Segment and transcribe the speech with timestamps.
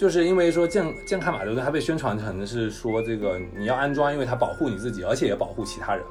[0.00, 1.60] 就是因为说健健康码就是？
[1.60, 6.02] 它被宣传成是说这个你要安装，因为它保护你自己，而且也保护其他人，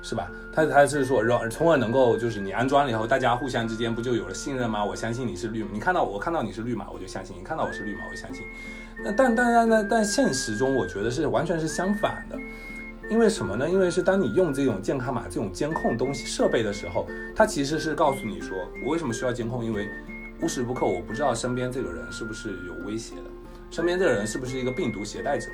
[0.00, 0.30] 是吧？
[0.54, 4.82] 它它是说让从而能够就是你安装了以后，大家互相之间不就有了信任吗？
[4.82, 8.42] 我相信你是绿，你看到我看到你是绿码，我就相信；你看到我是绿码，我就相信。
[9.04, 12.38] 那但但但但但现实中，我觉得是完全是相反的。
[13.10, 13.68] 因为什么呢？
[13.68, 19.62] 因为是当你用这种健康码这种监控东西设备的时候，它其实是告诉你说，我为什么需要监控？
[19.62, 19.90] 因为
[20.40, 23.14] 无时不刻我不知道身边这个人是不是有威胁，
[23.70, 25.48] 身边这个人是不是一个病毒携带者。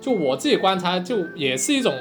[0.00, 1.94] 就我自己观察，就也是一种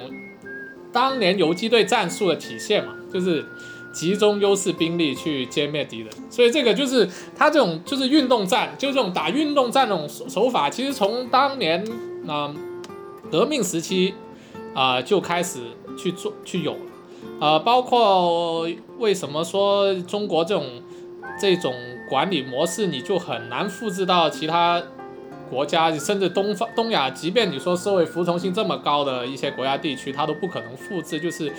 [0.91, 3.45] 当年游击队战术的体现嘛，就是。
[3.93, 11.85] 集中优势兵力去歼灭敌人，所以这个就是他这种就是运动战，就这种打运动战这种手手法，其实从当年
[12.27, 12.51] 啊
[13.31, 14.15] 革命时期
[14.73, 15.59] 啊就开始
[15.95, 16.79] 去做去有了，
[17.39, 18.67] 呃，包括
[18.99, 20.65] 为什么说中国这种
[21.39, 21.73] 这种
[22.09, 24.81] 管理模式你就很难复制到其他
[25.49, 31.51] 国家，甚至东方东亚，即便你说社会服从性这么高的一些国家地区，它都不可能复制，就是。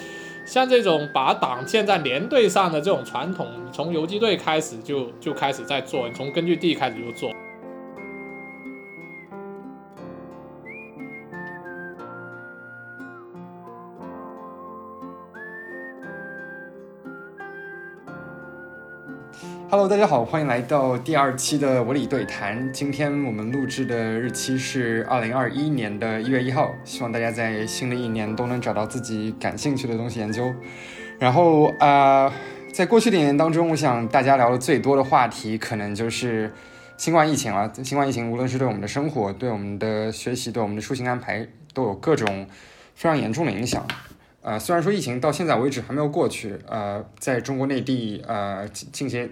[0.47, 7.33] 像这种把党建在连队上的这种传统，从游击队开始就就开始在做，从根据地开始就做。
[19.77, 22.73] Hello，大家好，欢迎来到第二期的我理对谈。
[22.73, 30.55] 今天我们录制的日期是二零二一年的一月一号，希望大家在新的一年都能找到自己感兴趣的东西研究。
[31.19, 32.33] 然后啊，
[32.73, 36.53] 在过去的一年当中，我想大家聊的最多的话题可能就是
[36.97, 37.69] 新冠疫情了。
[37.83, 42.47] 新冠疫情无论是对我们的生活、对我们的学习、对我们的出行安排，都有各种
[42.95, 43.85] 非常严重的影响。
[44.47, 49.31] 呃，虽然说疫情到现在为止还没有过去，呃，在中国内地，呃，近些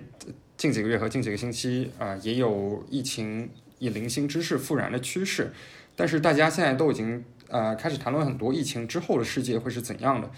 [0.57, 5.53] 近几个月和近几个星期，呃，也有疫情以零星之势复燃的趋势，
[5.95, 10.31] 但是大家现在都已经呃开始谈论很多疫情之后的世界会是怎样的，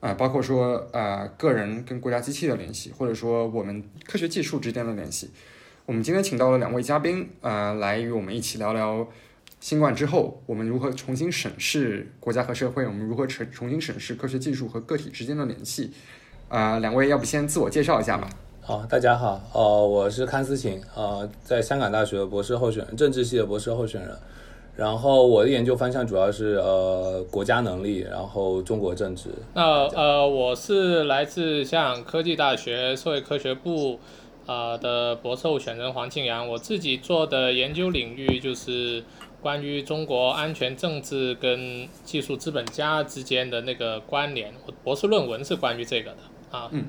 [0.00, 5.30] 啊，包括说呃个人跟国家机器的联系，或者说我们科学技术之间的联系。
[5.86, 9.08] 我们今天请到了两位嘉宾，呃，来与我们一起聊聊。
[9.60, 12.86] 新冠之后，我们如何重新审视国家和社会？
[12.86, 15.90] 我们如何重重新审视科学技术和个体之间的联系？
[16.48, 18.30] 啊，两位要不先自我介绍一下吧？
[18.62, 24.16] 好，大家好，呃，我是康思琴，呃，在香港大学的博士候选人，政治系的博士候选人。
[24.76, 29.28] 然后我的研究方向主要是呃国家能力，然后中国政治。
[29.52, 34.00] 那呃，我是来自香港科技大学社会科学部
[34.46, 36.48] 啊的博士候选人黄庆阳。
[36.48, 39.04] 我自己做的研究领域就是。
[39.40, 46.18] 关于中国安全政治跟技术资本家之间的那个关联，我博士论文是关于这个的
[46.58, 46.68] 啊。
[46.70, 46.84] 嗯，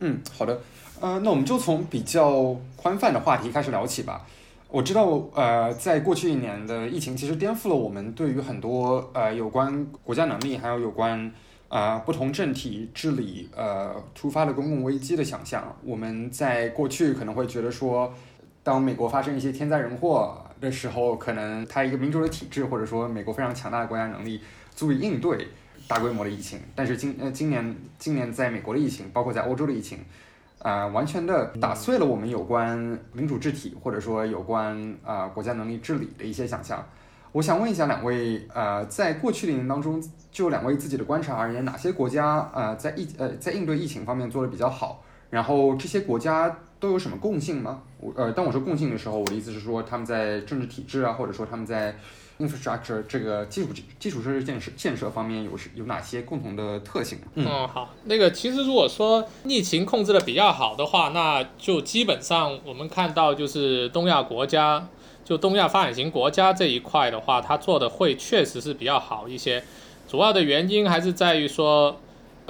[0.00, 0.60] 嗯，好的，
[1.00, 4.26] 呃，那我们就从比较宽泛的话题开始聊起吧。
[4.68, 11.32] 我知道，呃，在过去一年的疫情，其实颠覆了我们对于很多呃有关国家能力，还有有关
[11.68, 15.76] 啊不同政体治理呃突发的公共危机的想象。
[15.84, 18.12] 我们在过去可能会觉得说，
[18.62, 20.44] 当美国发生一些天灾人祸。
[20.60, 24.40] 的时候，可能它一个民主的体制，或者说美国非常强大的国家能力，
[24.74, 25.48] 足以应对
[25.86, 26.60] 大规模的疫情。
[26.74, 29.98] 但是今呃今年今年在美国的疫情，包括在欧洲的疫情，
[30.60, 36.84] 啊，完全的打碎了我们有关民主治体或者说有关啊国家能力治理的一些想象。
[37.32, 45.02] 我想问一下两位，呃，在过去的一年当中，就两位自己的观察而言，哪些国家呃在疫呃在应对疫情方面做的比较好？
[45.30, 46.56] 然后这些国家。
[46.80, 47.82] 都有什么共性吗？
[48.00, 51.96] 我呃，当我说共性的时候，我的意思是说他们在政治体制啊，或者说他们在
[52.38, 57.18] infrastructure 这个基础基础设施建设建设方面有是有哪些共同的特性？
[57.34, 64.88] 嗯，好，那个其实如果说疫情控制的比较好的话，那就基本上我们看到就是东亚国家，
[65.24, 69.64] 就东亚发展型国家这一块的话，它做的会确实是比较好一些。
[70.06, 72.00] 主要的原因还是在于说。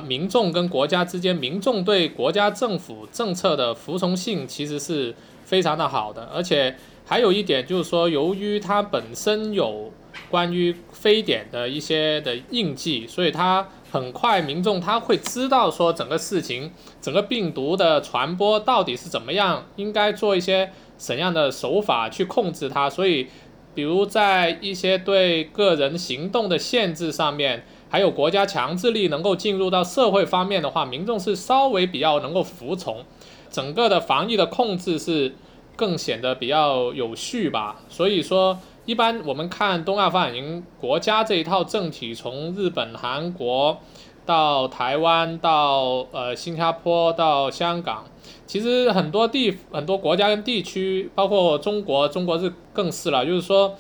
[0.02, 5.14] 民众跟国家之间，民众对国家政府政策的服从性其实是
[5.44, 9.92] 非常的好的，而且还有一点就是说，由于它本身有
[10.30, 23.26] 关于非典的一些的印记，所以它很快民众他会知道说整个事情，整个病毒的传播到底是怎么样，应该做一些怎样的手法去控制它，所以
[23.74, 27.64] 比如在一些对个人行动的限制上面。
[27.88, 33.05] 还有国家强制力能够进入到社会方面的话，民众是稍微比较能够服从，
[33.50, 35.35] 整个的防疫的控制是
[35.76, 37.81] 更显得比较有序吧。
[37.88, 43.79] 所以说，一般我们看东亚发展型国家这一套政体，从日本、韩国
[44.26, 48.05] 到台湾，到呃新加坡，到香港，
[48.46, 53.75] 其实很多地很多国家跟地区，包括中国，中国是更是了，就是说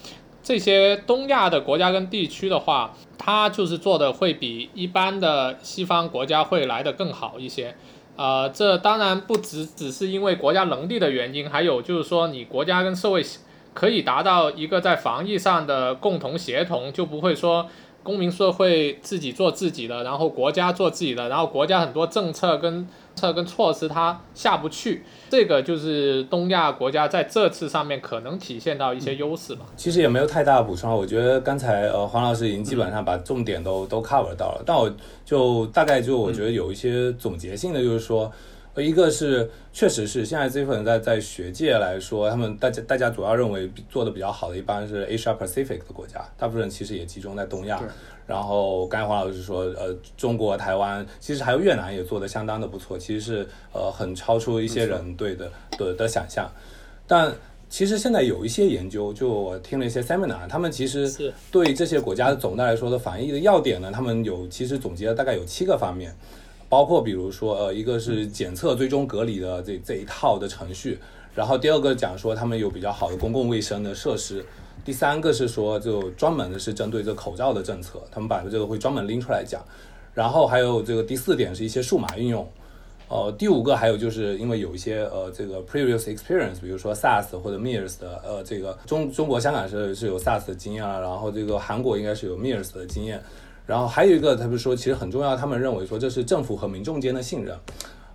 [0.48, 7.74] 这些东亚的国家跟地区的话，它就是做的会比一般的西方国家会来的更好一些。
[8.16, 13.22] 呃，这当然不只只是因为国家能力的原因，还有就是说你国家跟社会
[13.74, 17.66] 可以达到一个在防疫上的共同协同，就不会说。
[18.08, 29.66] 公民社会自己做自己的，然后国家做自己的，然后国家很多政策跟策跟措施它下不去，这个就是东亚国家在这次上面可能体现到一些优势吧。
[29.76, 34.90] 其实也没有太大的补充，我觉得刚才呃黄老师已经基本上把重点都都 cover 到了，但我
[35.26, 38.32] 就大概就我觉得有一些总结性的，就是说。
[38.80, 47.82] 一个是，确实是现在这部分在在学界来说，他们大家大家主要认为做的比较好的，一般是 Asia Pacific 的国家，大部分人其实也集中在东亚。
[48.26, 56.50] 然后刚才黄老师说，呃，中国台湾，其实还有越南也做的相当的不错，其实是呃很超出一些人对的的的想象。
[57.06, 57.32] 但
[57.70, 66.14] 其实现在有一些研究，就我听了一些 seminar，他们其实对这些国家总的来说的防疫的要点呢，他们有其实总结了大概有七个方面。
[66.68, 70.98] 包括比如说，呃，一个是检测、追踪、隔离的这这一套的程序，
[71.34, 74.44] 然后第二个讲说他们有比较好的公共卫生的设施，
[74.84, 79.64] 第三个是说就专门的是针对这口罩的政策，他们把这个会专门拎出来讲，
[80.12, 82.46] 然后还有这个第四点是一些数码应用，
[83.08, 93.22] 呃，第五个还有就是因为有一些呃这个 previous experience，比如说 SARS 或者 MERS 的，呃，这个中中国香港是是有 SARS 的经验了，然后这个韩国应该是有 MERS 的经验。
[93.68, 97.54] 然后还有一个，他们说其实很重要，他们认为说这是政府和民众间的信任，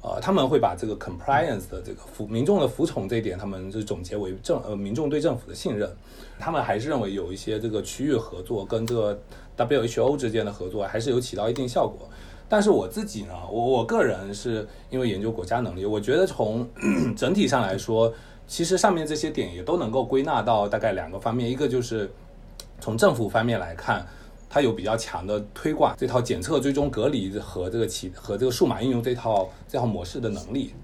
[0.02, 5.88] 呃，他们会把这个 compliance 的这个服民众的服从这一点，他们是总结为政呃民众对政府的信任。
[6.40, 9.16] 他们还是认为有一些这个区域合作跟这个
[9.56, 12.10] WHO 之间的合作还是有起到一定效果。
[12.50, 16.68] 但是我自己呢，我我个人是因为研究国家能力，我觉得从
[17.16, 18.12] 整体上来说，
[18.48, 22.12] 其实上面这些点也都能够归纳到大概两个方面，一个就是
[22.80, 24.04] 从政府方面来看。
[24.54, 30.76] 它有比较强的推广这套检测、追踪、隔离和这个其和这个数码应用这套这套模式的能力，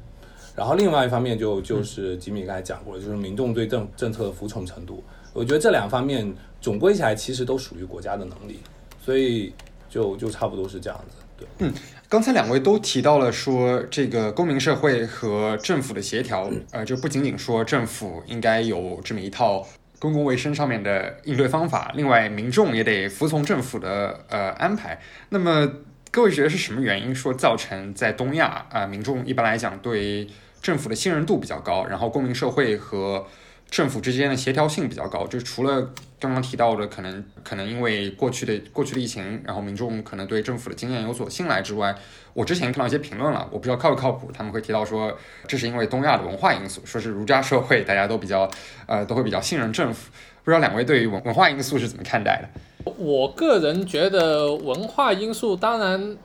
[0.55, 5.03] 然后另外一方面就就是吉米刚才讲过的，就是民众对政政策的服从程度。
[5.33, 8.59] 我觉得这两方面总归起来其实都属于国家的能力，
[8.99, 9.53] 所以
[9.87, 11.17] 就就差不多是这样子。
[11.37, 11.71] 对，嗯，
[12.09, 19.63] 刚才两位都提到了说这个公民社会和政府的协调，呃，就不仅仅说政府应该有这么一套。
[19.99, 24.99] 公共卫生上面的应对方法，另外民众也得服从政府的呃安排。
[25.29, 25.69] 那么
[26.09, 30.27] 各位觉得是什么原因说造成在东亚啊民众一般来讲对
[30.61, 33.27] 政府的信任度比较高，然后公民社会和
[33.69, 35.27] 政府之间的协调性比较高？
[35.27, 35.89] 就是除了
[36.19, 41.95] 刚刚提到的可能可能因为过去的过去的疫情，然后民众可能对政府的经验有所信赖之外。
[42.33, 44.31] 我之前看到一些评论了，我不知道靠不靠谱。
[44.31, 45.11] 他们会提到说，
[45.47, 48.49] 这是因为东亚的文化因素，说是儒家社会，大家都比较，
[48.85, 50.09] 呃，都会比较信任政府。
[50.43, 52.91] 不知道两位对于文文化因素是怎么看待的？
[52.97, 56.17] 我个人觉得文化因素当然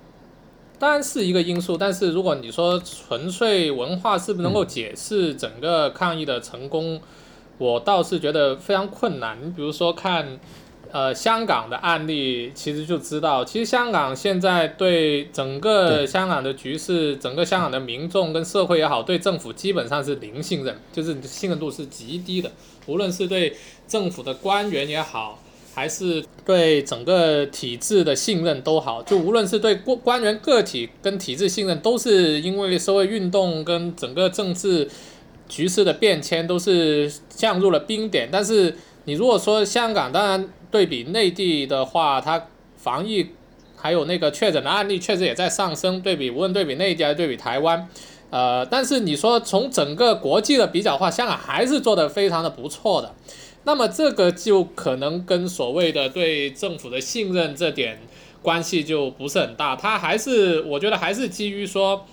[0.79, 7.01] 当然是一个因素，但是如果你说纯粹文化是不是能够解释整个抗疫的成功，
[7.59, 9.39] 我倒是觉得非常困难。
[9.43, 10.39] 你比如说看。
[10.93, 22.49] 呃，香港的案例其实就知道，其实香港现在对整个香港的局势，整个香港的民众跟社会也好，对政府基本上是零信任，就是信任度是极低的。
[22.87, 23.57] 无论是对
[23.89, 25.41] 政府的官员也好，
[25.75, 34.89] 还是对整个体制的信任都好，就无论是对官官员个体跟体制信任，都是因为社会运动跟整个政治
[35.55, 38.29] 局势的变迁，都是降入了冰点。
[38.33, 40.49] 但是你如果说香港，当然。
[40.75, 43.29] 对比内地的话，它防疫
[43.77, 46.01] 还有那个确诊的案例确实也在上升。
[46.01, 47.89] 对比无论对比内地还是对比台湾，
[48.31, 53.15] 呃，但是你说从整个国际的比较话，香港还是做的非常的不错的。
[53.63, 58.01] 那么这个就可能跟所谓的对政府的信任这点
[58.43, 59.77] 关系就不是很大。
[59.77, 62.05] 它还是我觉得还是基于说。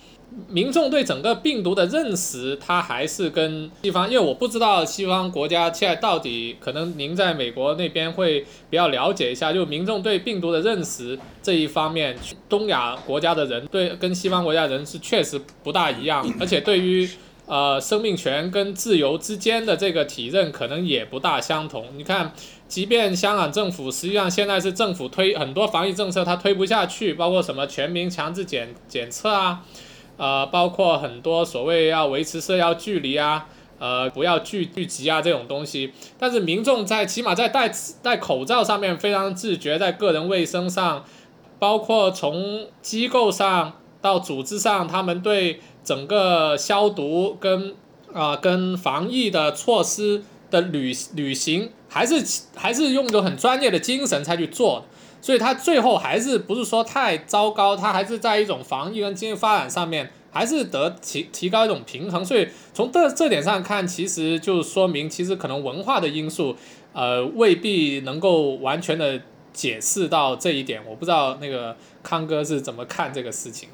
[0.48, 12.16] 民众对整个病毒的认识，它还是跟西方，因为我不知道西方国家现在到底，可能您在美国那边会比较了解一下，就民众对病毒的认识这一方面，
[12.48, 17.08] 东亚国家的人对跟西方国家人是确实不大一样，而且对于
[17.46, 21.84] 呃生命权跟自由之间的这个体认，可能也不大相同。
[21.96, 22.32] 你看，
[22.68, 29.62] 即便香港政府实际上现在是政府推很多防疫政策，它推不下去，包括什么全民强制检检测啊。
[30.16, 33.46] 呃，包括很多所谓要维持社交距离啊，
[33.78, 41.04] 呃，不要聚聚集啊这种东西，但是民众在起码在戴戴口罩上面非常自觉，在个人卫生上，
[41.58, 47.74] 包括从机构上到组织上，他们对整个消毒跟
[48.14, 52.22] 啊、跟防疫的措施的履履行，还是
[52.54, 54.84] 还是用着很专业的精神才去做。
[55.22, 62.24] 所以它最后还是不是说太糟糕，它还是在一种防疫跟经济发展上面，还是得提提高一种平衡。
[62.24, 66.56] 所以从这这点上看，其实就说明，其实可能文化的因素，
[66.92, 69.20] 呃，未必能够完全的
[69.52, 70.82] 解释到这一点。
[70.84, 73.68] 我不知道那个康哥是怎么看这个事情。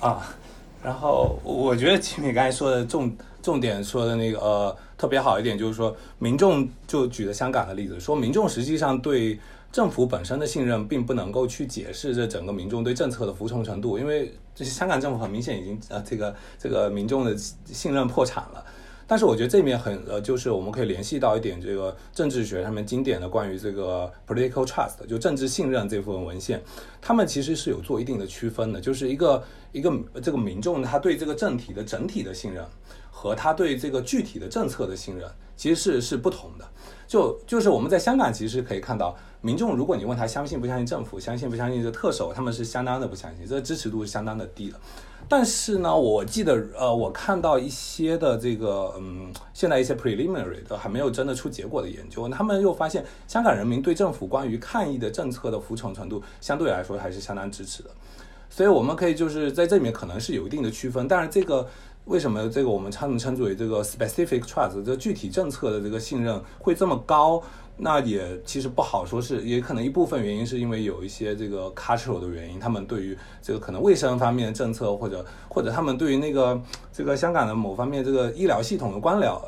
[0.00, 0.34] 啊，
[0.82, 9.38] 然后我觉得吉米刚才说的重重点说的那个呃特别好一点，就是说民众就举的香港的例子，说民众实际上对
[9.70, 18.64] 政府本身的信任，并不能够去解释这整个民众对政策的服从程度，因为这香港政府很明显已经呃这个这个民众的信任破产了。
[19.06, 26.62] 但是我觉得这面很呃，就是我们可以联系到一点这个政治学上面经典的关于这个 political trust，就政治信任这部分文献，
[27.00, 29.90] 他们其实是有做一定的区分的，就是一个一个
[30.22, 32.62] 这个民众他对这个政体的整体的信任
[33.10, 36.68] 和他对这个具体的政策的信任其实是是不同的。
[37.06, 44.76] 就就是我们在香港其实可以看到，民众如果你问他相信不相信政府，相信不相信这特首，他们是相当的不相信，这支持度是相当的低的。
[45.28, 57.90] 但是呢，我记得呃，我看到一些的这个嗯，现在一些 preliminary 的还没有真的出结果的研究，他们又发现香港人民对政府关于抗疫的政策的服从程度相对来说还是相当支持的。
[58.50, 61.68] 所以我们可以就是在这里面可能是有一定的区分，但是这个
[62.06, 67.40] 为什么这个我们称称之为这个 specific trust 这具体政策的这个信任会这么高？
[67.80, 76.60] 那也其实不好说是，也可能一部分原因是因为有一些这个 cultural 的原因，他们对于这个可能卫生方面的政策，或者或者他们对于那个
[76.92, 79.40] 这个香港的某方面这个医疗系统的官僚，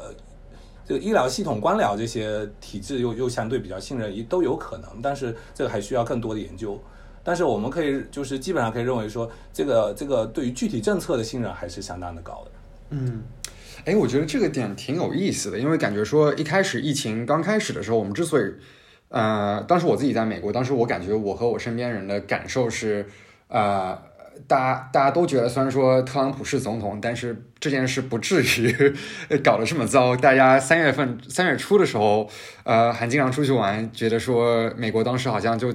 [0.86, 6.80] 这个医疗系统官僚这些体制又又相对比较信任，也都有可能，但是这个还需要更多的研究。
[7.22, 12.50] 但是我们可以就是基本上可以认为说，这个这个对于具体政策的信任还是相当的高的。
[12.90, 13.22] 嗯，
[13.84, 18.44] 哎，我觉得这个点挺有意思的，因为感觉说一开始疫情刚开始的时候，我们之所以，
[19.08, 23.06] 呃，当时我自己在美国，当时我感觉我和我身边人的感受是，
[23.48, 23.98] 呃，
[24.46, 28.94] 大家大家都觉得虽然说特朗普是总统，但是这件事不至于
[29.42, 30.14] 搞得这么糟。
[30.14, 32.28] 大家三月份三月初的时候，
[32.64, 35.74] 呃，还经常出去玩，觉得说美国当时好像就。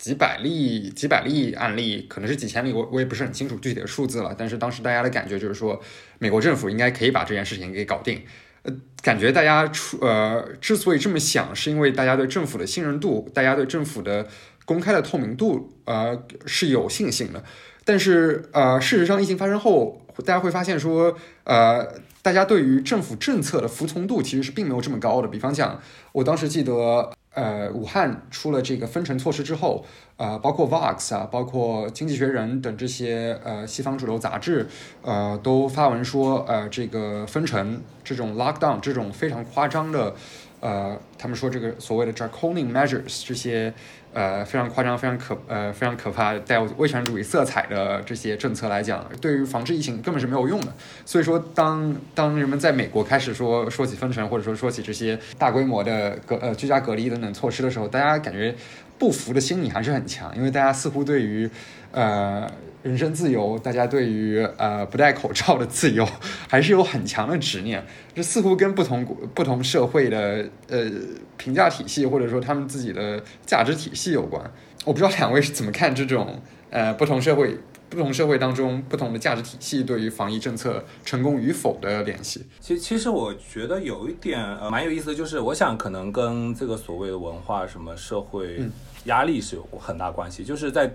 [0.00, 4.34] 几百例、几百例案例，可能是几千例，我我也不是很清楚具体的数字了。
[4.36, 5.78] 但是当时大家的感觉就是说，
[6.18, 8.22] 美国政府应该可以把这件事情给搞定。
[8.62, 14.26] 呃，感觉大家出呃之所以这么想，是因为大家对政府的信任度，大家对政府的
[14.64, 17.44] 公开的透明度，呃是有信心的。
[17.84, 21.14] 但是呃，事实上疫情发生后，大家会发现说，
[21.44, 21.86] 呃，
[22.22, 25.28] 大家对于政府政策的服从度其实是并没有这么高的。
[25.28, 25.78] 比方讲，
[26.12, 27.12] 我当时记得。
[27.34, 29.84] 呃，武汉出了这个封城措施之后，
[30.16, 34.66] 呃，包括 Vox 啊，包括《经济学人》等这些呃西方主流杂志，
[35.02, 40.14] 呃，都发文说，呃，这个封城这种 lockdown 这种非常夸张的，
[40.60, 43.72] 呃，他们说这个所谓的 draconian measures 这些。
[44.12, 50.72] 呃，非常夸张、非常可呃非常可怕、带有威权主义色彩的这些政策来讲，对于防治疫情根本是没有用的。
[51.06, 58.54] 所以说，当当人们在美国开始说说起封城，或者说说起这些大规模的隔呃居家隔离等等措施的时候，大家感觉
[58.98, 61.48] 不服的心理还是很强，因为大家似乎对于
[61.92, 62.50] 呃
[62.82, 66.08] 人身自由，大家对于呃不戴口罩的自由，
[66.48, 67.84] 还是有很强的执念。
[68.14, 70.90] 这似乎跟不同不同社会的呃
[71.36, 74.42] 评价体系，或者说他们自己的价值体系有关。
[74.86, 77.58] 我不知道两位是怎么看这种呃不同社会
[77.90, 82.46] 不同社会当中不同的价值体系对于防疫政策成功与否的联系。
[82.60, 88.62] 其其实我觉得有一点呃蛮有意思就是，我想可能跟这个所谓的文化什么社会
[89.04, 90.90] 压力是有很大关系，就是在。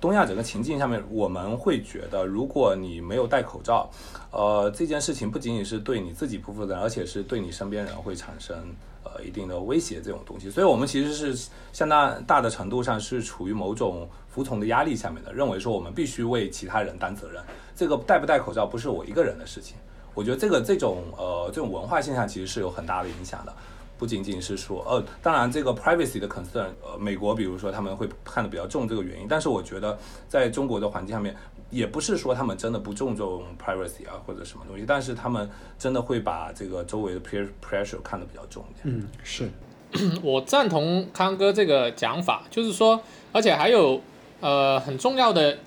[0.00, 3.90] 东亚整个情境下面，我们会觉得，如果你没有戴口罩，
[4.30, 8.56] 呃，这件事情不仅仅是对你自己不负责，而且是对你身边人会产生
[9.02, 10.48] 呃一定的威胁这种东西。
[10.50, 17.42] 所以，我们其实是相当大的程度上是处于某种服从的压力下面的，认为说我们必须为其他人担责任。
[17.74, 19.76] 这个戴不戴口罩不是我一个人的事情。
[20.14, 23.52] 我觉得这个这种呃这种文化现象其实是有很大的影响的。
[23.98, 31.34] 不仅仅是说，呃，当然这个 privacy 的 concern，呃，美国比如说他们会看得比较重这个原因，但是我觉得在中国的环境下面，
[31.70, 38.82] 也不是说他们真的不注重 privacy 啊或者什么东西，但是他们真的会把这个周围的 peer pressure 看得比较重一点。
[38.84, 39.50] 嗯，是
[40.22, 43.00] 我赞同康哥这个讲法，就是说，
[43.32, 44.00] 而且还有
[44.40, 45.58] 呃很重要的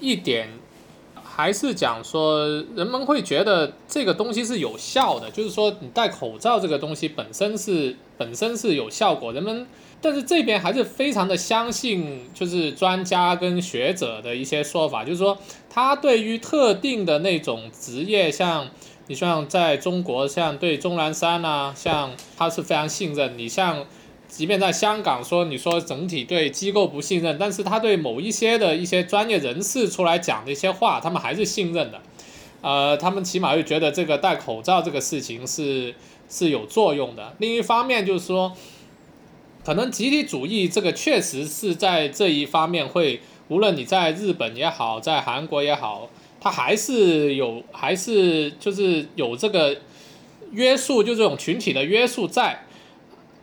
[0.00, 0.48] 一点。
[1.36, 9.66] 还是讲说，人们会觉得这个东西是有效的，就是说你戴口罩这个东西本身是本身是有效果，人们。
[10.00, 15.36] 但是这边还是非常的相信，就是专家跟学者的一些说法，就是说
[15.68, 18.68] 他对于特定的那种职业，像
[19.08, 23.36] 你像在中国，像对钟南山啊，像他是非常信任。
[23.36, 23.84] 你像，
[24.28, 32.00] 即便在香港说，你说整体对机构不信任，但是他对某一些的一些专业人士出来讲的一些话，他们还是信任的。
[32.60, 35.94] 呃，他们起码会觉得这个戴口罩这个事情是
[36.28, 37.34] 是有作用的。
[37.38, 38.52] 另一方面就是说。
[39.64, 46.08] 可能集体主义这个确实是在这一方面会，无论你在日本也好，在韩国也好，
[46.40, 49.78] 它还是有，还是就是有这个
[50.52, 52.65] 约束，就这种群体的约束在。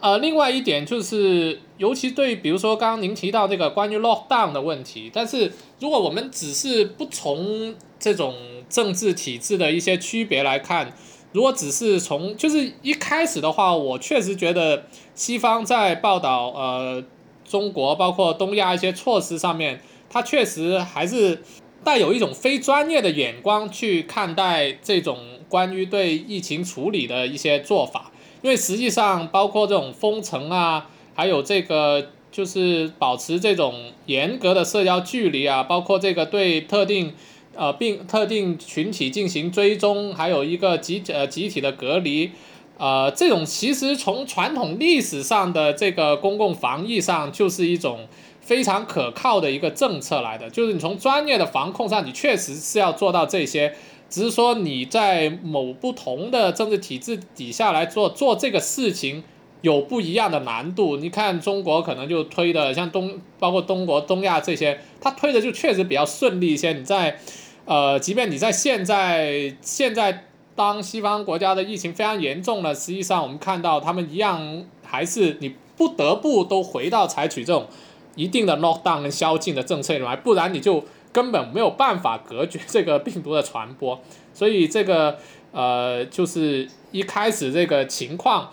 [0.03, 8.36] 呃，另外一点就是，尤其对，比如说刚刚您提到这个关于 lockdown 的问题，但是如果我们只是不从这种
[8.67, 10.93] 政治体制的一些区别来看。
[11.31, 14.83] 如果只是从就是一开始的话，我确实觉得
[15.15, 17.03] 西方在报道呃
[17.43, 21.41] 中国包括东亚一些措施上面，它确实还是
[21.83, 25.17] 带有一种非专业的眼光去看待这种
[25.50, 28.12] 关于对疫情处理的一些做法，
[28.43, 37.13] 因为实际上包括这种封城啊，还有这个就是保持这种严格的社交距离啊，包括这个对特定。
[37.55, 42.31] 呃，并特定群体进行追踪，还有一个集呃集体的隔离，
[42.79, 48.07] 呃，这种其实从传统历史上的这个公共防疫上，就是一种
[48.41, 50.50] 非常可靠的一个政策来的。
[50.50, 53.75] 就是你从专业的防控上，你确实是要做到这些，
[54.13, 59.23] 只是说你在某不同的政治体制底下来做做这个事情，
[59.62, 60.97] 有不一样的难度。
[60.97, 66.73] 你看中国可能就推的像东，包括东国、东亚这些，它推的就确实比较顺利一些。
[66.73, 67.17] 你在
[67.65, 77.65] 呃，即便你在现在现在当西方国家的疫情非常严重了，实际上我们看到他们一样还是你不得不都回到采取这种
[78.13, 84.02] 一定的 lockdown 跟宵禁的政策来，不然你就根本没有办法隔绝这个病毒的传播。
[84.34, 85.17] 所以这个
[85.52, 88.52] 呃，就是一开始这个情况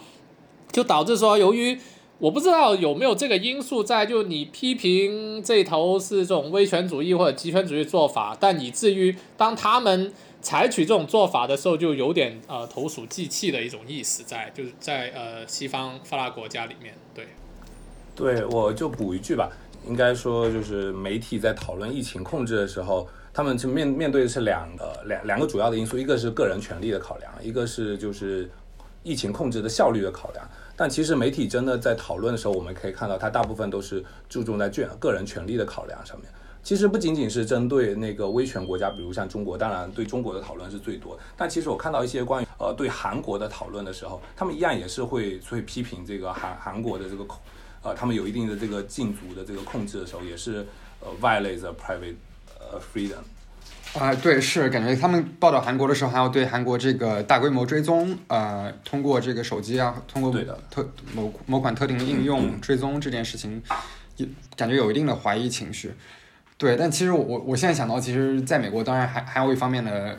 [0.70, 1.76] 就导致说，由于
[2.18, 17.26] 我不知道有没有这个因素在，就你批评这头是这种威权主义或者极权主义做法，但以至于当他们采取这种做法的时候，就有点呃投鼠忌器的一种意思在，就是在呃西方发达国家里面，对，
[18.14, 19.50] 对，我就补一句吧，
[19.86, 28.48] 应该说就是媒体在讨论疫情控制的时候，他们就面面对的是两个两两个主要的因素，一个是个人权利的考量，一个是就是
[29.02, 30.48] 疫情控制的效率的考量。
[30.76, 36.28] 但其实媒体真的在讨论的时候，我们可以看到，它大部分都是注重在权个人权利的考量上面。
[36.62, 41.18] 其实不仅仅是针对那个威权国家，比如像中国，当然对中国的讨论是最多。
[41.34, 47.38] 但其实我看到一些关于呃对韩国的讨论的时候，他们一样也是会会批评这个韩韩国的这个控，
[47.82, 50.66] 呃，他们有一定的这个禁足的这个控制的时候，也是
[51.00, 52.16] 呃 violate the private
[52.58, 53.22] 呃 freedom。
[53.98, 60.32] 啊，对，是感觉他们报道韩国的时候，还要对韩国这个大规模追踪，呃，通过这个手机啊，通过
[60.70, 63.60] 特某某款特定的应用追踪这件事情，
[64.16, 65.92] 也感觉有一定的怀疑情绪。
[66.56, 70.16] 对，但其实我我现在想到，其实在美国，当然还还有一方面的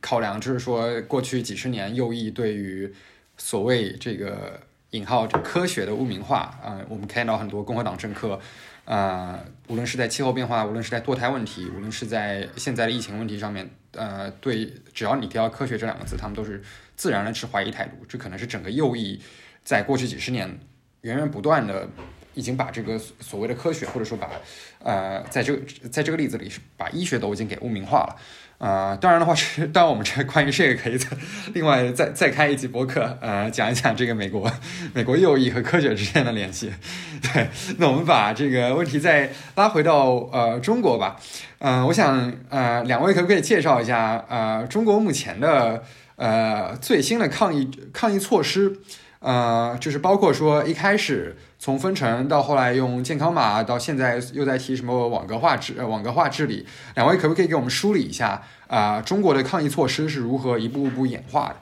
[0.00, 2.92] 考量，就是说过去几十年右翼对于
[3.38, 8.38] 所谓这个引号科学的污名化，啊，我们看到很多共和党政客。
[8.84, 16.62] 呃，无论是在气候变化，无论是在堕胎问题，无论是在现在的疫情问题上面，呃，对，只要你提到科学这两个字，他们都是
[16.94, 17.96] 自然的持怀疑态度。
[18.08, 19.20] 这可能是整个右翼
[19.64, 20.48] 在过去几十年
[21.00, 21.88] 源源不断的
[22.34, 24.30] 已经把这个所谓的科学，或者说把
[24.84, 28.16] 呃，在这个在这个例子里是把医学都已经给污名化了。
[28.58, 31.08] 啊，当然的话是，当然我们这关于这个可以再
[31.52, 34.50] 另外再再开一集博客，呃，讲一讲这个美国
[34.94, 36.72] 美国右翼和科学之间的联系。
[37.20, 41.16] 对，那我们把这个问题再拉回到呃中国吧。
[41.58, 45.82] 嗯，我想呃两位可不可以介绍一下呃中国目前的
[46.16, 48.78] 呃最新的抗疫抗疫措施？
[49.26, 59.00] 呃，就是包括说一开始从分成到后来用健康码，到现在又在提什么网格化治网格化治理，两位可不可以给我们梳理一下啊？
[59.00, 61.56] 中国的抗疫措施是如何一步步演化的？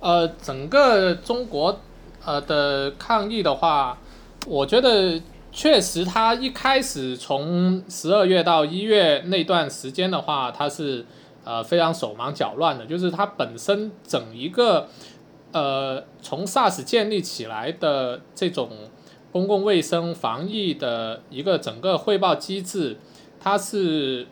[0.00, 1.80] 呃，整个中国
[2.22, 3.96] 呃的抗疫的话，
[4.46, 5.18] 我觉得
[5.50, 11.06] 确实它一开始从十二月到一月那段时间的话，它是
[11.42, 14.90] 呃非常手忙脚乱的，就是它本身整一个。
[15.56, 18.68] 呃，从 SARS 建立起来的这种
[19.32, 22.98] 公共卫生防疫的一个整个汇报机制，
[23.40, 24.26] 它是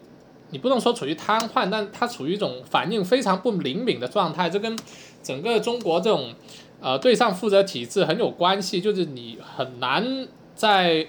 [0.50, 4.78] 你不能说处于瘫痪，但它处于一种反应非常不灵敏的状态，这跟
[5.22, 6.34] 整个中国这种
[6.82, 11.06] 呃对上负责体制很有关系，就是你很难在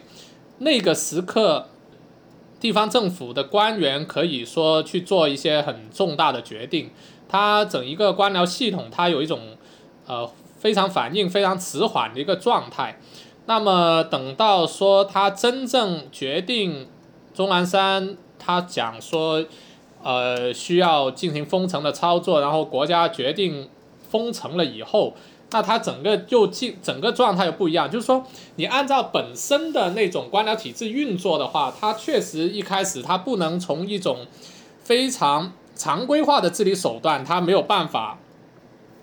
[0.60, 1.67] 那个时刻，
[2.62, 6.91] 地方政府的官员可以说去做一些很重大的决定，
[7.28, 9.54] 它整一个官僚系统它有一种
[10.05, 12.99] 呃非常反应非常迟缓的一个状态，
[13.45, 16.87] 那么等到说他真正决定
[17.33, 18.17] 钟南山。
[18.37, 19.43] 他讲说，
[20.03, 23.67] 呃，需要进行封城的操作，然后国家决定
[24.07, 25.15] 封城了以后，
[25.49, 27.89] 那他整个就进整个状态又不一样。
[27.89, 28.23] 就是说，
[28.57, 34.27] 你按照本身的那种官僚体制运作的话，它确实一开始它不能从一种
[34.83, 38.19] 非常常规化的治理手段，它没有办法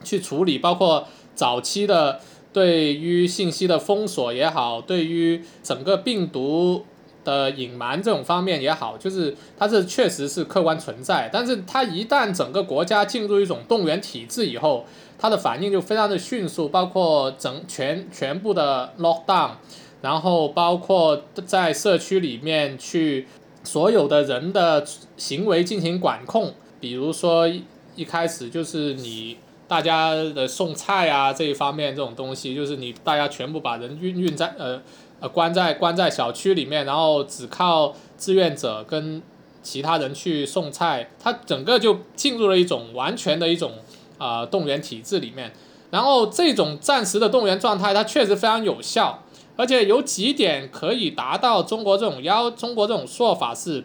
[0.02, 2.20] 去处理，包括早期的
[2.52, 6.84] 对于信息的封锁也好，对于整个病毒。
[7.24, 14.84] 的隐瞒这种方面也好，就是它是确实是客观存在，但是它一旦整个国家进入一种动员体制以后，
[15.16, 19.52] 它的反应就非常的迅速，包括整全全部的 lock down，
[20.00, 23.28] 然后包括在社区里面去
[23.62, 24.84] 所有的人的
[25.16, 27.46] 行为进行管控，比如说
[27.94, 29.36] 一开始就是你
[29.72, 34.82] 大家的送菜啊这一方面这种东西，就是你大家全部把人运运在呃。
[35.22, 39.22] 呃，关在关在小区里面，然后只靠志愿者跟
[39.62, 43.70] 其他人去送菜，他整个就进入了一种完全的一种
[44.18, 45.52] 啊动员体制里面。
[45.92, 49.22] 然后这种暂时的动员状态，它确实非常有效，
[49.54, 53.84] 而且有几点可以达到中国这种要中国这种说法是，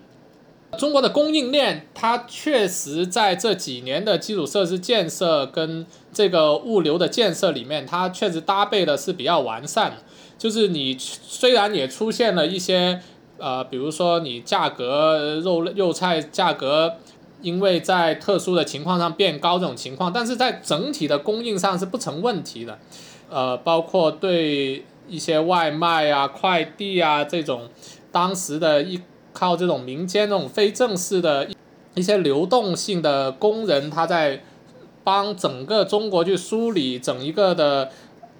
[0.77, 9.97] 中国的供应链它确实在这几年的基础设施建设跟这个物流的建设里面，它确实搭配的是比较完善。
[10.37, 13.01] 就是你虽然也出现了一些，
[13.37, 16.95] 呃，比如说你价格肉肉菜价格，
[17.41, 22.77] 因为在特殊的情况上变高这种情况，但是在整体的供应上是不成问题的，
[23.29, 27.69] 呃，包括对一些外卖啊、快递啊这种，
[28.11, 29.01] 当时的一
[29.37, 31.47] 靠这种民间这种非正式的
[31.93, 34.41] 一些流动性的工人，他在
[35.03, 37.91] 帮整个中国去梳理整一个的。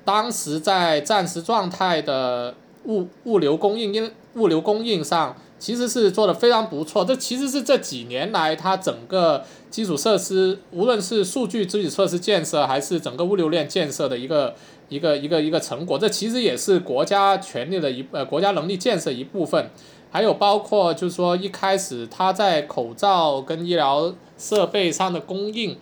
[0.04, 2.56] 当时在暂时状态的
[2.86, 7.04] 物物流供应，因物流供应上其实是做的非常不错。
[7.04, 14.56] 这其实是这几年来它整个基础设施，无论是数据基础设施建设，还是整个物流链建设的一个
[14.88, 16.00] 一个一个一个成果。
[16.00, 19.70] 这其实也是国家权力的一呃国家能力建设一部分。
[20.18, 25.78] 还有包括就是说一开始它在口罩跟医疗设备上的供应，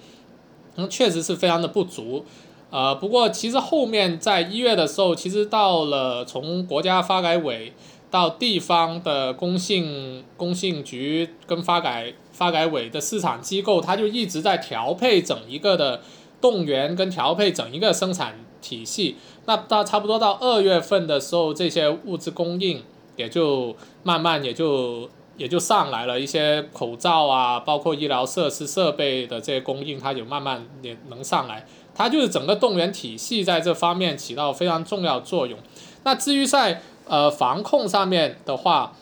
[0.76, 2.26] 嗯，确实是非常的不足。
[2.70, 7.72] 呃，不过其实后面在一月的时候，其实到了从国家发改委
[8.12, 16.02] 到地方的工信工信局跟发改发改委的市场机构，它就一直在调配整一个的
[16.42, 19.16] 动员跟调配整一个生产体系。
[19.46, 22.84] 那到差不多到二月份的时候，这些物资供应
[23.16, 23.74] 也就
[24.06, 31.66] 慢慢也就也就上来了一些口罩啊，包括医疗设施设备的这些供应，它就慢慢也能上来。
[31.96, 35.58] 它就是整个动员体系在这方面起到非常重要作用。
[36.04, 38.94] 那至于在呃防控上面的话，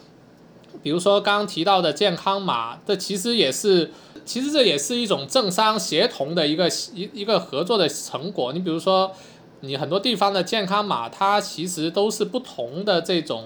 [0.82, 3.92] 比如说刚刚提到的健康码，这其实也是，
[4.24, 8.54] 其实这也是一种政商协同的一个一一个合作的成果。
[8.54, 9.12] 你比如说，
[9.60, 13.46] 你很多地方的健康码，它其实都是不同的这种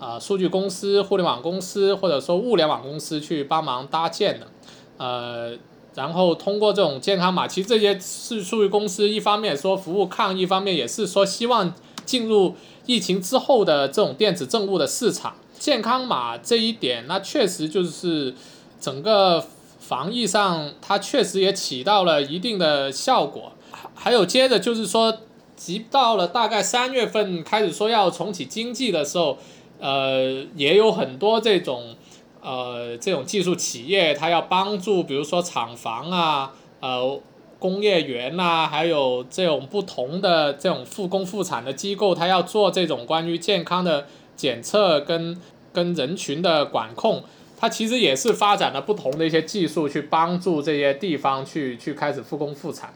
[0.00, 4.48] 啊数据公司、互联网公司或者说物联网公司去帮忙搭建的，
[4.96, 5.56] 呃。
[5.96, 11.74] 然后通过这种健康码，其实这些是数据公司一方面说服务抗疫，一方面也是说希望
[12.06, 12.54] 进入
[12.86, 15.34] 疫情之后的这种电子政务的市场。
[15.58, 18.32] 健康码这一点，那确实就是
[18.80, 19.44] 整个
[19.80, 23.52] 防疫上，它确实也起到了一定的效果。
[23.92, 25.18] 还有接着就是说，
[25.56, 29.36] 即到了大概三月份开始说要重启经济的时候，
[29.80, 31.96] 呃，也有很多这种。
[32.42, 37.20] 呃，这种技术企业，它要帮助，比如说厂房啊，呃，
[37.58, 45.38] 工业园呐，还有这种不同的这种复工复产的机构，它要做这种关于健康的检测跟
[45.74, 47.22] 跟人群的管控，
[47.58, 52.94] 它其实也是发展了不同的一些技术去帮助这些地方去去开始复工复产，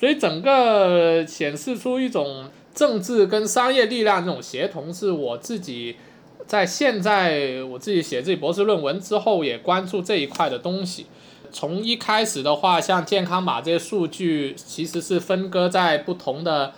[0.00, 5.96] 所以整个显示出一种政治跟商业力量这种协同，是我自己。
[6.46, 11.06] 在现在我自己写自己博士论文之后，也关注这一块的东西。
[11.50, 16.72] 从一开始的话，像健康码这些数据，其实是分割在不同的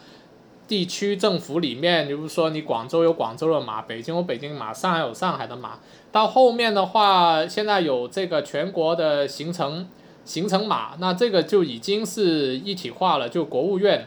[0.66, 5.80] 地区政府里面，比如说你广州有广州的码，北京有北京码，上海有上海的码。
[6.12, 9.88] 到后面的话，现在有这个全国的行程
[10.24, 13.28] 行程码，那这个就已经是一体化了。
[13.28, 14.06] 就国务院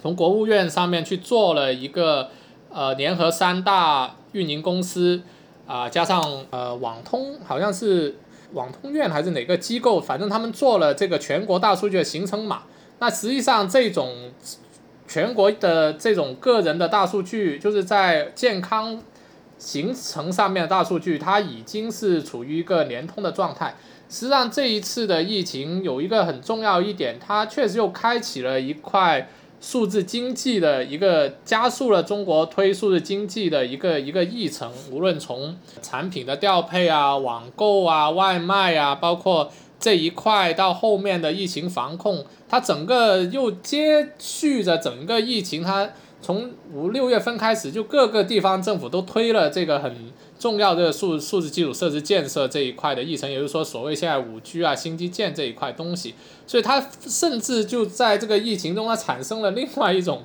[0.00, 2.30] 从国务院上面去做了一个
[2.70, 5.22] 呃联合三大运营公司
[5.66, 8.16] 啊，加上呃网通，好像是
[8.52, 12.64] 网通院还是哪个机构，反正他们做了这个全国大数据的行程码。
[12.98, 14.30] 那实际上这种。
[15.06, 19.00] 全国的这种个人的大数据，就是在健康
[19.58, 23.76] 行程上面的大数据，它已经是处于一个联通的状态。
[24.08, 29.28] 实际上，这一次的疫情有一个很重要一点，它确实又开启了一块
[29.66, 34.70] 数字经济的一个加速了中国推数字经济的一个一个议程。
[34.90, 39.50] 无论从产品的调配啊、网购啊、外卖啊，包括。
[39.80, 45.90] 这一块到后面的疫情防控，它整个又接续着整个疫情，它
[46.24, 49.94] 从五六月份开始，就各个地方政府都推了这个很
[50.38, 56.14] 重要的数数字基础设施建设这一块的议程，也就是说，所谓现在五 G 啊、新基建这一块东西，
[56.46, 60.22] 所以它甚至就在这个疫情中，它产生了另外一种，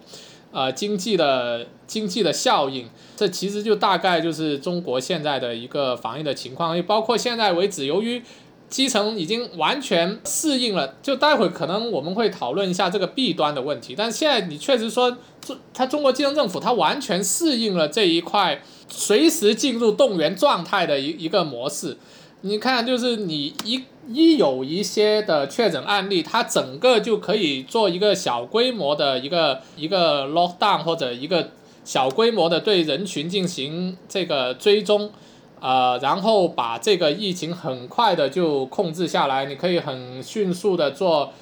[0.54, 2.88] 呃，经济的经济的效应。
[3.18, 8.24] 这其实就大概就是中国现在的一个防疫的情况，也包括现在为止，由于
[8.70, 13.96] 基层已经完全适应了，就待会可能我们会讨论一下这个弊端的问题。
[13.98, 21.98] 但现在你确实说，中他中国基层政府他完全适应了这一块，随时进入动员状态的一一个模式。
[22.42, 31.50] 你看，就是你一一有一些的确诊案例，它整个就可以做一个小规模的一个一个 lockdown 或者一个
[31.84, 35.12] 小规模的对人群进行这个追踪。
[35.62, 41.34] 呃，然后把这个疫情很快的就控制下来，你可以很迅速的做，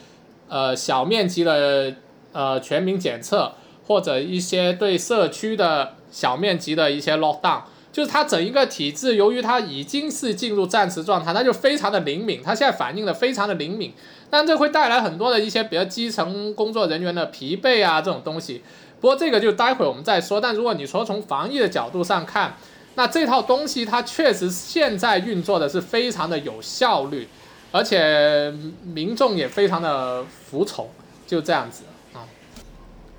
[0.50, 1.94] 呃，小面积的
[2.32, 3.52] 呃全民检测，
[3.86, 13.94] 或者一些对社区的小面积的一些 lockdown，就是它整一个体制，由于它已经是进入战时状态，它就非常的灵敏，它现在反应的非常的灵敏，
[14.32, 18.64] 但这会带来很多的一些比较基层工作人员的疲惫啊这种东西，
[19.00, 22.56] 不过这个就待会我们再说，但如果你说从防疫的角度上看。
[22.98, 27.28] 那这套东西它确实现在运作的是非常的有效率，
[27.72, 28.52] 而且
[28.84, 30.90] 民众也非常的服从，
[31.28, 32.26] 就这样子啊。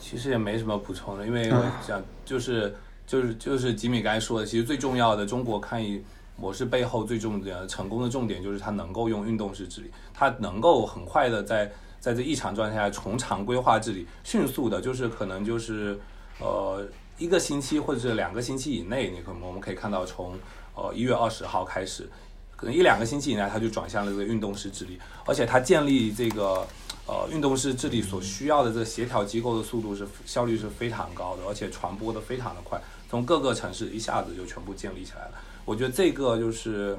[0.01, 2.75] 其实也没什么补充的，因为我想就是
[3.07, 6.03] 就是就是吉米刚才说的，其实最重要的中国抗疫
[6.37, 15.97] 模式背后最重要的成功的重点就是它能够用运动式治理，它能够很快的在在这异常状态下从常规化治理，迅速的，就是可能就是
[16.41, 16.85] 呃。
[17.19, 20.39] 一个星期或者是两个星期以内，你可能我们可以看到，从
[20.75, 22.09] 呃一月二十号开始，
[22.57, 26.65] 可能一两个星期以内，它就转向了这个运动式治理，而且它建立这个
[27.07, 35.33] 呃运动式治理所需要的这个协调机构的速度是效率是非常高的，而且传播的非常的快，从各个城市一下子就全部建立起来了。
[35.65, 36.97] 我觉得这个就是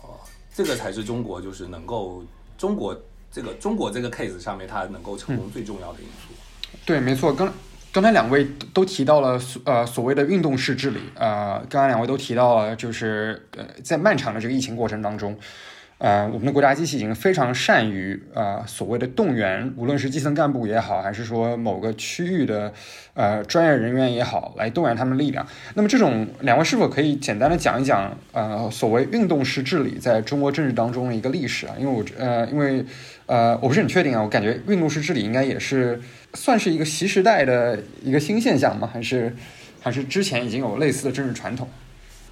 [0.00, 0.08] 呃
[0.54, 2.24] 这个才是中国就是能够
[2.56, 2.96] 中国
[3.32, 6.32] 这个中国这个 case 上面它能够成功最重要的因素。
[6.86, 7.52] 对，没错，刚。
[7.92, 15.36] 刚才两位都提到了所呃所谓的运动式治理，呃，刚才两位都提到了，就是呃在漫长的这个疫情过程当中，
[15.98, 22.72] 呃，我们的国家机器已经非常善于呃所谓的动员，无论是基层干部也好，还是说某个区域的
[23.14, 25.44] 呃专业人员也好，来动员他们力量。
[25.74, 31.74] 那么这种两位是否可以简单的讲一讲呃所谓运动式治理在中国政治当中的一个历史啊？
[31.76, 32.84] 因为我呃因为
[33.30, 36.00] 呃我不是很确定啊，我感觉运动式治理应该也是。
[36.34, 38.88] 算是一个新时代的一个新现象吗？
[38.92, 39.34] 还是
[39.80, 41.68] 还是之前已经有类似的政治传统？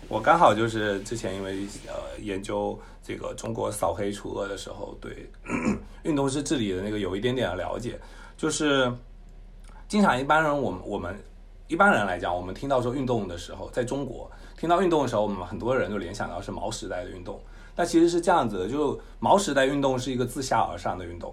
[0.06, 5.28] 我刚好就是之前因为呃研究这个中国扫黑除恶的时候，对
[6.04, 7.98] 运动式治理的那个有一点点的了解。
[8.36, 8.88] 就是
[9.88, 11.12] 经常一般人我们我们
[11.66, 17.40] 一般人来讲，我们听到说运动的时候，在中国听到运动的时候，我们很多人就联想到是毛时代的运动。
[17.78, 21.32] 那其实是这样子的，就毛时代运动是一个自下而上的运动，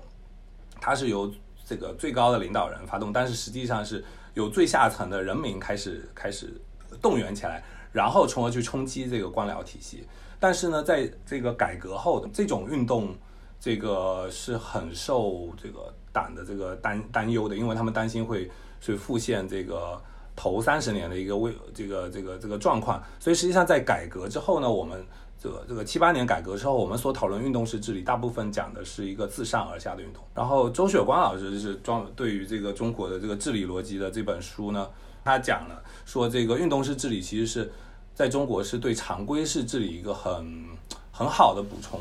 [0.80, 1.34] 它是由
[1.66, 4.06] 这个最高的领导人发动，但是实际上是
[4.36, 6.54] 由最下层的人民开始开始
[7.02, 10.08] 动员起来，然后从而去冲击这个官僚体系。
[10.40, 13.16] 但是呢，在这个改革后的这种运动，
[13.60, 20.00] 这个是很受这个党的这个担担忧的，因为他们担心会去复现这个
[20.36, 23.02] 头三十年的一个为这个这个这个状况。
[23.20, 25.04] 所以实际上在改革之后呢，我们。
[25.46, 30.24] 这个这个七八年改革之后，我们所讨论运动式治理，大部分讲的是一个自上而下的运动。
[30.34, 34.90] 然后周雪光老师是装对于这个中国的这个治理逻辑的这本书呢，
[35.24, 37.72] 他讲了说，这个运动式治理其实是
[38.16, 40.66] 在中国是对常规式治理一个很
[41.12, 42.00] 很好的补充，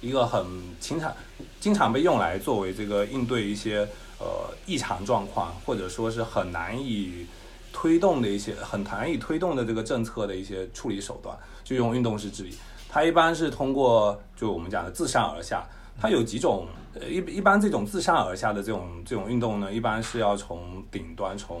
[0.00, 0.46] 一个很
[0.80, 1.14] 经常
[1.60, 3.86] 经常被用来作为这个应对一些
[4.18, 4.26] 呃
[4.64, 7.26] 异常状况，或者说是很难以
[7.74, 12.54] 推动的一些很难以推动的这个政策的一些处理手段，就用运动式治理。
[12.96, 15.62] 它一般是通过就我们讲的自上而下，
[16.00, 21.58] 它有几种呃一一般这种自上而下的这种这种运动呢，一般是要从顶端从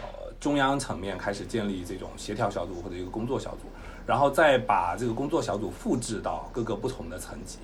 [0.00, 3.62] 呃中央层面开始建立这种协调小组或者一个工作小组，
[4.06, 7.58] 然后再把这个工作小组复制到各个不同的层级，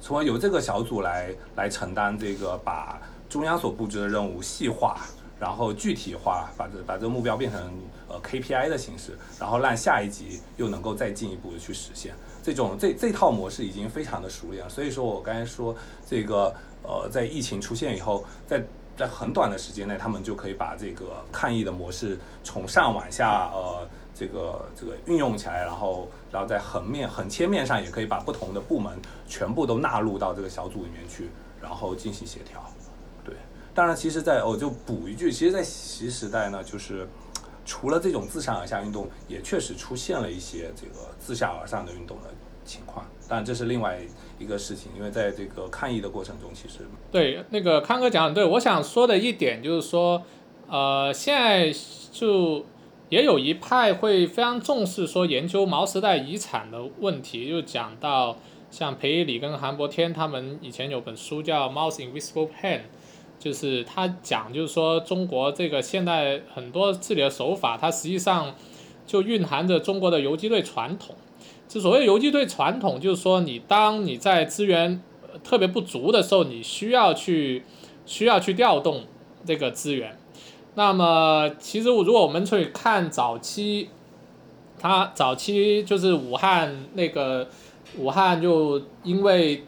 [0.00, 4.96] 从而由这个小组来来承担这个把中央所布置的任务细化，
[5.38, 7.72] 然后具体化，把这把这个目标变成
[8.14, 12.14] 呃 KPI 的形式，然后让下一级又能够再进一步的去实现。
[12.42, 15.74] 这种这这套模式已经非常的熟练了，所以说我刚才说
[16.06, 18.62] 这个呃在疫情出现以后，在
[18.96, 28.96] 在很短的时间内，他们就可以把这个抗疫的模式从上往下呃这个这个运用起来，然后然后在横面横切面上也可以把不同的部门
[29.26, 32.62] 全部都纳入到这个小组里面去，然后进行协调。
[33.24, 33.34] 对，
[33.74, 37.08] 当然其实在我就补一句，其实，在习时代呢，就是
[37.64, 42.28] 除了这种自上而下运动，也确实出现了一些这个自下而上的运动的
[42.64, 43.98] 情况，但这是另外
[44.38, 50.22] 一个事情，因为在这个抗议的过程中，其实对，那个康哥讲的对，我想说的一点就是说，
[50.68, 51.72] 呃，现在
[52.12, 52.64] 就
[53.08, 58.36] 也有一派会非常重视说研究毛时代遗产的问题，就讲到
[58.70, 62.78] 像裴一礼跟韩伯天他们以前有本书叫《Mouse Invisible Pen》，
[63.44, 68.54] 就是他讲就是说中国这个现代很多治理的手法，它实际上
[69.06, 71.14] 就蕴含着中国的游击队传统。
[71.68, 75.02] 就所谓游击队传统，就是说你当你在资源
[75.42, 77.64] 特别不足的时候，你需要去
[78.06, 79.02] 需要去调动
[79.44, 80.16] 这个资源。
[80.74, 83.90] 那么其实如果我们去看早期，
[84.78, 87.46] 他早期就是武汉那个
[87.98, 89.64] 武汉就因为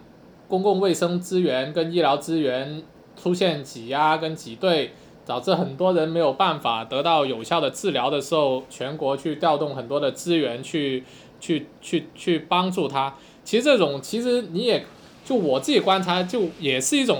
[0.49, 2.83] 公共卫生资源跟医疗资源
[3.27, 4.93] 出现挤压跟挤兑，
[5.27, 11.03] 导致很多人没有办法得到有效的治疗的时候，全国去调动很多的资源去
[11.41, 13.13] 去去去帮助他。
[13.43, 14.87] 其实这种其实你也
[15.25, 17.19] 就我自己观察，就也是一种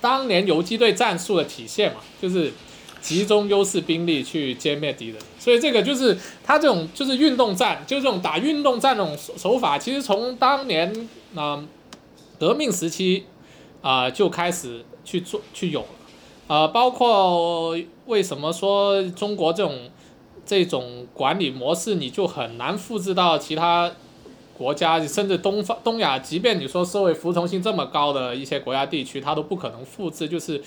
[0.00, 2.52] 当年游击队战术的体现嘛，就是
[3.00, 5.16] 集中优势兵力去歼灭敌人。
[5.40, 11.64] 所以这个就是他这种就是运动战，就这种打运动战这种手手法，其实从当年啊、
[12.38, 13.24] 革命时期
[13.82, 15.86] 啊、就开始去做去有了。
[16.46, 19.90] 呃，包括为什么说中国这种
[20.46, 23.90] 这种管理模式，你就很难复制到其他
[24.56, 30.28] 国家，甚至东方东亚，即便你说社会服从性这么高的一些国家地区，它都不可能复制。
[30.28, 30.62] 就是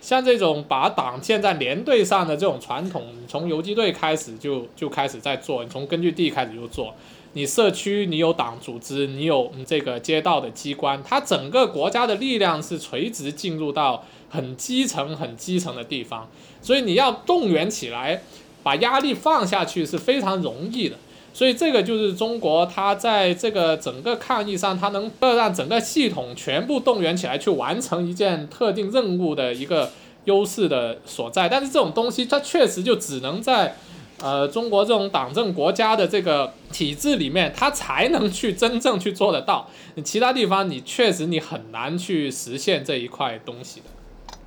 [0.00, 6.94] 像这种把党建在连队上的这种传统，从游击队开始就就开始在做，你从根据地开始就做。
[7.38, 16.28] 你社区你有党组织，你有这个街道的机关，它整个国家的力量是垂直进入到很基层、很基层的地方，
[16.60, 18.22] 所以你要动员起来，
[18.64, 20.96] 把压力放下去是非常容易的。
[21.32, 29.92] 所以这个就是中国它在这个整个抗疫上，它能够让整个系统全部动员起来去完成一件特定任务的一个
[30.24, 31.48] 优势的所在。
[31.48, 33.76] 但是这种东西，它确实就只能在
[34.20, 39.68] 呃中国这种党政国家的这个体制里面，它才能去真正去做得到。
[39.94, 43.86] 你其他地方，你确实你很难去实现这一块东西的。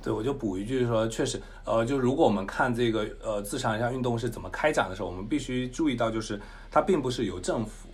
[0.02, 6.40] 对，我就补一句说，确实，呃，就如果我们看这个呃自上而下运动是怎么开展的时候，我们必须注意到，就是
[6.72, 7.88] 它并不是由政府，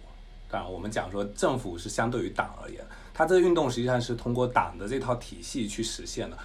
[0.51, 2.81] 当然我们讲说政府是相对于党而言，
[3.13, 6.39] 它这个运动实际上是通过党的这套体系去实现的，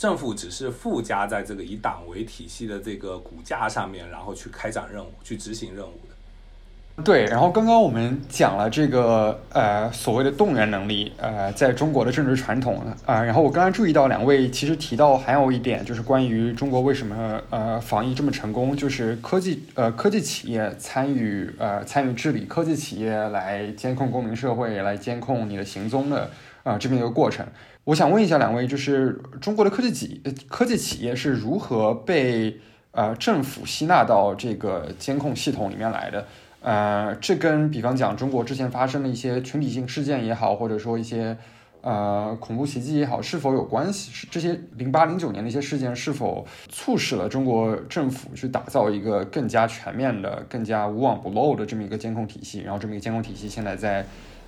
[0.00, 7.02] 政府只是附加在这个以党为体系的这个骨架上面，然后去开展任务，去执行任务的。
[7.04, 26.22] 对，然后刚刚我们讲了这个呃所谓的动员能力，呃，在中国的政治传统啊、呃，然后我刚刚注意到两位其实提到还有一点，就是关于中国为什么呃防疫这么成功，就是科技呃科技企业参与呃参与治理科技企业来监控公民社会，来监控你的行踪的
[26.62, 27.46] 啊、呃、这么一个过程。
[27.90, 32.56] 我想问一下两位，就是中国的科技企科技企业是如何被
[32.92, 36.24] 呃政府吸纳到这个监控系统里面来的？
[36.62, 41.36] 呃，这跟比方讲中国之前发生的一些群体性事件也好，或者说一些
[41.80, 44.12] 呃恐怖袭击也好，是否有关系？
[44.12, 52.60] 是这些零八零九年的一些事件是否促使了中国政府去打造一个更加全面的、更加无往不漏的这么一个监控体系？
[52.60, 54.06] 然后这么一个监控体系现在在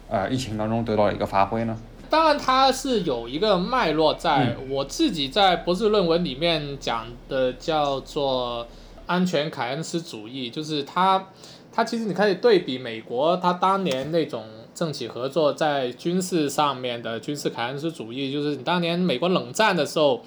[0.09, 1.77] 呃疫情当中得到了一个发挥呢？
[2.13, 4.55] 当然，它是有一个脉络在。
[4.69, 8.69] 我自己在博士论文里面讲的叫做
[9.07, 11.29] 安全凯恩斯主义，就是它。
[11.75, 14.45] 它其实你可以对比美国，它当年那种
[14.75, 20.23] 政企合作在军事上面的军事凯恩斯主义，就是你当年美国冷战的时候，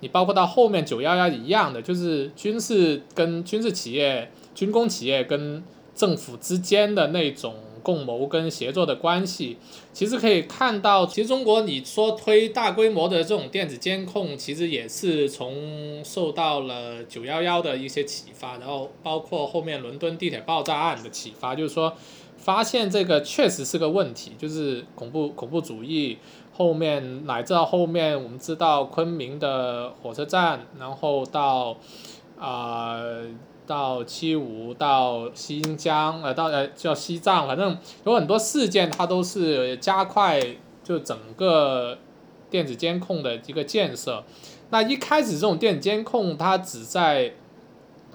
[0.00, 5.62] 你包括到后面九幺幺一样的，就是军事跟军事企业、军工企业跟
[5.94, 7.54] 政府之间的那种
[7.88, 9.56] 共谋跟协作的关系。
[9.94, 21.94] 其实可以看到，其实中国你说推大规模的这种电子监控，其实也是从受到了九幺幺的一些启发，然后包括后面伦敦地铁爆炸案的启发，就是说
[22.36, 26.18] 发现这个确实是个问题，就是恐怖恐怖主义
[26.52, 31.78] 后面乃至到后面我们知道昆明的火车站，然后到
[32.38, 33.00] 啊。
[33.68, 40.40] 到七五到新疆，呃，到呃叫西藏，反正有很多事件，它都是加快
[40.82, 41.98] 就整个
[42.48, 44.24] 电子监控的一个建设。
[44.70, 47.34] 那一开始这种电子监控，它只在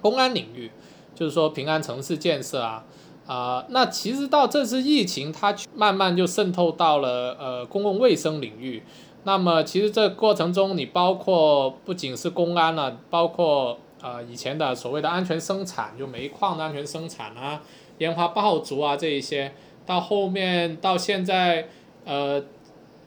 [0.02, 0.72] 公安领域，
[1.14, 2.84] 就是说平安城市建设啊，
[3.28, 8.82] 啊，那其实到这次疫情，它慢慢就渗透到了呃公共卫生领域。
[9.22, 13.78] 那么其实这过程中，你包括不仅是公安了，包括。
[14.04, 17.62] 呃，以前的所谓的安全生产，就煤矿的安全生产啊，
[17.96, 19.50] 烟花爆竹啊这一些，
[19.86, 21.68] 到后面到现在，
[22.04, 22.44] 呃，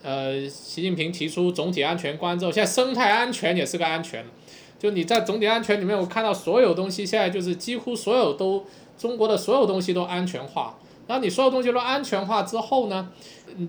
[0.01, 4.25] 呃，习近平提出总体安全观之后，现在生态安全也是个安全，
[4.79, 8.65] 就你在总体安全里面，我看到所有东西现在就是几乎所有都
[8.97, 13.11] 中国的所有东西都安全化，然后你所有东西都安全化之后呢，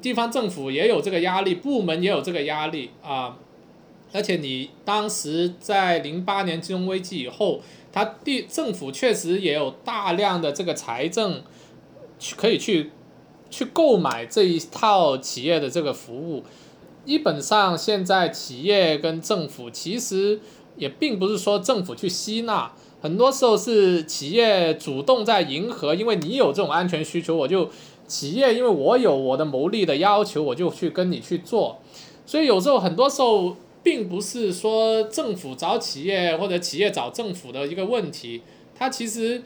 [0.01, 3.37] 地方政府也有这个压力，部门也有这个压力啊。
[4.11, 7.61] 而且你当时在零八年金融危机以后，
[7.93, 11.43] 他地政府确实也有大量的这个财政，
[12.19, 12.91] 去可以去
[13.51, 16.43] 去购买这一套企业的这个服务。
[17.05, 20.41] 基本上现在企业跟政府其实
[20.77, 27.69] 也并不是说政府去吸纳，很多时候是企业主动在迎合，因为你有这种安全需求，我就
[28.07, 31.79] 企业因为我有我的牟利的要求，我就去跟你去做。
[32.25, 33.55] 所以有时候很多时候。
[33.83, 38.43] 并不是说政府找企业或者企业找政府的一个问题，
[38.75, 39.43] 它其实，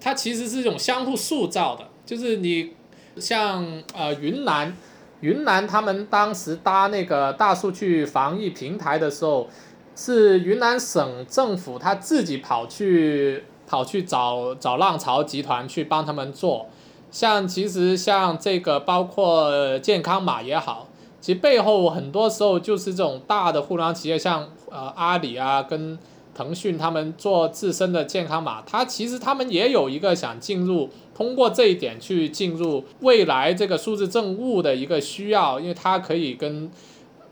[0.00, 1.88] 它其实是一种相互塑造的。
[2.04, 2.72] 就是你
[3.18, 4.76] 像呃云南，
[5.20, 9.48] 云南他们当时搭那个大数据防疫平台的时候，
[9.94, 16.66] 是云南省政府他自己跑去跑去找找浪潮集团去帮他们做。
[17.10, 20.87] 像其实像这个包括健康码也好。
[21.20, 25.98] 其实背后很多时候就是这种大的互联网企业，像呃阿里啊，跟
[26.32, 36.70] 腾讯他们做自身的健康码，它其实他们也有一个想进入，通过这一点去进入未来这个数字政务的一个需要，因为它可以跟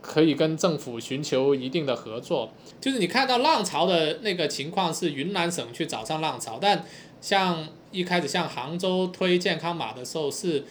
[0.03, 2.51] 可以跟政府寻求一定的合作。
[2.81, 6.85] 就是你看到浪潮的那个情况是云南省去找上浪潮，但
[7.21, 10.65] 像一开始像杭州推健康码的时候是。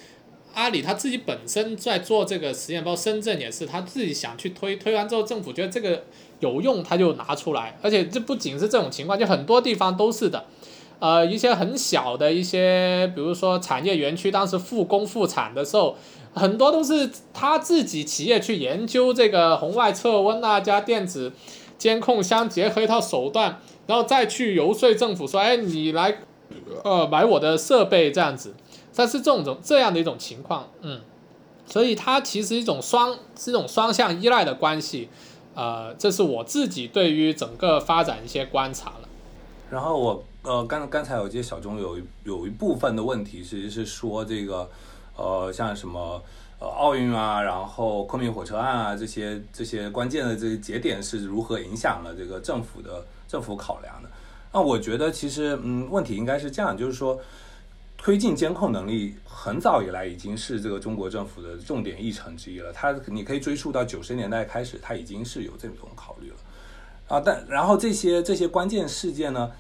[0.56, 6.04] 阿里他自己本身在做这个实验，包括深圳也是，他自己想去推，推完之后政府觉得这个
[6.40, 7.78] 有用，他就拿出来。
[7.82, 10.46] 而且这不仅是这种情况，就很多地方都是的。
[11.00, 15.98] 呃，一些很小的一些，比如说产业园区，当时复工复产的时候，
[16.34, 21.34] 很多都是他自己企业去研究这个红外测温啊，加电子
[21.78, 26.20] 监控相结合一套手段，然后再去游说政府说，哎，你来，
[26.86, 28.56] 呃，买我的设备这样子。
[28.96, 31.02] 但是这种种这样的一种情况，嗯，
[31.66, 35.10] 所以它其实一种双是一种双向依赖的关系，
[35.54, 39.10] 呃，这是我自己对于整个发展一些观察了。
[39.70, 44.70] 然后我呃刚刚才我记得小钟有有一部分的问题，其实是说这个
[45.18, 46.22] 呃像什么
[46.60, 54.10] 呃奥运啊，然后昆明火车案啊这些这些关键的这些节点是如何影响了这个政府的政府考量的？
[54.54, 57.20] 那我觉得其实嗯问题应该是这样，就是说。
[58.06, 62.72] 推进监控能力很早以来已经是这个中国政府的重点议程之一了。
[62.72, 66.36] 它你可以追溯到九十年代开始，它已经是有这种考虑了
[67.08, 67.20] 啊。
[67.20, 69.52] 但然后这些这些关键事件呢，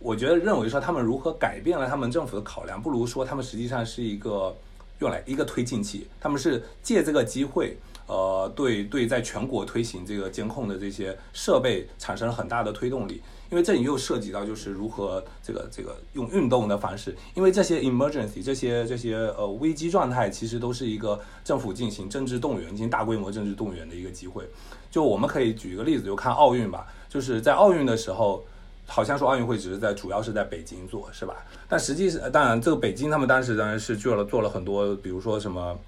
[0.00, 4.52] 我觉得认为说他们如何改变了他们政府的考量，不如说他们实际上是一个
[4.98, 7.78] 用来一个推进器，他们是借这个机会，
[8.08, 13.22] 呃，对对，在全国推行这个监控的这些设备产生了很大的推动力。
[13.50, 24.44] 因为这里又涉及到就是如何这个这个用运动的方式，因为这些 emergency 这些这些呃危机状态，其实都是一个政府进行政治动员、进行大规模政治动员的一个机会。
[24.90, 26.86] 就我们可以举一个例子，就看奥运吧。
[27.08, 28.44] 就是在奥运的时候，
[28.86, 31.36] 好像说奥运会只是在主要是在北京做，是吧？
[31.68, 35.78] 但实际是，当然这个北京他们当时当然是做了做了很多，比如说什么，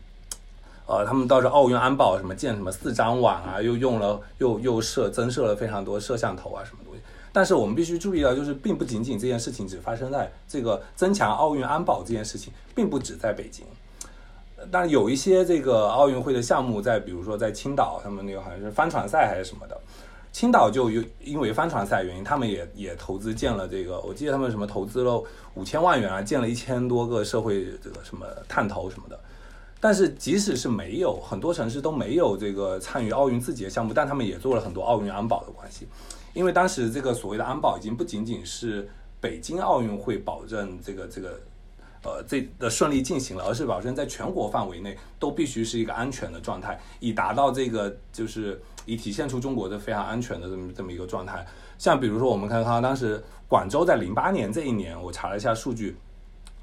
[0.87, 6.88] 呃，他们到时奥运安保什么建什么四张网啊，又用了又又设增设了非常多摄像头啊什么的。
[7.39, 13.65] 但是我们必须注意到，就是并不仅仅这件事情只发生在这个增强奥运安保这件事情，并不止在北京。
[14.73, 19.81] 但有一些这个奥运会的项目在，比如说在青岛，他们那个好像是帆船赛还是什么的，
[20.33, 25.23] 青岛就有因为帆船赛原因，他们也也投资建了这个，我记得他们什么投资了
[25.55, 29.17] 五千万元啊，建了一千多个社会这个什么探头什么的。
[29.79, 35.87] 但是即使是没有，很多城市都没有这个参与奥运自己的项目，但他们也做了很多奥运安保的关系，
[36.35, 38.89] 因为当时这个所谓的安保已经不仅仅是
[39.21, 41.41] 北京奥运会保证这个这个。
[42.05, 51.45] 呃，这的顺利进行了，而是保证在全国范围内都必须是一个安全的状态，以达到这个就是以体现出中国的非常安全的这么这么一个状态。
[51.77, 55.97] 像比如说，我们看看当时广州在零八年这一年，我查了一下数据，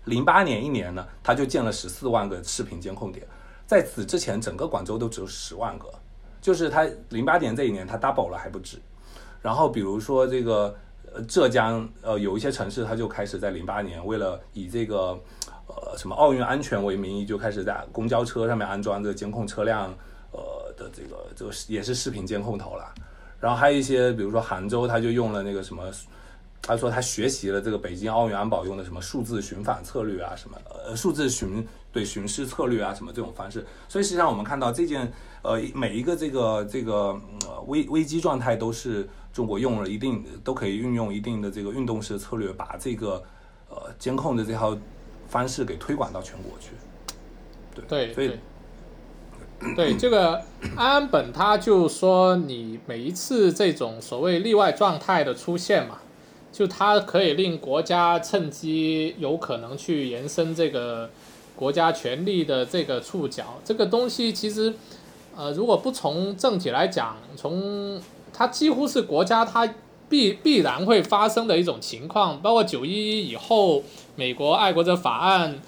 [0.05, 3.28] 零八年一年呢，它就建了十四万个视频监控点，
[3.68, 5.91] 在此之前，整个广州都只有十万个，
[6.39, 8.80] 就是它零八年这一年它 double 了还不止。
[9.46, 10.76] 然后比如说这个。
[11.14, 15.18] 呃浙江呃有一些城市，它就开始在零八年，为了以这个
[15.66, 19.93] 呃什么奥运安全为名义，就开始在公交车上面安装这个监控车辆
[20.34, 22.93] 呃的这个这个也是视频监控头了。
[23.39, 25.84] 然后还有一些，比如说杭州，他就用了那个什么，
[26.62, 33.66] 他说他学习了这个北京奥运安保用的什么数字巡访策略啊，什么呃数字巡对巡视策略啊，什么这种方式。
[33.88, 35.10] 所以实际上我们看到这件
[35.46, 39.08] 呃每一个这个这个呃危危机状态都是。
[39.36, 43.22] 中国用了一定都可以运用一定的这个运动式的策略，把这个
[43.68, 44.78] 呃监控的这套
[45.28, 46.70] 方式给推广到全国去。
[47.86, 48.32] 对，所以
[49.76, 50.41] 对这个
[50.78, 55.98] 安本，他就说你每一次这种所谓例外状态的出现嘛，
[56.54, 61.10] 就它可以令国家趁机有可能去延伸这个
[61.58, 63.60] 国家权力的这个触角。
[63.66, 64.74] 这个东西其实
[65.38, 68.01] 呃，如果不从政体来讲，从
[68.33, 69.69] 它几乎是国家它
[70.07, 73.83] 必必然会发生的一种情况，包括九一一以后，
[74.15, 75.59] 美国爱国者法案，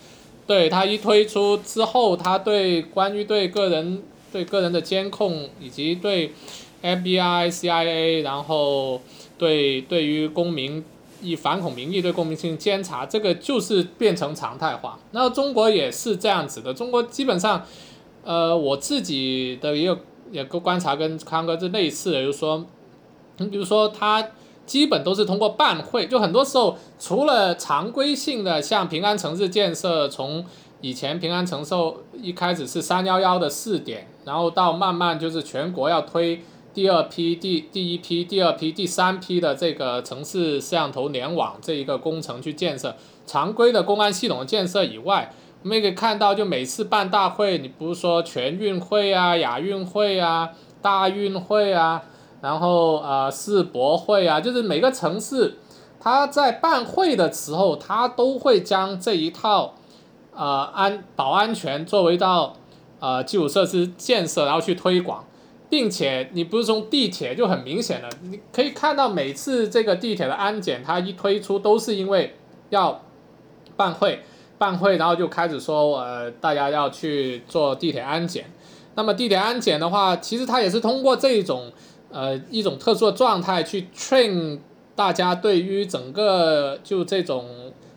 [0.45, 6.31] 对它一推出之后，它对关于对个人对个人的监控，以及对
[6.81, 9.01] FBI、CIA，然后
[9.37, 10.85] 对对于公民
[11.21, 14.99] 以反恐名义对公民进行监察，这个就是变成常态化。
[15.11, 17.65] 那中国也是这样子的，中国基本上，
[18.27, 19.97] 呃，我自己的一个。
[20.29, 22.65] 也个观察跟康哥是类似的，就是说，
[23.37, 24.31] 你比如说，他
[24.65, 30.45] 基本都是通过办会，就很多时候除了常规性的，像平安城市建设，从
[30.81, 31.73] 以前平安城市
[32.21, 36.41] 一开始是三幺幺的试点，然后到慢慢就是全国要推
[36.73, 42.93] 第二批、第第一批、第二批、第三批的这个城市摄像头联网这一个工程去建设，
[43.25, 45.33] 常规的公安系统的建设以外。
[45.63, 50.51] 我们也可以看到，就每次办大会，你不是说全运会啊、亚运会啊、
[50.81, 52.03] 大运会啊，
[52.41, 55.57] 然后呃世博会啊，就是每个城市，
[55.99, 59.73] 它在办会的时候，它都会将这一套
[60.33, 62.55] 呃安保安全作为一道
[62.99, 65.25] 呃基础设施建设，然后去推广，
[65.69, 72.37] 并且你不是从地铁就很明显了，你可以看到每次这个地铁的安检，它一推出都是因为
[72.69, 73.01] 要
[73.75, 74.23] 办会。
[74.57, 78.45] 办会，然后就开始说，呃，大家要去做地铁安检。
[78.95, 81.71] 那么地铁安检的话，其实它也是通过这种，
[82.11, 84.57] 呃，一种特殊的状态去 train
[84.95, 87.45] 大家对于整个就这种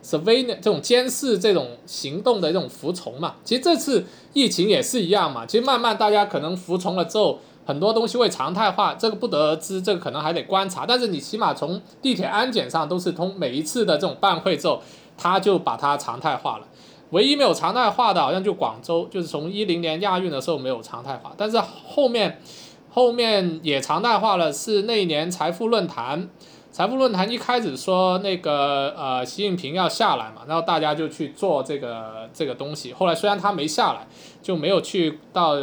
[0.05, 3.37] surveillance 这种监视这种行动的这种服从嘛。
[3.43, 4.05] 其实这次
[4.35, 5.47] 疫情也是一样嘛。
[5.47, 10.85] 其实慢慢大家可能服从了之后，很多东西会常态化，这个不得而知，这个可能还得观察。
[10.85, 14.83] 但是你起码从地铁安检上都是通每一次的这种办会之后。
[15.21, 16.67] 他就把它常态化了，
[17.11, 22.41] 唯一没有常态化的，好像就广州，就是从一零年亚运的时候没有常态化，但是后面
[22.89, 26.31] 后面也常态化了，是那一年财富论坛，
[26.73, 34.09] 财富论坛一开始说那个呃习近平要下来嘛，然后大家就去做这个这个东西，后来虽然他没下来，
[34.41, 35.57] 就没有去到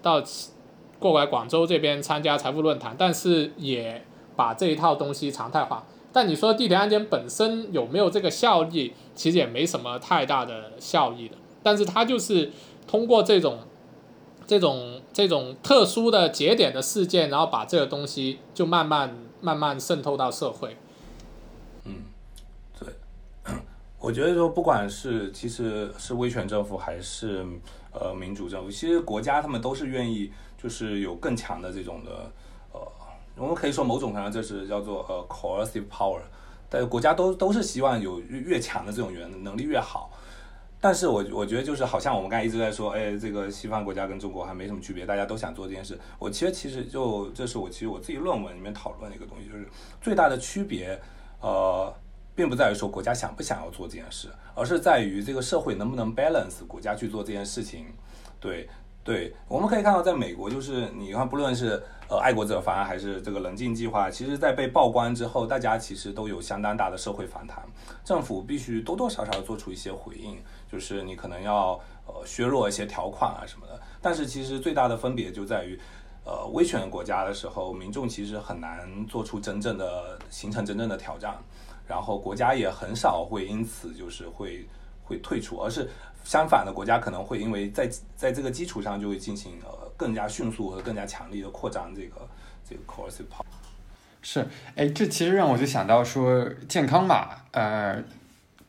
[0.00, 0.22] 到
[1.00, 4.04] 过来广州这边参加财富论坛，但是也
[4.36, 5.84] 把这一套东西常态化。
[6.12, 11.36] 但你说地铁安检本身有没有这个效益，其实也没什么太大的效益的。
[11.62, 12.50] 但是它就是
[12.86, 13.60] 通过这种、
[14.46, 20.76] 这种、这种特殊的节点的事件，然后把这个东西就慢慢、慢慢渗透到社会。
[21.84, 21.94] 嗯，
[22.78, 22.88] 对，
[23.98, 27.46] 我觉得说不管是其实是威权政府还是
[27.92, 30.30] 呃民主政府，其实国家他们都是愿意
[30.62, 32.30] 就是有更强的这种的。
[33.36, 36.20] 我们可以说某种程度上这是叫做呃 coercive power，
[36.68, 40.10] 但是国家都都是希望有越强的这种原能力越好。
[40.80, 45.96] 但是我我觉得就是好像我们刚才一直在说，哎，这个西方国家跟中国还没什么区别，大家都想做这件事。
[46.18, 49.68] 我其实其实就这是我其实我自己论文里面讨论的一个东西，就是
[50.00, 51.00] 最大的区别，
[51.40, 51.94] 呃，
[52.34, 57.86] 并不在于说国家想不想要做这件事，而是在于这个社会能不能 balance 国家去做这件事情。
[58.40, 58.68] 对，
[59.04, 67.62] 对，我们可以看到，在美国，就是你看，不论是呃爱国者法案还是这个冷静计划，其实在被曝光之后，大家其实都有相当大的社会反弹，
[68.04, 70.40] 政府必须多多少少做出一些回应，
[70.70, 73.80] 就是你可能要呃削弱一些条款啊什么的。
[74.00, 75.78] 但是其实最大的分别就在于。
[76.24, 81.36] 呃，威权国家的时候，民众其实很难做出真正的形成真正的挑战，
[81.84, 84.64] 然后国家也很少会因此就是会
[85.02, 85.90] 会退出，而是
[86.24, 92.28] 相反的，国家可能会因为在在这个基础上就会进行呃更加迅速和更加强力的扩张这个
[92.68, 93.44] 这个 coercive power。
[94.22, 94.46] 是，
[94.76, 98.02] 哎，这其实让我就想到说健康码，呃，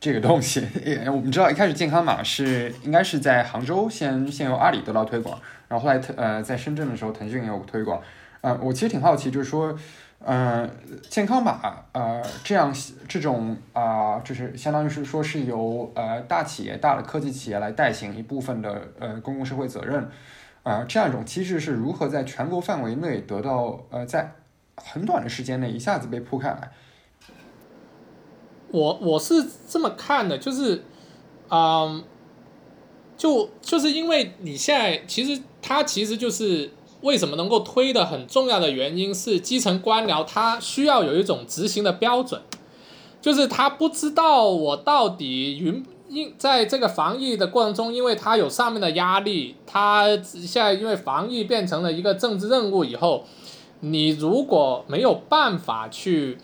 [0.00, 0.66] 这个东西，
[1.06, 5.40] 我们知道一开始健康码是应该是在杭州先先由阿里得到推广。
[5.68, 8.00] 然后后来，呃，在深圳的时候，腾讯也有推广。
[8.42, 9.76] 呃，我其实挺好奇，就是说，
[10.24, 10.68] 呃，
[11.10, 12.74] 健康码，呃，这样
[13.06, 20.08] 这种啊，就是相当于是说是由呃大企业、大的科技企业来代行一部分的呃公共社会责任，
[20.62, 24.32] 啊，这样一种机制是如何在全国范围内得到呃在
[24.76, 26.72] 很短的时间内一下子被铺开来？
[28.70, 30.82] 我我是这么看的，就是，
[31.50, 32.02] 嗯。
[33.16, 36.68] 就就是因为你现在其实它其实就是
[37.04, 42.40] 为什么能够推的很重要的原因是基层官僚他需要有一种执行的标准，
[43.20, 53.24] 就是他不知道我到底云因在这个防疫的过程中，因为他有上面的压力，他现在因为防疫变成了一个政治任务以后，
[53.80, 56.38] 你如果没有办法去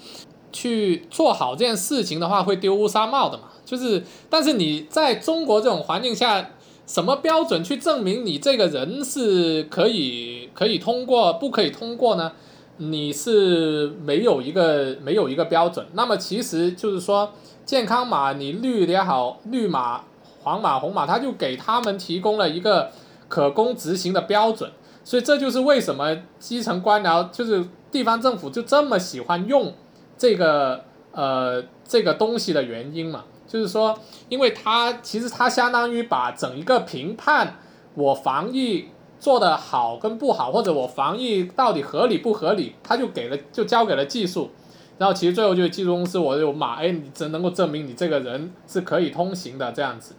[0.52, 3.44] 去做好这件事情的话，会丢乌纱帽的嘛。
[3.64, 6.50] 就是但是你在中国这种环境下。
[6.90, 12.32] 什么标准去证明你这个人是可以可以通过，不可以通过呢？
[12.78, 15.86] 你是没有一个没有一个标准。
[15.92, 17.32] 那么其实就是说，
[17.64, 20.00] 健康码你绿的也好，绿码、
[20.42, 22.90] 黄码、红码，它就给他们提供了一个
[23.28, 24.72] 可供执行的标准。
[25.04, 29.72] 所以这就是为什么基层官僚就是地方政府就这么喜欢用
[30.18, 30.82] 这个
[31.12, 33.26] 呃这个东西的原因嘛。
[33.50, 33.98] 就是说，
[34.28, 37.58] 因为它其实它相当于把整一个评判
[37.94, 38.86] 我防疫
[39.18, 44.50] 做得好跟不好，或者我防疫到底合理不合理，它就给了就交给了技术，
[44.98, 50.14] 然后其实最后就是技术公司我有码，哎，你只能够证明你这个人是可以通行的这样子，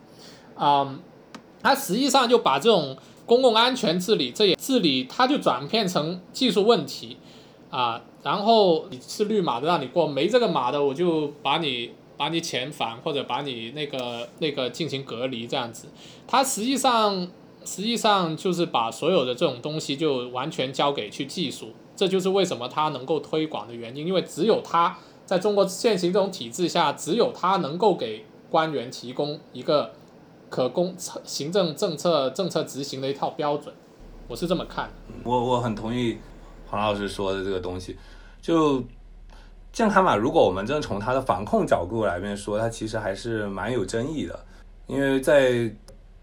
[0.60, 1.00] 嗯，
[1.64, 7.16] 它实际上就把这种公共安全治理这也治理，它就转变成技术问题
[7.70, 11.92] 啊，然后你是绿码的让你过，没这个码的我就把你。
[12.22, 15.88] 把你遣返或者把你那个那个进行隔离这样子，
[16.28, 17.28] 它实际上
[17.66, 24.96] 实际上就是把所有的这种东西就完全交给去技术，这就是为什么它能够推广的原因，因为只有它
[25.26, 29.92] 在中国现行这种体制下，只有它能够给官员提供一个
[30.48, 33.74] 可供行政政策政策执行的一套标准，
[34.28, 34.92] 我是这么看。
[35.24, 36.20] 我我很同意
[36.70, 37.98] 黄老师说的这个东西，
[38.40, 38.84] 就。
[39.72, 44.38] 健康码，如果我们真的从它的防控角度来面说，它其实还是蛮有争议的。
[44.86, 45.74] 因为在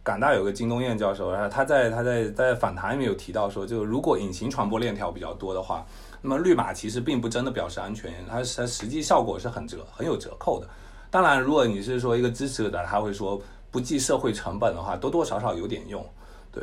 [0.03, 5.87] 港大有个金东彦教授，然后他在他在在访谈里面有提到说，就如果隐形传播链条比较多的话，
[6.21, 10.69] 那么绿码其实并不真的表示安全，它它实际效果是很折很有折扣的。
[11.11, 13.41] 当然，如果你是说一个支持者，他会说
[13.71, 16.05] 不计社会成本的话，多多少少有点用。
[16.53, 16.63] 对，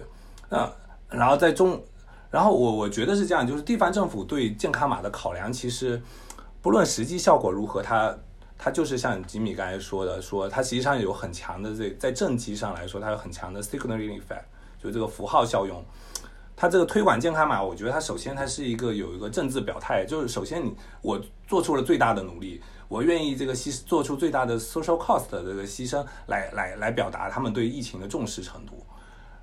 [0.49, 0.71] 那
[1.09, 1.81] 然后在中，
[2.29, 5.99] 然后我我觉得是这样，就是地方政府对健康码的考量其实。
[6.65, 8.17] 不论实际效果如何，它
[8.57, 14.45] 它就是像吉米刚才说的，说它实际上有很强的这在政绩上来说，它有很强的 signaling effect，
[14.81, 15.85] 就这个符号效用。
[16.55, 28.83] 它这个推广健康码，我觉得它首先它是一个有一个政治表态，就是首先你我做出了最大的努力，我愿意这个牺做出最大的 social cost 的这个牺牲来来来表达他们对疫情的重视程度，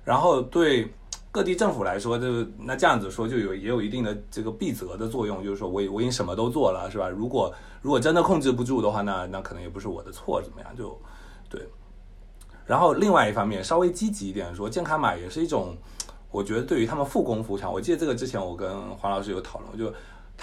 [0.03, 0.93] 然后对。
[1.33, 7.09] 各地政府来说，就是那这样子说，就有也有一定的这个避责的作用，就是说我我已经什么都做了，是吧？
[7.09, 10.69] 如果如果真的控制不住的话，那那可能也不是我的错，怎么样？
[10.77, 10.95] 就
[11.49, 11.67] 对。
[12.67, 15.75] 然后另外一方面，稍微积极一点说，健康码也是一种，
[16.29, 19.91] 我觉得对于他们复工复产，我记得这个之前我跟黄老师有讨论，就。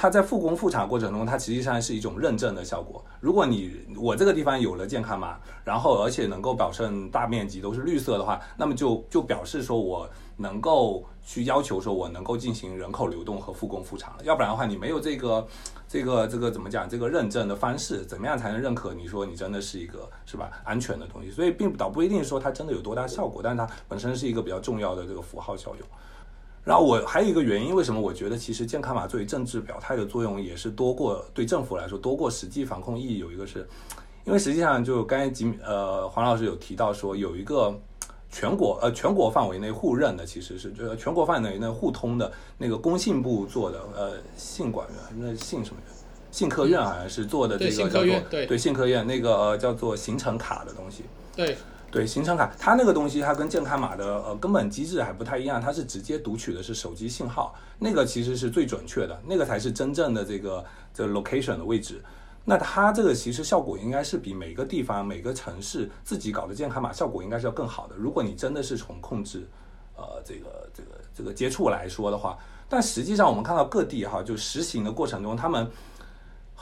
[0.00, 3.04] 它在复工复产过程中，它实际上是一种认证的效果。
[3.20, 14.24] 如果你我这个地方有了健康码，然后而且能够保证大面积都是绿色的话，那么就就表示说我能够去要求说我能够进行人口流动和复工复产了。
[14.24, 15.46] 要不然的话，你没有这个
[15.86, 21.30] 这个这个怎么讲这个认证的方式，怎么样才能认可你说你真的是一个是吧安全的东西？
[21.30, 25.86] 所以并不倒不一定说它真的有多大效果，但是它本身是一个比较重要的这个符号效用。
[26.62, 33.18] 然后我还有一个原因，为什么我觉得其实健康码作为政治表态的作用也是多过对政府来说多过实际防控意义？
[33.18, 33.66] 有一个是，
[34.24, 37.74] 因为实际上就刚才吉呃黄老师有提到说有一个
[38.30, 45.96] 全国呃全国范围内互认的，其实是就全国范围内互通的那个工信部做的呃信管员那信什么院
[46.30, 51.04] 信科院好像是做的这个叫做对信科院那个叫做行程卡的东西。
[51.34, 51.56] 对，
[51.90, 60.64] 对行程卡，它那个东西它跟健康码的呃根本机制还不太一样，它是直接读取的是手机信号，那个其实是最准确的，那个才是真正的这个
[60.94, 62.00] 这个 location 的位置。
[62.44, 67.94] 那它这个其实效果应该是比每个地方每个城市自己搞的健康码效果应该是要更好的。
[67.96, 69.46] 如果你真的是从控制
[69.96, 72.38] 呃这个这个这个接触来说的话，
[72.68, 75.70] 但实际上我们看到各地哈就实行的过程中，他们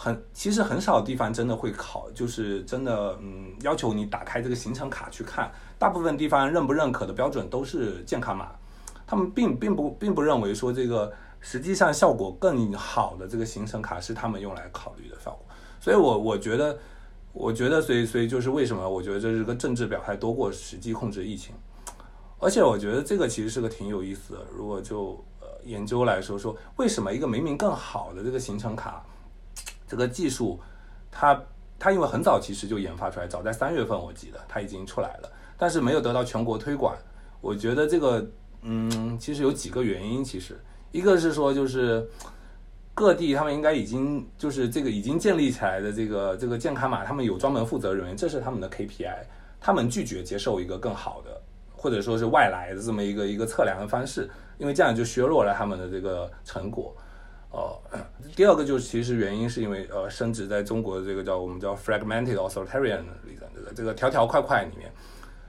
[0.00, 8.52] 很其实很少地方真的会考，就是真的嗯要求你打开这个行程卡去看，大部分地方认不认可的标准都是健康码，
[9.08, 15.40] 他们并并不并不认为说这个实际上效果更好的这个行程卡是他们用来考虑的效果，
[15.80, 16.78] 所以我我觉得
[17.32, 21.56] 我觉得所以所以就是为什么我觉得这是个政治表态多过实际控制疫情，
[22.38, 29.04] 而且我觉得这个其实是个挺有意思的，如果就呃研究来说说为什么一个明明更好的这个行程卡。
[29.88, 30.60] 这个技术，
[31.10, 31.42] 它
[31.78, 36.94] 它因为很早其实就研发出来，早在三月份我记得它已经出来了，但是没有得到全国推广。
[37.40, 38.26] 我觉得这个，
[38.62, 40.24] 嗯，其实有几个原因。
[40.24, 40.60] 其实
[40.90, 42.08] 一个是说，就是
[42.94, 49.18] 各地他们应该已经就是这个已经建立起来的这个这个健康码，他们有专门负责人员，这是他们的 KPI，
[49.60, 51.40] 他们拒绝接受一个更好的
[51.76, 54.28] 或者说是外来的这么一个一个测量的方式，
[54.58, 56.92] 因为这样就削弱了他们的这个成果。
[57.50, 57.80] 哦，
[58.36, 64.92] 第二个就是其实原因是因为呃，升值在中国的这个叫我们叫 fragmented authoritarian 里的这个这个条条块块里面，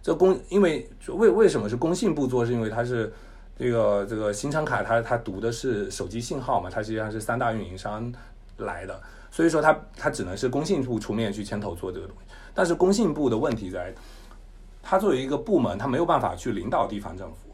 [0.01, 2.45] 这公因为为为什么是工信部做？
[2.45, 3.11] 是因为它是
[3.57, 8.11] 这个这个行程卡，它它读的是手机信号嘛，它实际上是三大运营商
[8.57, 8.97] 来的，
[9.29, 12.33] 所以说它它只能是工信部出面去牵头做这个东西。
[12.53, 13.93] 但是工信部的问题在，
[14.81, 17.48] 它作为一个部门，它没有办法去领导地方政府。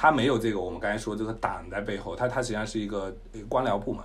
[0.00, 3.12] 他没有这个我们刚才说这个党在背后，他他实际上是一个
[3.48, 4.04] 官僚部门，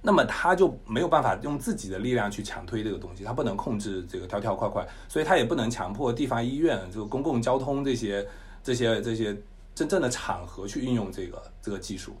[0.00, 8.26] 那么他就没有办法用自己的力量去强推这个东西，他不能控制这个条条块块，所以他也不能强迫地方医院、就公共交通这些
[8.62, 9.36] 这些这些
[9.74, 12.16] 真正的场合去运用这个这个技术。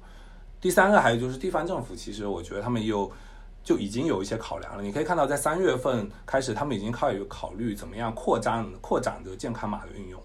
[0.60, 3.10] 第三个还有就是地方政府，其实我觉得他们有
[3.64, 4.82] 就已经有一些考量了。
[4.82, 10.22] 你可以看到，在三月份开始，他们已经开始考虑怎么样扩张扩展这个健康码的运用。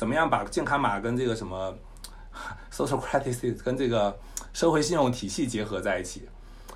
[0.00, 1.76] 怎么样把健康码跟这个什么
[2.72, 4.18] social credit 跟这个
[4.54, 6.26] 社会信用体系结合在一起？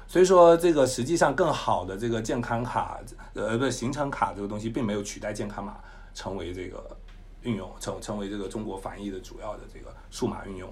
[0.06, 3.00] 所以说，这个实际上更好的这个健康卡，
[3.32, 5.78] 呃，不是行程卡这个东西，并没有取代健康码
[6.12, 6.94] 成为这个
[7.40, 10.70] 运用，成成为这个中国防疫的主要的这个数码运用。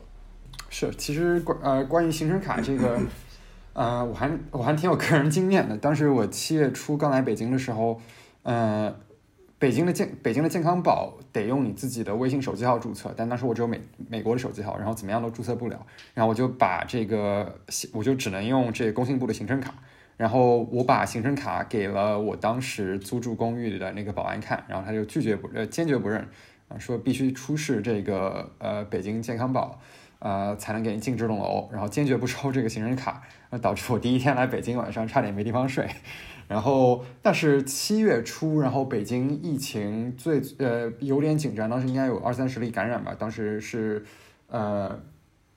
[0.68, 3.00] 是，其实关呃关于行程卡这个，
[3.72, 5.78] 呃，我还我还挺有个人经验的。
[5.78, 7.98] 当时我七月初刚来北京的时候，
[8.42, 8.94] 呃。
[9.62, 17.60] 北京的健北京的健康宝得用你自己的微信手机号注册，但当时我只有美美国的手机号，然后怎么样都注册不了，然后我就把这个
[17.92, 19.72] 我就只能用这个工信部的行程卡，
[20.16, 26.26] 然后我把行程卡给了我当时租住公寓的那个保安看，然后他就拒绝不呃坚决不认，
[26.80, 29.80] 说必须出示这个呃北京健康宝
[30.18, 33.22] 呃才能给你进这栋楼，然后坚决不收这个行程卡，
[33.60, 35.88] 导致我第一天来北京晚上差点没地方睡。
[36.52, 43.16] 然后，但是七月初，然后北京疫情最呃有点紧张，当时应该有二三十例感染吧。
[43.18, 44.04] 当时是
[44.48, 44.94] 呃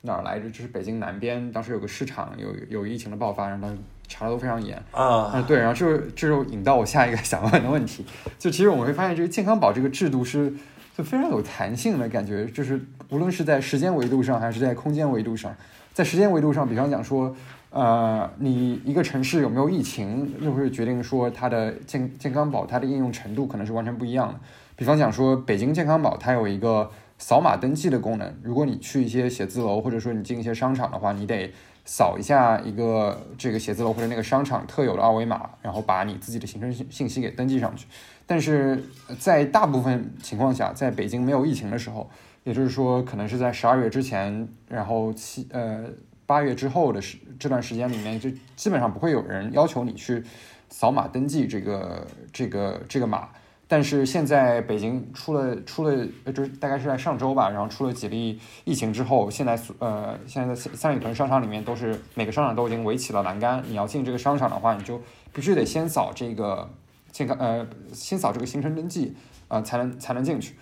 [0.00, 0.48] 哪儿来着？
[0.48, 3.68] 就是北京南边，当时有个市场有有疫情的爆发，然后
[4.08, 5.44] 查的都非常严啊。
[5.46, 8.02] 对，然后就这就引到我下一个 想问的问题，
[8.38, 10.50] 就其实我们会发现这个健康宝这个制度是
[10.96, 12.80] 就非常有弹性的感觉，就是
[13.10, 15.54] 无论是在时间维度上还是在空间维度上，
[15.92, 17.36] 在时间维度上，比方讲说。
[17.76, 24.40] 呃，你一个城市有没有疫情，就会决定说它的健健康宝它的应用程度可能是完全不一样的。
[24.76, 31.52] 比方讲说，北京健康宝它有一个扫码登记的功能，如果你去一些写字楼或者说你进一些商场的话，你得
[31.84, 37.86] 扫一下一个这个写字楼或者那个商场特有的二维码，然后把你自己的行程信信息给登记上去。
[38.24, 38.82] 但是
[39.18, 42.08] 在大部分情况下，在北京没有疫情的时候，
[42.44, 45.84] 也就是说可能是在十二月之前，然后七呃。
[46.26, 50.22] 八月之后的时这段时间里面，就基本上不会有人要求你去
[50.68, 53.28] 扫码登记这个这个这个码。
[53.68, 65.00] 但是现在北京出了出了，就是大概是在上周吧，然后出了几例疫情之后，现在呃现在在三里屯商场里面都是每个商场都已经围起了栏杆，你要进这个商场的话，你就
[65.32, 66.70] 必须得先扫这个
[67.10, 69.16] 健康呃先扫这个行程登记
[69.48, 70.54] 啊才能才能进去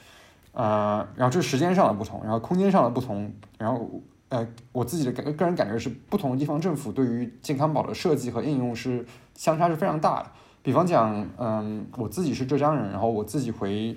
[0.52, 1.06] 啊。
[1.14, 4.00] 然后这是时间上的不同，然后空间上的不同，然后。
[4.34, 9.06] 呃，我自己的感个人感觉是，不同的地方政府对于健康宝的设计和应用是
[9.36, 10.30] 相差是非常大的。
[10.60, 13.96] 比方讲，嗯，我自己是浙江人，然后我自己回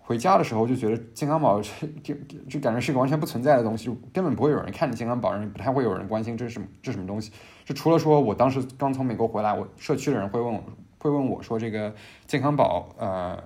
[0.00, 2.14] 回家的时候就觉得健康宝这就
[2.48, 7.30] 就感觉是个完全不存在的东西，根本不会有人看你健康宝，人不太会有人关心这是什么这什么东西。
[7.64, 10.64] 就除了说我当时刚从美国回来，我社区的人会问我
[10.98, 11.94] 会问我说这个
[12.26, 13.40] 健康宝呃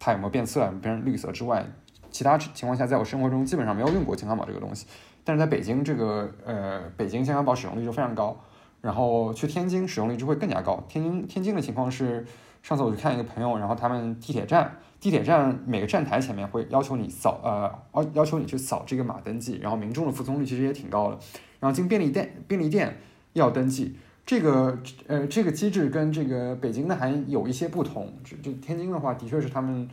[0.00, 1.64] 它有没有变色，变成绿色之外，
[2.10, 4.88] 其他情况下在我生活中基本上没有用过健康宝这个东西。
[5.26, 8.34] 但是在北京这个呃北京健康宝使用率就非常高。
[8.82, 10.80] 然后去天津使用率就会更加高。
[10.86, 12.24] 天津天津的情况是，
[12.62, 21.18] 上次我去看一个朋友，然后他们地铁站地铁站每个站台前面会要求你扫呃要要求你去扫这个码登记，然后民众的服从率其实也挺高的。
[21.58, 22.96] 然后进便利店便利店
[23.32, 28.12] 要登记，这个呃这个机制跟这个北京的还有一些不同。
[28.22, 29.88] 这这天津的话，的确是他们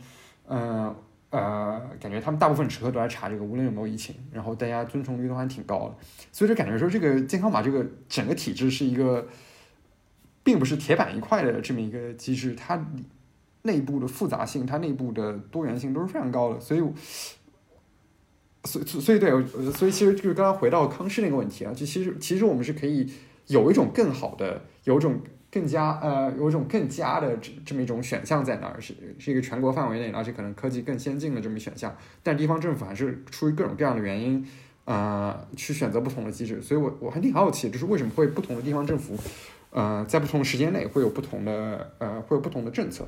[0.46, 0.94] 嗯。
[1.36, 5.96] 呃，感觉他们大部分时刻都在查这个，无论有没有疫情，然后大家遵从率都还挺高的，
[6.30, 9.26] 所以就感觉说这个健康码这个整个体制是一个，
[10.44, 12.86] 并不是铁板一块的这么一个机制，它
[13.62, 16.80] 内部的复杂性、它内部的多元性都是非常高的，所以，
[18.62, 19.30] 所以所以对，
[19.72, 23.12] 所以其实就是刚刚回到康师那个问题啊，就其实其实我们是可以
[23.48, 25.20] 有一种更好的，有一种。
[25.54, 34.44] 更加呃，有一种更加的这这么一种选项在那儿，是是一个全国范围内，而且可能科技更先进的这么一选项，但地方政府还是出于各种各样的原因，
[34.84, 39.16] 呃，去选择不同的机制，所以我我还挺好奇，就是为什么会不同的地方政府，
[39.70, 43.06] 呃，在不同的时间内会有不同的呃，会有不同的政策。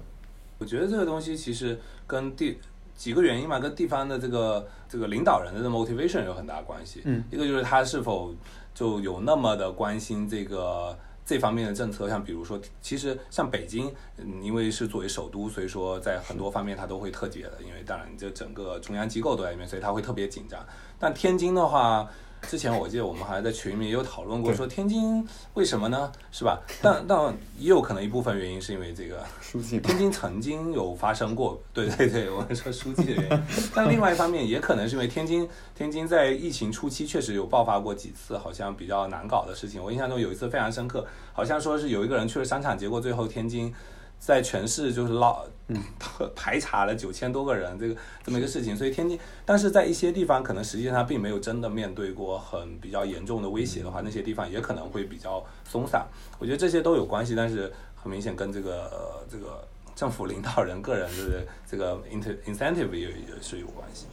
[0.59, 1.77] 我觉得这个东西其实
[2.07, 2.57] 跟地
[2.95, 7.03] 几个原因嘛，跟地方的这个这个领导人的 motivation 有很大关系。
[7.07, 8.33] 嗯，一个就是他是否
[8.73, 10.97] 就有那么的关心这个。
[11.27, 20.65] 这方面的政策，像比如说，其实像北京，嗯，因为是作为首都，所以说在很多方面它都会特别的，因为当然这整个中央机构都在里面，所以它会特别紧张。
[20.99, 22.09] 但天津的话。
[22.49, 26.11] 之前我记得我们好像在群里面也有讨论过，说天津为什么呢？
[26.31, 26.61] 是吧？
[26.81, 27.19] 但但
[27.59, 33.43] 也有可能一部分原因是因为这个书记，天津曾经有发生过，对对对，我们说书记的原因。
[33.75, 39.83] 但另外一方面也可能是因为天津天津在疫情初期确实有爆发过几次好像比较难搞的事情。
[39.83, 43.75] 我印象中有一次非常深刻，好像说是有一个人去了商场，结果最后天津。
[44.19, 45.81] 在全市就是捞，嗯，
[46.35, 56.07] 排查了九千多个人，这个这么一个事情，所以天津，但是在一些地方可能实际上他并没有真的面对过很比较严重的威胁的话，那些地方也可能会比较松散。
[56.39, 62.01] 我觉得这些都有关系，但是很明显跟这个呃这个政府领导人个人 的这个
[62.45, 64.13] incentive 也也是有关系的。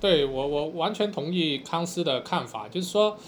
[0.00, 3.18] 对我我完全同意康斯的看法，就是说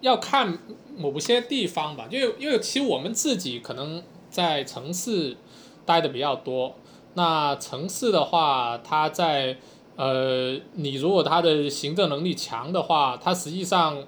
[0.00, 0.58] 要看
[0.96, 5.36] 某些地方吧，因为因为其实我们自己可能在城市。
[5.84, 6.74] 待的比较多，
[7.14, 9.56] 那城市的话，它在
[9.96, 13.98] 呃，你如果它的行政能力强的话，它实际上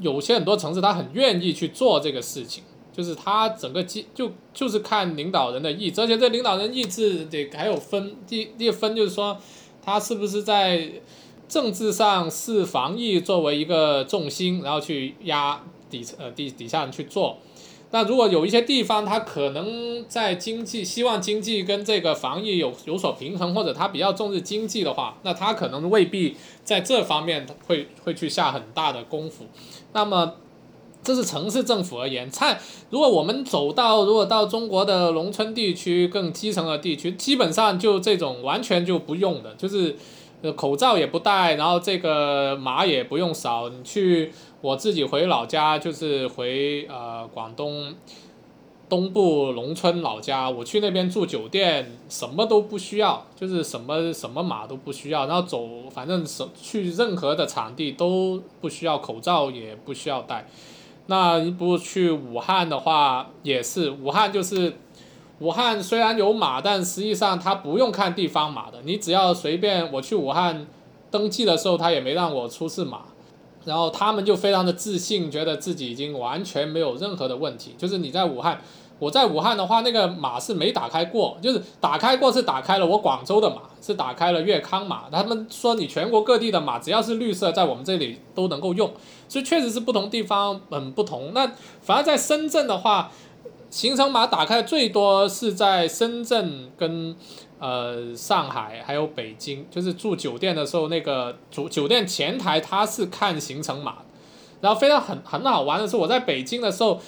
[0.00, 9.36] 有些很多城市，它很愿意去做这个事情，就是它整个机就就是看领导人的意志，而且这领导人意志得还有分，第第一分就是说，
[9.82, 10.90] 他是不是在
[11.48, 17.38] 政治上视防疫作为一个重心，然后去压底层呃底底下人去做。
[17.92, 29.46] 那如果有一些地方，它可能在经济希望经济跟这个防疫有有所平衡，或者它比较重视经济的话，那它可能未必在这方面会会去下很大的功夫。
[29.92, 30.34] 那么，
[31.02, 32.28] 这是城市政府而言。
[32.28, 32.58] 看，
[32.90, 39.96] 如果我们走到如果到中国的农村地区更基层的地区，基本上就这种完全就不用的，就是
[40.56, 44.32] 口罩也不戴，然后这个码也不用扫，你去。
[44.60, 47.94] 我自己回老家就是回呃广东
[48.88, 60.48] 东部农村老家，我去那边住酒店，什么都不需要，就是什么什么码都不需要，然后走反正是去任何的场地都不需要口罩，也不需要戴。
[61.06, 64.76] 那不去武汉的话也是，武汉就是
[65.38, 70.66] 武汉虽然有码，但实际上它不用看地方码的，你只要随便我去武汉
[71.10, 73.02] 登记的时候，他也没让我出示码。
[73.66, 77.74] 然后他们就非常的自信，觉得自己已经完全没有任何的问题。
[77.76, 78.62] 就是你在武汉，
[78.98, 85.10] 我在武汉的话，那个码是没打开过，就是打开过是打开了我广州的码，是打开了粤康码。
[85.10, 88.90] 他们说你全国各地的码只要是绿色，在我们这里都能够用，
[89.28, 91.32] 所以确实是不同地方很不同。
[91.34, 91.50] 那
[91.82, 93.10] 反而在深圳的话，
[93.68, 97.16] 行程码打开最多是在深圳跟。
[97.58, 103.98] 呃，上海还有北京，就是住酒店的时候，那个主酒店前台他是看行程码，
[104.60, 107.00] 然后非常很很好玩的是，我在北京的时候，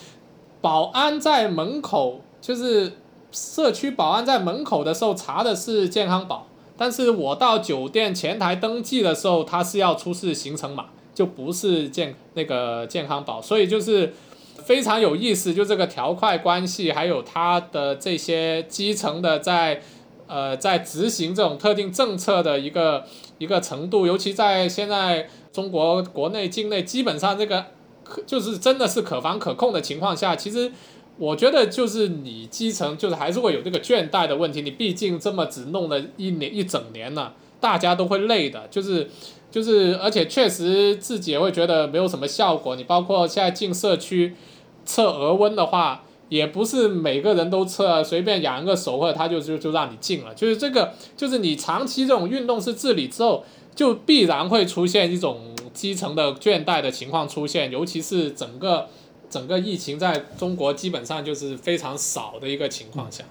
[0.61, 2.95] 保安在门口，就是
[3.31, 6.47] 社区保安在门口的时候查的是健康宝，
[6.79, 14.15] 但是我到酒店前台登记的时候，他是要出示行程码，就不是健那个健康宝，所以就是
[14.65, 19.83] 非常有意思，就这个条块关系，还有它的这些基层的在，
[20.29, 23.05] 呃，在执行这种特定政策的一个
[23.39, 27.65] 一个程度，尤其在现在中国国内境内，基本上这个
[28.05, 30.71] 可就是真的是可防可控的情况下，其实
[31.17, 39.11] 我觉得就是你基层就是还是会有这个倦怠的问题，你毕竟这么只弄了一年一整年了，大家都会累的，就是。
[39.51, 42.77] 就是，而且确实自己也会觉得没有什么效果。
[42.77, 44.35] 你包括现在进社区
[44.85, 50.35] 测额温的话，也不是每个人都测，随便扬一个手或者他就就就让你进了。
[50.35, 58.89] 就是这个，就是你长期这种运动式治理之后，就必然会出现一种基层的倦怠的情况出现，尤其是整个
[59.31, 63.25] 整个疫情在中国基本上就是非常少的一个情况下。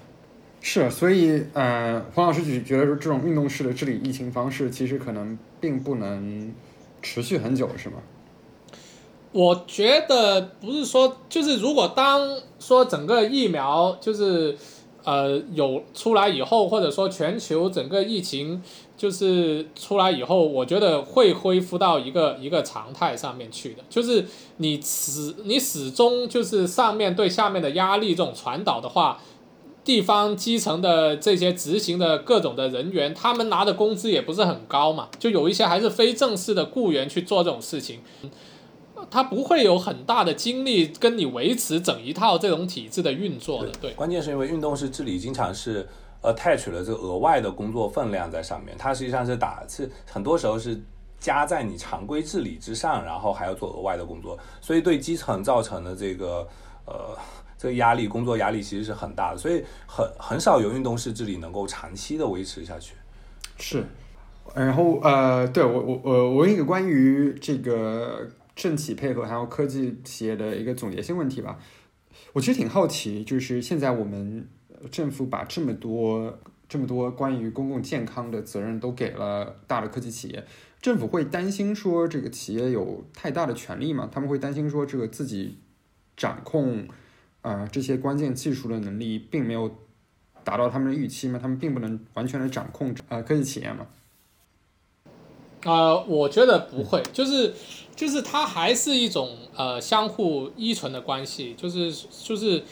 [0.60, 6.52] 是，所以呃，黄老师就觉得说这种运动式的治理疫情方式，其实可能并不能
[7.00, 7.96] 持续很久，是吗？
[9.32, 14.56] 我觉得不是说，就是如果当说整个疫苗就是
[15.04, 18.62] 呃有出来以后，或者说全球整个疫情
[18.96, 23.84] 就是出来以后，我觉得会恢复到一个一个常态上面去的。
[23.90, 24.24] 就是
[24.56, 29.20] 你始你始终就是上面对下面的压力这种传导的话，
[29.84, 38.00] 地方基层的这些执行的各种的人员，他们拿的工资也不是很高嘛，就有一些还是非正式的雇员去做这种事情。
[39.10, 43.92] 他不会有很大的精力跟你维持整一套这种体制的运作的，对。
[43.94, 45.86] 关键是因为运动式治理经常是
[46.22, 50.80] attach 了这个额外的工作分量在上面，它实际上是打是很多时候是
[51.18, 56.46] 加在你常规治理之上，然后还要做额外的工作，所以对基层造成的这个
[56.84, 57.16] 呃
[57.56, 62.94] 这个压力，工作压力其实是很大的，所以很很少有运动式治理能够长期的维持下去。
[63.58, 63.84] 是，
[64.54, 68.28] 然后呃，对我我我我问一个关于这个。
[68.58, 71.60] 政企配合还有科技企业的一个总结性问题吧，
[72.32, 74.48] 我其实挺好奇，就是现在我们
[74.90, 76.36] 政府把这么多
[76.68, 80.44] 这么多关于公共健康的责任都给了大的科技企业，
[80.82, 84.10] 政府会担心说这个企业有太大的权利吗？
[84.10, 85.56] 他们会担心说这个自己
[86.16, 86.88] 掌控
[87.42, 89.72] 啊这些关键技术的能力并没有
[90.42, 91.38] 达到他们的预期吗？
[91.40, 93.86] 他们并不能完全的掌控啊科技企业吗？
[95.62, 97.54] 啊，我觉得不会，就是。
[97.98, 101.92] 就是它还是一种呃相互依存的关系，就是
[102.22, 102.62] 就是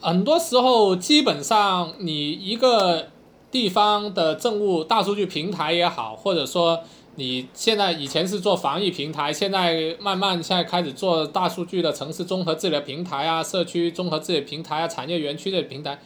[0.00, 3.08] 很多时候基本上你一个
[3.50, 6.80] 地方的政务大数据平台也好，或者说
[7.14, 15.98] 你现在以前是做防疫平台，现在慢慢现在开始做大数据的城市综合治理平台啊、社区综合治理平台啊、产业园区的平台，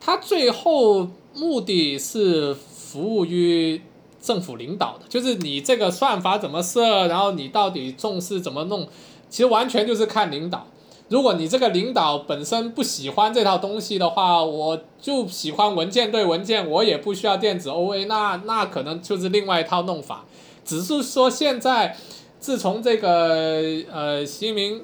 [0.00, 3.80] 它最后目的是服务于。
[4.24, 8.88] 政府领导的，就是你这个算法怎么设，然后你到底重视怎么弄，
[9.28, 10.66] 其实完全就是看领导。
[11.08, 20.24] 如果你这个领导本身不喜欢这套东西的话，我就喜欢文件对文件，我也不需要电子 OA，那那可能就是另外一套弄法。
[20.64, 21.94] 只是说现在，
[22.40, 23.60] 自从这个
[23.92, 24.80] 呃习近平。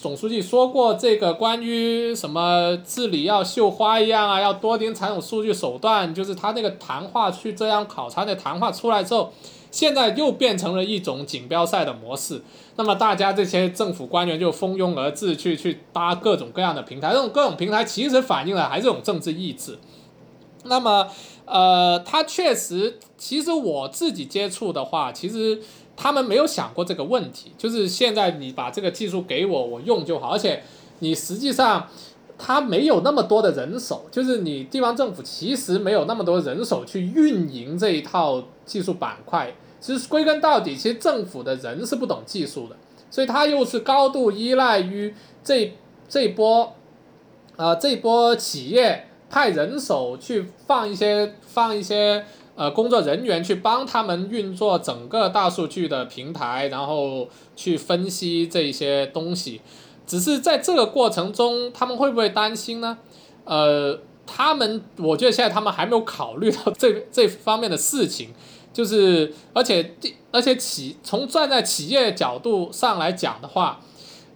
[0.00, 9.32] 总书记说过，这个关于什么治理要绣花一样啊，要多点采用数据手段，就是他那个谈话去这样考察的谈话出来之后，
[9.70, 12.42] 现在又变成了一种锦标赛的模式。
[12.76, 19.78] 那么大家这些政府官员就蜂拥而至去去搭各种各样的平台，这种各种平台其实反映了还是种政治意志。
[20.64, 21.08] 那么，
[21.44, 25.60] 呃，他确实，其实我自己接触的话，其实。
[26.02, 30.30] 他们没有想过这个问题，就是现在你把这个技术给我，我用就好。
[30.30, 30.60] 而且
[30.98, 31.86] 你实际上
[32.36, 39.54] 他没有那么多的人手，就是你地方政府其实没有那么多人手去运营这一套技术板块。
[39.78, 42.74] 其实归根到底，其实政府的人是不懂技术的，
[43.08, 45.72] 所以他又是高度依赖于这
[46.08, 46.74] 这波，
[47.54, 52.24] 呃，这波企业派人手去放一些放一些。
[52.54, 59.60] 呃，工作人员去帮他们运作整个大数据的平台，然后去分析这些东西。
[60.06, 62.98] 只是在这个过程中，他们会不会担心呢？
[63.44, 68.30] 呃，他们，我觉得现在他们还没有考虑到这 这方面的事情。
[68.72, 69.94] 就是，而且，
[70.30, 73.80] 而且企从站在企业角度上来讲的话，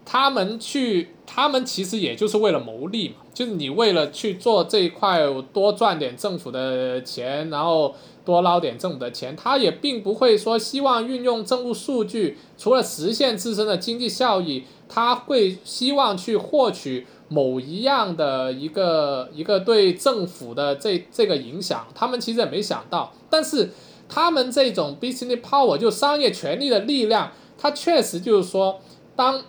[0.05, 3.17] 他们去，他们其实也就是为了牟利嘛。
[3.35, 5.21] 就是你为了去做这一块
[5.53, 23.71] 多赚点政府的钱，然后多捞点政府的钱，他也并不会说希望运用政务数据，除了实现自身的经济效益，他会希望去获取某一样的一个一个对政府的这这个影响，他们其实也没想到，但是
[24.09, 28.81] 他们这种 business power 就商业权力的力量，它确实就是说，
[29.15, 29.43] 当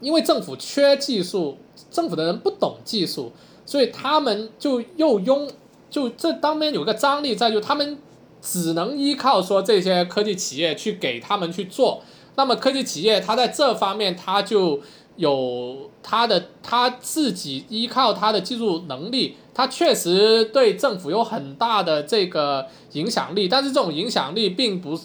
[0.00, 1.58] 因为政府缺技术，
[1.90, 3.32] 政府的人不懂技术，
[3.64, 5.50] 所以他们就又拥
[5.88, 7.98] 就这当面有个张力在，就他们
[8.40, 12.02] 只能依靠说这些科技企业去给他们去做。
[12.36, 14.80] 那么科技企业它在这方面，它就
[15.16, 25.00] 有它的它自己依靠它的技术能力，它确实对政府有很大的这个影响力，但是这种影响力并不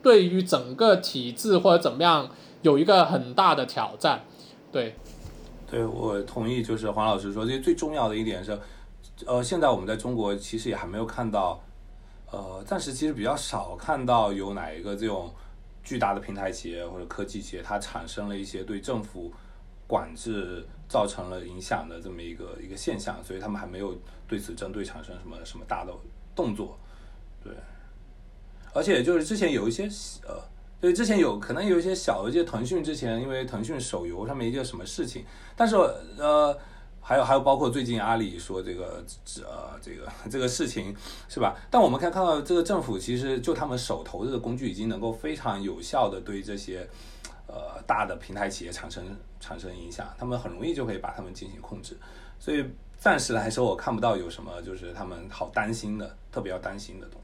[0.00, 2.30] 对于整个体制或者怎么样
[2.62, 4.24] 有一个很大的挑战，
[4.70, 4.94] 对。
[5.66, 8.58] 对，我同意，就是黄老师说，这最重要的一点是，
[9.26, 11.60] 呃，现在我们在中国其实也还没有看到，
[12.30, 15.32] 呃，暂时其实比较少看到有哪一个这种。
[15.82, 19.32] 巨大的平台企业或者科技企业，它产生了一些对政府
[19.86, 23.96] 管制造成了影响的这么一个一个现象，所以他们还没有
[24.28, 25.92] 对此针对产生什么什么大的
[26.36, 26.78] 动作。
[27.42, 27.50] 对，
[28.74, 29.88] 而且就是之前有一些
[30.28, 30.38] 呃，
[30.80, 35.24] 对，之前有可能有一些小的，一些腾讯之前因为腾讯手游上面一些什么事情，
[35.56, 35.76] 但是
[36.16, 36.56] 呃。
[37.02, 40.94] 还有还有，包括最近阿里说这个这呃这个这个事情
[41.30, 41.56] 是吧？
[41.70, 46.86] 但我们可以看到，这个政府其实就他们手头的工具已经能够非常有效的对这些
[47.48, 49.02] 呃大的平台企业产生
[49.40, 51.96] 产生影响，他们很容易就可以把他们进行控制。
[52.38, 52.64] 所以
[52.98, 57.19] 暂时来说，我看不到有什么就是他们好担心的，特别要担心的东。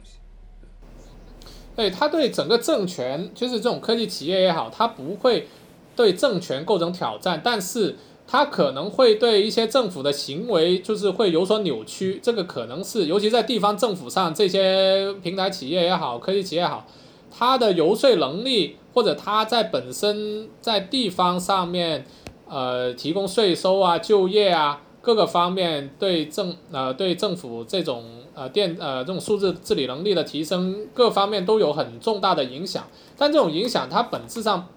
[1.77, 5.47] 对他对整个政权，就是这种科技企业也好，他不会
[5.95, 7.97] 对政权构成挑战，但是。
[8.29, 16.85] 它可能会对一些政府的行为就是会有所扭曲，这个可能是尤其在地方政府上，这些平台企业也好，科技企业也好，
[17.31, 22.05] 它的游说能力或者它在本身在地方上面，
[22.49, 28.03] 呃，提供税收啊、就业啊各个方面对政呃对政府这种
[28.37, 34.69] 呃电呃这种数字治理能力的提升各方面都有很重大的影响，但这种影响它本质上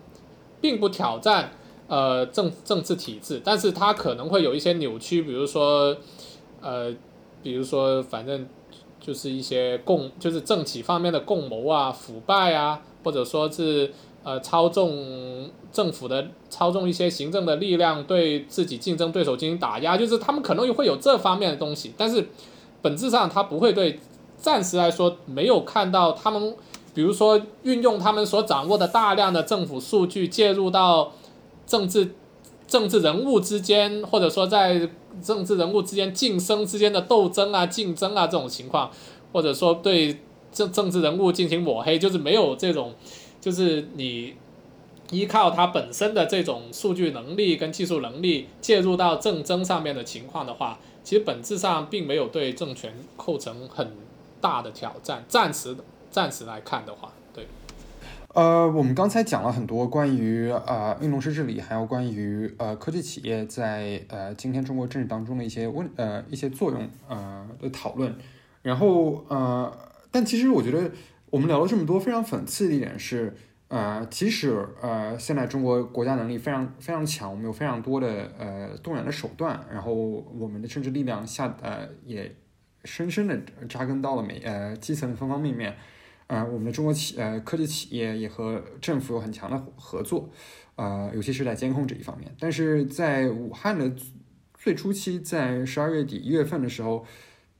[0.59, 1.51] 并不挑战。
[1.91, 5.97] 呃，政政治体制，但是它可能会有一些扭曲，比如说，
[6.61, 6.93] 呃，
[7.41, 8.47] 比如说，反正
[8.99, 13.91] 就是一些共，就是政企方面的共谋啊、腐败啊，或者说是
[14.23, 22.23] 呃操纵政府的、操纵一些行政的力量，对自己竞争对手进行打压，就是他们可能会有这方面的东西，但是
[22.81, 23.99] 本质上它不会对，
[24.37, 26.55] 暂时来说没有看到他们，
[26.93, 31.11] 比如说运用他们所掌握的大量的政府数据介入到。
[31.69, 32.15] 政治
[32.67, 34.89] 政治人物之间，或者说在
[35.21, 38.89] 政治人物之间晋升之间的斗争啊、竞争啊这种情况，
[39.31, 40.17] 或者说对
[40.51, 42.95] 政政治人物进行抹黑，就是没有这种，
[43.39, 44.33] 就是你
[45.11, 53.91] 依靠他本身的这种数据能力跟技术能力介入到政争上面的情况的话，其实本质上并没有对政权构成很
[54.39, 55.23] 大的挑战。
[55.27, 55.75] 暂时
[56.11, 57.11] 暂时来看的话。
[57.33, 57.47] 对
[58.33, 68.15] 呃，我们刚才讲了很多关于呃运动式治理，还有关于呃科技企业在呃今天中国政治当中的一些问呃一些作用呃的讨论。
[68.61, 69.71] 然后呃，
[70.11, 70.91] 但其实我觉得
[71.31, 73.35] 我们聊了这么多，非常讽刺的一点是，
[73.69, 82.35] 呃，即使呃现在中国国家能力非常非常强，我们有非常多的呃动员的手段，然后我们的政治力量下呃也
[82.83, 83.39] 深深的
[83.69, 85.75] 扎根到了每呃基层的方方面面。
[86.27, 90.29] 呃，我们的中国企呃科技企业也和政府有很强的合作，
[90.75, 92.31] 呃，尤其是在监控这一方面。
[92.39, 93.91] 但是在武汉的
[94.53, 97.03] 最初期，在十二月底一月份的时候，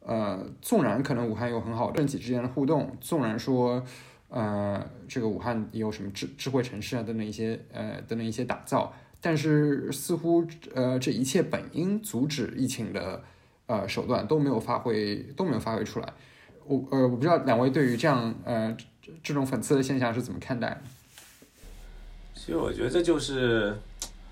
[0.01, 3.83] 呃，纵然可能武汉有很好政企之间的互动，纵然说，
[4.29, 13.23] 呃，这个武汉也有什么智智慧城市啊等等一些呃等等一些打造，但是似乎呃这一切本应阻止疫情的
[13.65, 16.13] 呃手段都没有发挥都没有发挥出来。
[16.65, 18.75] 我呃，我不知道两位对于这样呃
[19.23, 20.79] 这种讽刺的现象是怎么看待？
[22.35, 23.75] 其实我觉得这就是，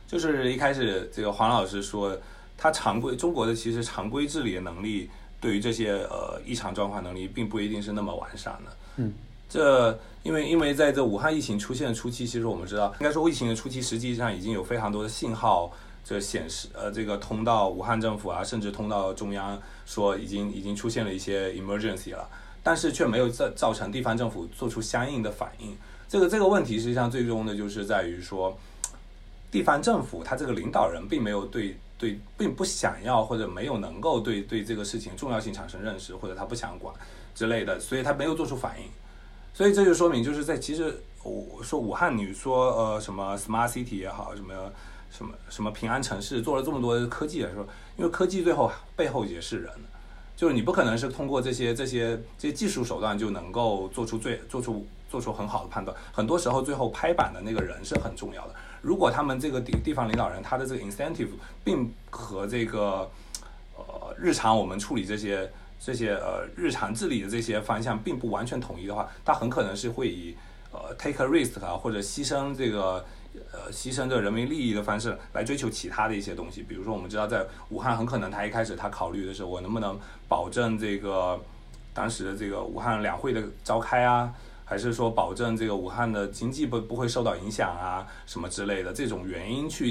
[0.07, 2.17] 就是一开始这个黄老师说，
[2.57, 5.09] 他常规中国的其实常规治理的能力，
[5.41, 8.71] 对于这些呃异常状况能力，并不一定是那么完善的。
[8.95, 9.13] 嗯，
[9.49, 15.71] 这因为因为在这武汉疫情出现的初期，其实我们知道，应该说疫情的初期，实际上已经有非常多的信号。
[16.03, 22.25] 这显示，呃，这个通到武汉政府啊，甚至通到中央，说已经已经出现了一些 emergency 了，
[22.63, 25.75] 但是却没有造造成地方政府做出相应的反应。
[26.07, 28.57] 这个这个问题实际上最终的就是在于说，
[29.51, 36.95] 地方政府他这个领导人并没有对对，并不想要或者没有能够对对这个事情重要性产生认识，或者他不想管
[37.35, 38.87] 之类的，所以他没有做出反应。
[39.53, 44.53] 所以这就说明就是在其实我说武汉，你说呃什么 smart city 也好，什么。
[45.09, 47.65] 什么什么平安城市做了这么多科技来说，
[47.95, 49.71] 因为科技最后背后也是人，
[50.35, 55.95] 就是你不可能是通过这些这些这些技术手段就能够做出最做出做出很好的判断。
[56.11, 58.55] 很多时候，最后拍板的那个人是很重要的。
[58.81, 61.29] 如果他们这个地地方领导人他的这个 incentive
[61.63, 63.09] 并和这个
[63.77, 70.35] 呃日常我们处理这些这些呃日常治理的这些方向并不完全统一的话，他很可能是会以
[70.71, 73.05] 呃 take a risk 啊或者牺牲这个
[73.51, 76.63] 呃牺牲这人民利益的方式来追求其他的一些东西。
[76.63, 81.39] 比如说，我们知道在武汉，很可能他一开始他考虑的是我能不能保证这个
[81.93, 84.33] 当时的这个武汉两会的召开啊。
[84.69, 89.89] 还是说保证这个武汉的经济不不会受到影响啊，什么之类的这种原因去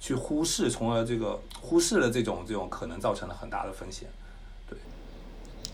[0.00, 4.08] 去忽视，从而这个忽视了这种这种可能造成了很大的风险。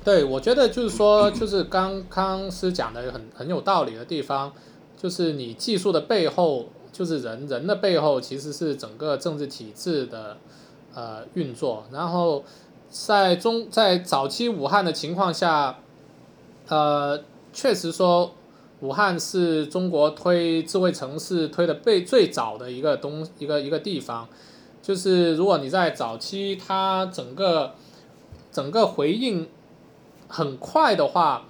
[0.05, 4.53] 对，我觉得就是说， 就是刚康师讲的很很有道理的地方，
[4.97, 10.37] 就是你技术的背后，就是人人的背后其实是整个政治体制的
[10.95, 11.85] 呃运作。
[11.93, 12.45] 然后
[12.91, 15.79] 在中在早期武汉的情况下，
[16.69, 17.21] 呃，
[17.53, 18.33] 确实说。
[18.81, 24.27] 武汉是中国推智慧城市推的被最早的一个东一个一个地方，
[24.83, 27.75] 就是如果你在早期它整个
[28.51, 29.47] 整个回应
[30.33, 31.45] 很快的话，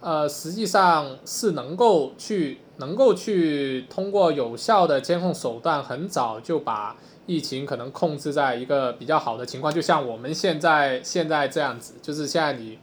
[0.00, 6.96] 呃，实际上是能够去能够去通过有效的监控手段，很早就把
[7.26, 12.78] 疫情可能控制在一个比较好的情况，就像我们现在现在这样子，就是现在你。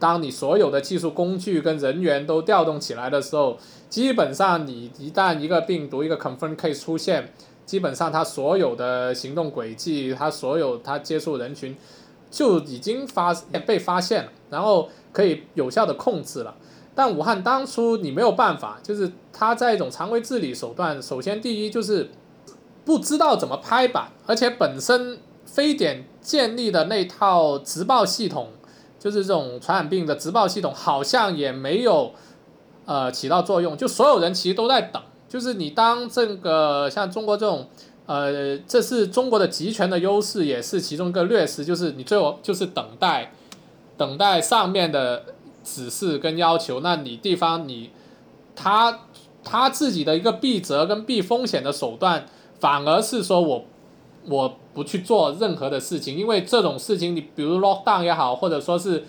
[0.00, 3.58] 当你所有的技术工具跟人员都调动起来的时候，
[3.90, 7.30] 基本上你一旦一个病毒一个 confirm case 出现，
[7.66, 11.76] 基本上它所有的行动轨迹，它所有它接触人群
[12.30, 13.34] 就已经发
[13.66, 16.54] 被发现了，然后可以有效的控制了。
[16.94, 22.10] 但武汉当初你没有办法，就是它在一种常规治理手段，首先第一就是
[22.84, 28.48] 不知道怎么拍板，而且本身非典建立的那套直报系统。
[28.98, 32.12] 就是这种传染病的直报系统好像也没有，
[32.84, 33.74] 呃，起到作用。
[33.74, 35.02] 就所有人其实都在等。
[35.26, 37.66] 就是你当这个像中国这种，
[38.10, 41.64] 呃，这是中国的集权的优势，也是其中一个劣势。
[41.64, 43.32] 就是你最后就是等待，
[43.96, 45.26] 等待上面的
[45.62, 46.80] 指示跟要求。
[46.80, 47.90] 那你地方你，
[48.56, 49.02] 他
[49.44, 52.26] 他自己的一个避责跟避风险的手段，
[52.58, 53.64] 反而是说我。
[54.28, 59.02] 我不去做任何的事情，因为这种事情，你比如 lock down 也好，或者说是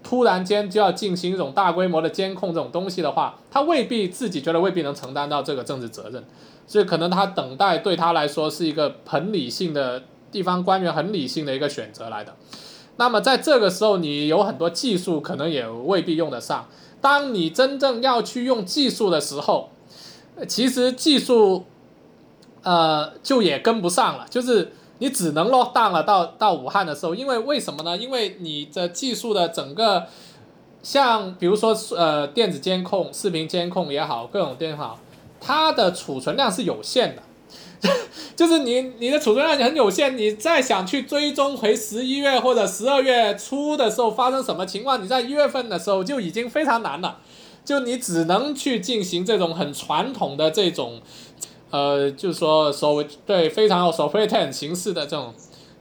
[0.00, 6.22] 突然间就要进行一种大规模的监控这种东西的话，他未必自己觉得未必能承担到这个政治责任，
[6.66, 12.34] 所以可能他等待对他来说是一个很理性的地方官员很理性的一个选择来的。
[12.96, 16.68] 那么在这个时候，你有很多技术可能也未必用得上。
[17.00, 19.70] 当你真正要去用技术的时候，
[20.48, 21.64] 其实技术。
[22.66, 26.02] 呃，就也跟不上了，就是你只能落档了。
[26.02, 27.94] 到到武汉的时候，因为为什么呢？
[27.94, 30.06] 因为你的技术的整个，
[30.82, 34.98] 像比如说呃电子监控、视频监控也好，各种电脑，
[35.44, 37.22] 它的储存量是有限的，
[38.34, 47.18] 就是你你的储存量很有限，你再想去追踪回十一月或者十二月初的时候发生什么情况，你在一月份的时候就已经非常难了，
[47.64, 51.00] 就你只能去进行这种很传统的这种。
[51.70, 55.34] 呃，就是说，所谓对非常有 software 形式的这种，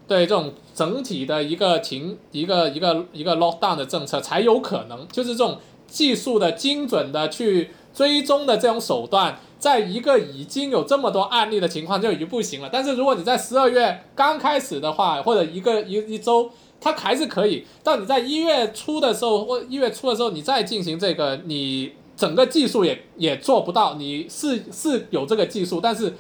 [0.08, 12.70] 对这种整体的一个停一个一个一个 lockdown 的政策才有可能，就是这种技术的精准的去追踪的这种手段，在一个已经有这么多案例的情况就已经不行了。
[12.70, 17.66] 但是如果你在十二月刚开始的话，或者一个一一周，它还是可以。
[17.82, 21.94] 但你在一月初的时候或一月初的时候，你再进行这个，你。
[22.16, 26.14] 整个技术也也做不到，你是是有这个技术，但是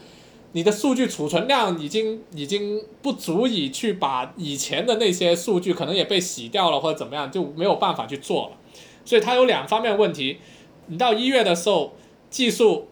[0.53, 8.57] 你的数据储存量已经已经不足以去把以前的那些数据可能也被洗掉了或者怎么样，就没有办法去做了。
[9.05, 10.39] 所以它有两方面问题，
[10.87, 11.93] 你到一月的时候
[12.31, 12.87] 技术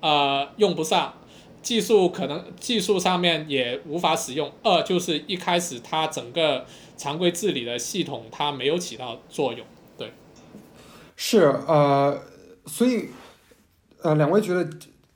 [0.00, 1.14] 呃用不上，
[1.62, 4.52] 技术可能技术上面也无法使用。
[4.62, 6.66] 二就是一开始它整个
[6.96, 9.64] 常规治理的系统它没有起到作用，
[9.96, 10.12] 对，
[11.16, 12.20] 是呃。
[12.66, 13.08] 所以，
[14.02, 14.68] 呃，两位觉得，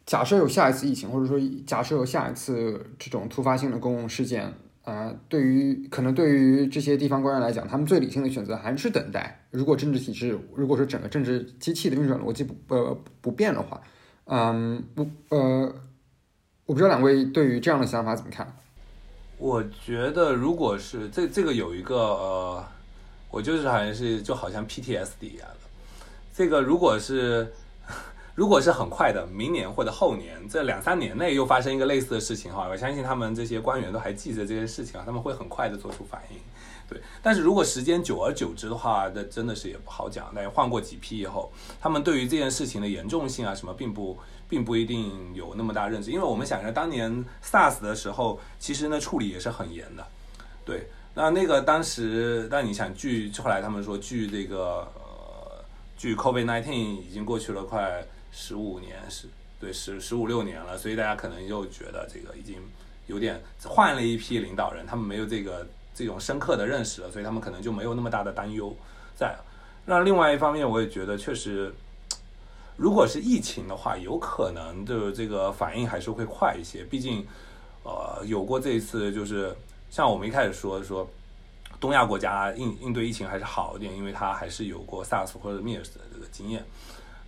[0.07, 4.53] 假设有下一次疫情，或者说假设有下一次这种突发性的公共事件，
[4.83, 9.45] 啊，对于可能对于这些地方官员来讲，他们最理性的选择还是等待。
[9.51, 13.81] 如果政治体制，如果说整个政治机器的运转逻辑不呃不变的话，
[14.27, 15.75] 嗯，不呃，
[16.67, 18.57] 我不知道两位对于这样的想法怎么看？
[19.37, 22.65] 我觉得，如果是这这个有一个呃，
[23.31, 25.57] 我就是好像是就好像 PTSD 一样的。
[26.33, 27.53] 这个如果是，
[28.35, 36.39] 如果是很快的，明年或者后年这两三年内又发生一个类似的事情哈，我相信他们这些官员都还记着这件事情啊，他们会很快的做出反应。
[37.23, 40.33] 但是如果时间久而久之的话，那真的是也不好讲。
[40.35, 44.19] 但换过几批以后，他们对于这件事情的严重性啊什么，并不
[44.49, 46.11] 并不一定有那么大认知。
[46.11, 50.07] 因为我们想着当年 SARS 的时候，其实呢处理也是很严的。
[50.65, 55.65] 对，那那个当时，那你想，据后来他们说，据这个呃，
[55.97, 59.29] 据 COVID-19 已经过去了快十五年，是
[59.61, 62.57] 对十十五六年了，所以大家可能又觉得这个已经
[63.07, 65.67] 有点换了一批领导人，他们没有这个。
[65.95, 68.75] 这种深刻的认识了，所以他们可能就没有那么大的担忧
[69.15, 69.37] 在。
[69.87, 71.73] 那另外一方面，我也觉得确实，
[72.77, 76.83] 如果是疫情的话，有可能就是这个反应还是会快一些。
[76.85, 77.25] 毕竟，
[77.83, 79.55] 呃，有过这一次，就是
[79.91, 81.09] 像我们一开始说说，
[81.79, 86.65] 东亚国家应应对疫情还是好一点，因为它还是有过 SARS 或者 MERS 的这个经验。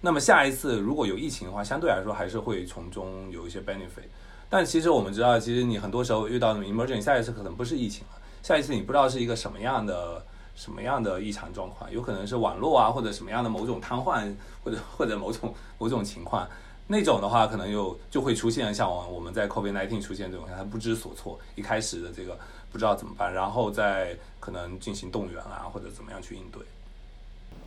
[0.01, 4.09] 那么下一次如果有疫情的话，相对来说还是会从中有一些 benefit。
[4.49, 8.16] 但其实我们知道，其实你很多时候遇到的 emergency，下一次可能不是疫情了。
[8.47, 10.24] 下一次你不知道是一个什么样的
[10.55, 14.32] 什么样的异常状况，有可能是网络啊，或者什么样的某种瘫痪，
[14.62, 16.47] 或者 或者某种某种情况，
[16.86, 22.39] 那种的话可能又就会出现像我我们在 COVID-19 出现这种，他不知所措，一开始的这个
[22.70, 26.62] 不知道怎么办，然后再可能进行动员啊，或者怎么样去应对。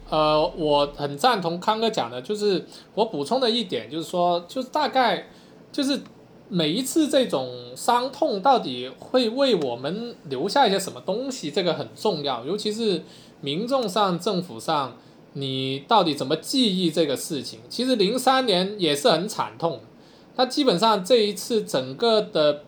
[0.09, 5.27] 呃，我很赞同康哥讲的，就是我补充的一点就是说，就是大概
[5.73, 6.01] 就是。
[6.51, 11.51] 每一次这种伤痛到底会为我们留下一些什么东西？
[11.51, 13.03] 这个很重要，尤其是
[13.39, 14.97] 民众上、政府上，
[15.33, 17.59] 你到底怎么记忆这个事情？
[17.69, 19.81] 其实零三年也是很惨痛，
[20.35, 22.63] 它基本上这一次整个的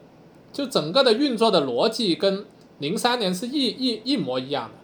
[0.53, 2.45] 就整个的运作的逻辑跟
[2.77, 4.77] 零三年是一一一模一样的，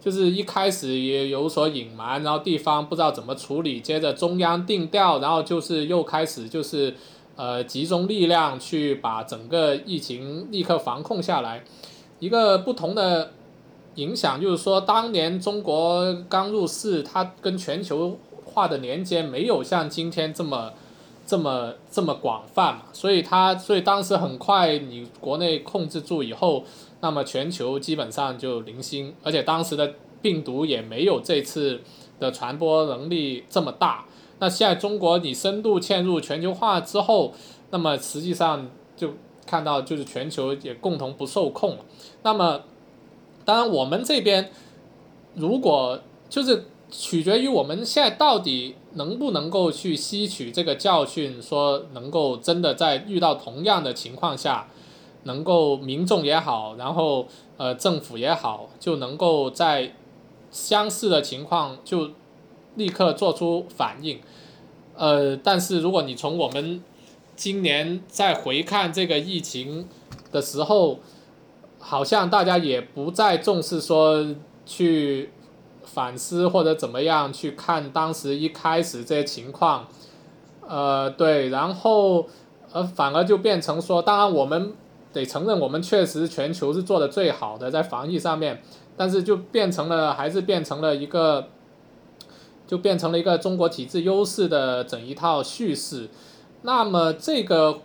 [0.00, 6.94] 就是一开始也有所隐瞒，然后地方不知道怎么处理，接着中央定调，然后就是又开始就是。
[7.36, 11.64] 呃，集中力量去把整个疫情立刻防控下来。
[12.20, 13.32] 一个不同的
[13.96, 20.72] 影响就是说，当年中国刚入市，它跟全球化的连接没有像今天这么、
[21.26, 22.82] 这么、这么广泛嘛。
[22.92, 26.64] 所以它，所以当时很快你国内控制住以后，
[27.00, 31.80] 那么全球基本上就零星，而且当时的病毒也没有这次
[32.20, 34.06] 的传播能力这么大。
[34.40, 37.32] 那现在中国你深度嵌入全球化之后，
[37.70, 39.14] 那么实际上就
[39.46, 41.78] 看到就是全球也共同不受控。
[42.22, 42.62] 那么，
[43.44, 44.50] 当然我们这边
[45.34, 54.68] 如果就是取决于我们现在到底能不能够去吸取这个教训，说能够真的在遇到同样的情况下，
[55.22, 59.94] 能够民众也好，然后呃政府也好，就能够在
[60.50, 62.10] 相似的情况就。
[62.76, 64.18] 立刻做出反应，
[64.96, 66.82] 呃，但是如果你从我们
[67.36, 69.88] 今年再回看这个疫情
[70.32, 70.98] 的时候，
[71.78, 74.26] 好像大家也不再重视说
[74.66, 75.30] 去
[75.84, 79.86] 反思或者怎么样去看当时一开始这些情况，
[80.66, 82.26] 呃，对，然后
[82.72, 84.72] 呃，反而就变成说，当然我们
[85.12, 88.60] 得承认，我们确实全球是做的最好的在防疫上面，
[88.96, 91.48] 但是就变成了还是变成了一个。
[92.66, 96.08] 就变成了一个中国体制优势的整一套叙事，
[96.62, 97.80] 那么这个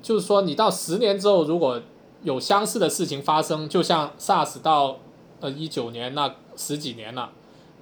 [0.00, 1.80] 就是说，你到十年之后，如果
[2.22, 4.96] 有相似的事情发生，就像 SARS 到
[5.40, 7.32] 呃一九年那十几年了，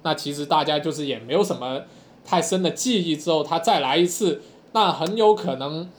[0.01, 1.83] 那其实大家就是也没有什么
[2.25, 4.41] 太深的记忆，之后它再来一次，
[4.73, 5.89] 那很有可能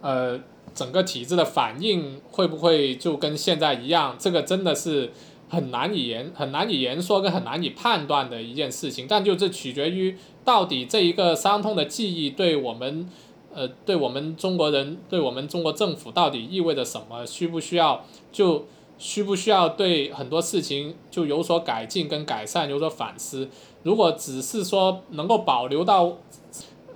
[0.00, 0.38] 呃
[0.72, 4.14] 整个体制的反应会不会就跟现在一样？
[4.16, 5.10] 这个真的是。
[5.48, 13.08] 很难以言很难以言说跟很难以判断的一件事情，但就这取决于到底这一个伤痛的记忆对我们，
[13.54, 17.24] 呃，对我们中国人，对我们中国政府到底意味着什么？
[17.26, 18.66] 需不需要就
[18.98, 23.48] 需不需要对很多事情就有所改进跟改善，有所反思？
[23.82, 26.18] 如果只是说能够保留到。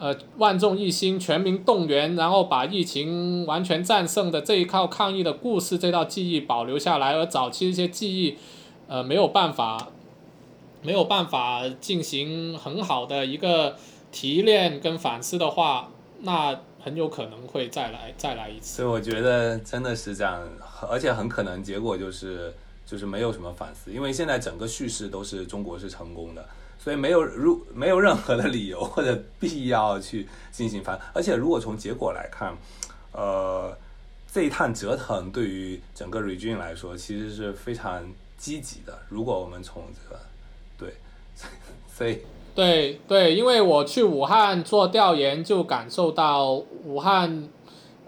[0.03, 8.37] 呃，万众一心，全民动员，然后把疫情完全战胜的这一套抗疫的故事，这套记忆保留下来，而早期一些记忆，
[8.89, 9.91] 呃，没有办法，
[10.83, 13.77] 没有办法进行很好的一个
[14.11, 15.91] 提炼跟反思的话，
[16.23, 18.79] 那很有可能会再来再来一次。
[18.79, 20.43] 所以我觉得真的是这样，
[20.91, 22.53] 而且很可能结果就是
[22.85, 26.45] 就是没有什么反思，因为现在整个叙事都是中国是成功的。
[26.83, 32.53] 所以没有如没有任何的理由或者必要去进行反，而且如果从结果来看，
[33.13, 33.77] 呃，
[34.33, 38.03] 这一趟折腾对于整个 regime 来说其实是非常
[38.37, 38.99] 积极的。
[39.09, 40.21] 如果我们从这个
[40.77, 40.95] 对，
[41.97, 42.19] 所以
[42.55, 47.49] 对对，因为我去武汉做调研，就感受到武汉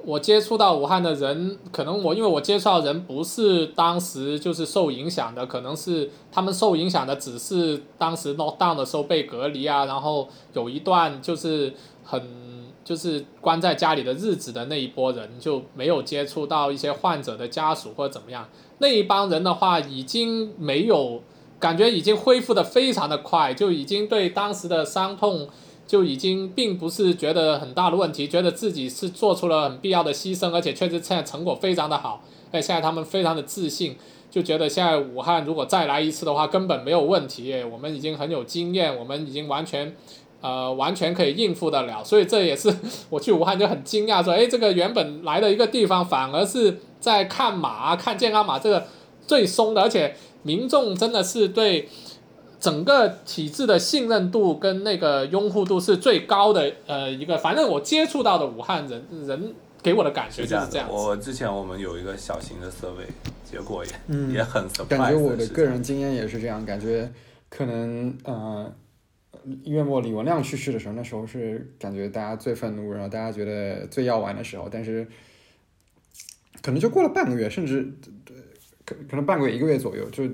[0.07, 11.73] 我接触到武汉的人，可能我因为我接触到人不是当时就是受影响的，可能是他们受影响的只是当时 lock down 的时候被隔离啊，然后有一段就是
[12.05, 12.23] 很
[12.85, 18.47] 就是关在家里的日子的那一波人，就没有接触到一些患者的家属或者怎么样。
[18.79, 21.23] 那一帮人的话，已经没有
[21.59, 25.49] 感觉，已经恢复的非常的快，就已经对当时的伤痛。
[25.87, 33.97] 就已经并不是觉得很大的问题，觉得自己是做出了很必要的牺牲，而且确实现在成果非常的好，哎，现在他们非常的自信，
[34.31, 39.95] 就觉得现在武汉如果再来一次的话，根本没有问题，我们已经很有经验，我们已经完全，
[40.41, 42.75] 呃，完全可以应付得了，所以这也是
[43.11, 48.87] 我去武汉就很惊讶，说，哎，这个原本来的一个地方，反而是在看马、看健康码这个
[49.27, 51.89] 最松的，而且民众真的是对。
[52.65, 60.89] 整个体制的信任度跟那个拥护度是最高的，呃，一个，反正我接触到的武汉人人给我的感觉就是这样。
[60.91, 63.05] 我之前我们有一个小型的 survey，
[63.45, 63.91] 结果也
[64.33, 64.87] 也很 surprise。
[64.87, 67.13] 感觉我的个人经验也是这样，感觉
[67.51, 68.73] 可能呃，
[69.63, 75.07] 一月末李文亮去世的时候，那时候是感觉大家最愤怒，然后大家觉得最要完的时候，但是
[76.63, 77.93] 可能就过了半个月，甚至
[78.87, 80.25] 可可能半个月一个月左右就。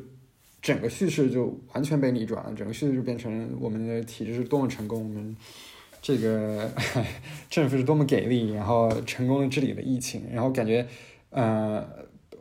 [0.62, 5.34] 整个叙事就完全被逆转了，整个叙事就变成我们的体制是多么成功，我们
[6.02, 6.70] 这个
[7.48, 10.86] 政府是多么给力，然后成功的治理了疫情，然后感觉，
[11.30, 11.82] 呃，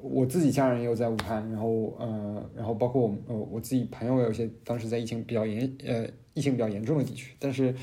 [0.02, 7.74] 我自己家人也有在武汉，然后呃，然后包括我呃我自己朋友有些当时在疫情比较严呃疫情比较严重的地区，但是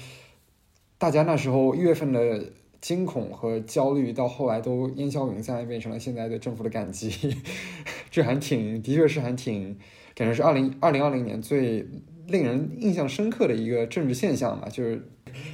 [0.99, 7.37] 大家那时候一月份的惊恐和焦虑，到后来都烟消云散，变成了现在对政府的感激，
[8.11, 9.79] 这还挺的确是还挺。
[10.17, 11.87] 感觉是二零二零二零年最
[12.27, 15.03] 令人印象深刻的一个政治现象嘛，就是，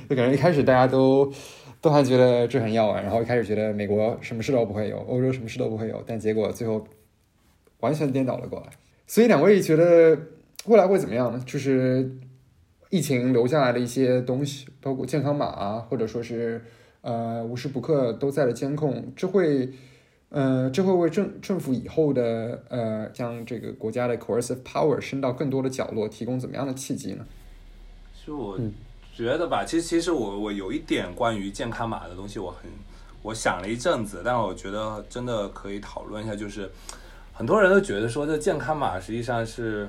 [0.08, 1.30] 就感觉一开始大家都
[1.80, 6.86] 都还觉得这很要完，然后一开始觉得美国什么事都不会有，欧洲什么事都不会有，但结果最后
[7.80, 8.66] 完全颠倒了过来。
[9.08, 10.16] 所以两位觉得
[10.66, 11.42] 未来会怎么样呢？
[11.44, 12.08] 就是
[12.90, 16.62] 疫情留下来的一些东西，包括健康码啊，或者说是
[17.00, 19.70] 呃无时不刻都在的监控，这会。
[20.34, 27.26] 呃，这会为政政府以后的呃，将这个国家的 coercive power 伸到更多的角落，提供怎么样的契机呢？
[28.14, 28.58] 其实我
[29.14, 32.70] 觉得吧，其实其实我我有一点关于健康码的东西，我很
[33.20, 36.70] 我想了一阵子，但我觉得真的可以讨论一下，就是
[37.34, 39.86] 很多人都觉得说这健康码实际上是，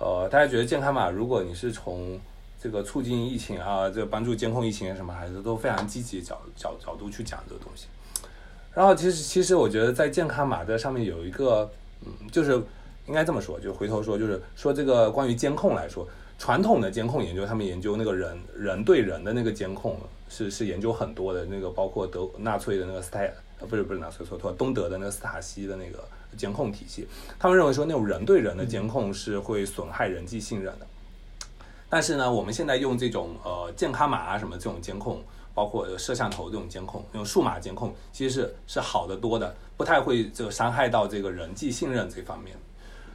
[0.00, 2.18] 呃，大家觉得健康码，如果你是从
[2.60, 7.86] 这个促进疫情啊，这个帮助监控疫情什么，还是都非常积极角角角度去讲这个东西。
[8.74, 11.70] 然后其实其实我觉得在健康码这上面有一个，
[12.04, 12.60] 嗯，就是
[13.06, 16.04] 应该这么说，就回头说，就是说这个关于监控来说，
[16.40, 19.96] 传统的监控研究，他们研究那个人人对人的那个监控
[20.28, 26.02] 是是研究很多的，那个包括德纳粹的那个斯泰呃不是不是纳粹错错东德的那个斯塔西的那个
[26.36, 27.06] 监控体系，
[27.38, 30.86] 他们认为说那种人对人的监控是会损害人际信任的，
[31.88, 35.22] 但是呢，我们现在用这种呃健康码啊什么这种监控。
[35.54, 42.56] 包括摄像头这种监控，用数码监控其实是是好的多的，不太会这个伤害到这个人际信任这方面。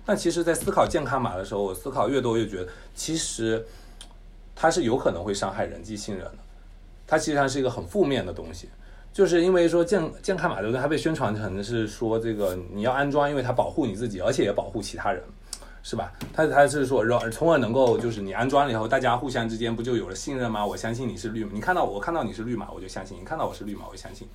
[0.05, 3.63] 但其实，在思考健康码的时候，我思考越多越觉得，其实
[4.55, 6.37] 它是有可能会伤害人际信任的。
[7.05, 8.69] 它其实上是一个很负面的东西，
[9.11, 10.81] 就是因为说健健康码对不对？
[10.81, 15.21] 它被宣传成是说这个你要安装，因为它保护你自己，而且也保护其他人。
[15.89, 16.13] 是吧？
[16.31, 20.63] 他他是说，让从而能够就是你安装了以后，大家互相之间不就有了信任吗？
[20.63, 24.27] 我相信你是绿，你看到我看到你是绿码，我就相信你看到我是绿码，我相信。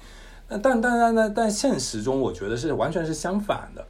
[0.48, 3.86] 那但但但但但现实中，我觉得是完全是相反的。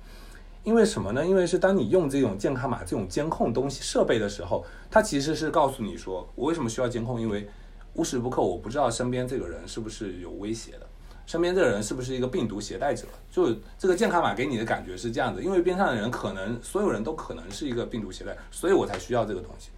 [0.63, 1.25] 因为什么呢？
[1.25, 7.19] 因为是当你用这种健康码这种监控东西设备的时候，它其实是告诉你说，我为什么需要监控？
[7.19, 7.49] 因为
[7.95, 10.87] 无时不刻我不知道身边这个人是不是有威胁的。
[11.27, 13.07] 身边这个人是不是一个病毒携带者？
[13.31, 19.71] 就这个健康码给你的感觉是这样子，因为边上的人可能所有人都可能是一个病毒携带，所以我才需要这个东西。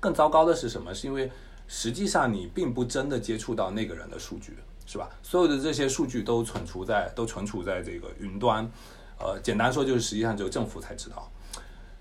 [0.00, 0.94] 更糟糕的是什么？
[0.94, 1.30] 是因为
[1.68, 4.56] 实际上你并不真的接触到那个人的数据，
[4.86, 5.10] 是吧？
[5.22, 8.70] 所有的这些数据都存储在都存储在这个云端，
[9.18, 11.30] 呃，简单说就是实际上只有政府才知道。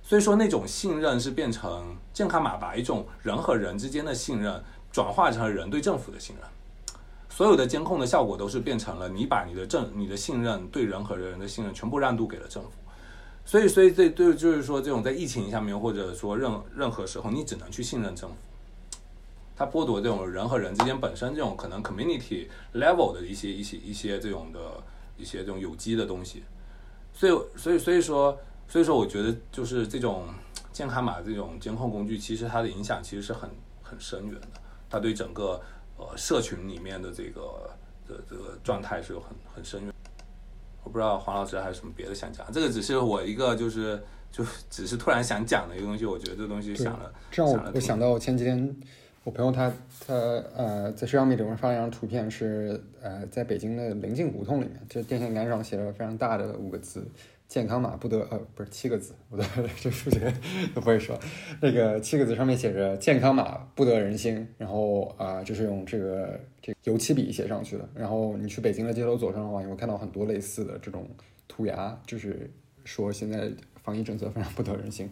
[0.01, 6.45] 所以说那种信任是变成健康码把一种人和人之间的信任转化成人对政府的信任。
[7.35, 12.69] 所有的监控的效果都是变成了你把你的政、你的信任对人和人的信任全部让渡给了政府，
[13.43, 18.37] 所以，所以这对就是说，这种在疫情下面或者说任任何时候，你只能去信任政府。
[19.53, 24.59] 他剥夺这种人和人之间本身这种可能 community level 的一些一些一些这种的
[25.17, 26.41] 一些这种有机的东西。
[27.13, 30.23] 所以，所以，所以说，所以说，我觉得就是这种
[30.71, 33.49] 健康码这种监控工具，其实它的影响其实是很
[33.83, 35.59] 很深远的，它对整个。
[35.97, 37.69] 呃，社群里面的这个
[38.07, 39.93] 的这个状态是有很很深远。
[40.83, 44.01] 我不知道黄老师还有什么别的想讲，这个只是我一个就是
[44.31, 48.75] 就只是突然想讲的一个东西，我觉得这东西想了，这让我我想到前几天
[49.23, 49.73] 我朋友他
[50.05, 57.03] 他呃在社交媒体上发了一张图片，是呃在北京的临近胡同里面，就是电线杆上写了非常大的五个字。
[57.55, 59.45] 健康码不得呃不是七个字，我的
[59.79, 60.29] 这数学
[60.75, 61.17] 都不会说。
[61.61, 67.87] 那个七个字上面写着“健康码不得人心”，然后啊、就是用这个这油漆笔写上去的。
[67.95, 71.07] 然后你去北京的街头走上的话，你会看到很多类似的这种
[71.47, 72.51] 涂鸦，就是
[72.83, 73.49] 说现在
[73.81, 75.09] 防疫政策非常不得人心。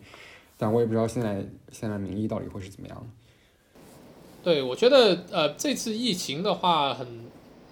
[0.58, 3.10] 但我也不知道现在现在民意到底会是怎么样。
[4.44, 7.08] 对，我觉得呃，这次疫情的话很，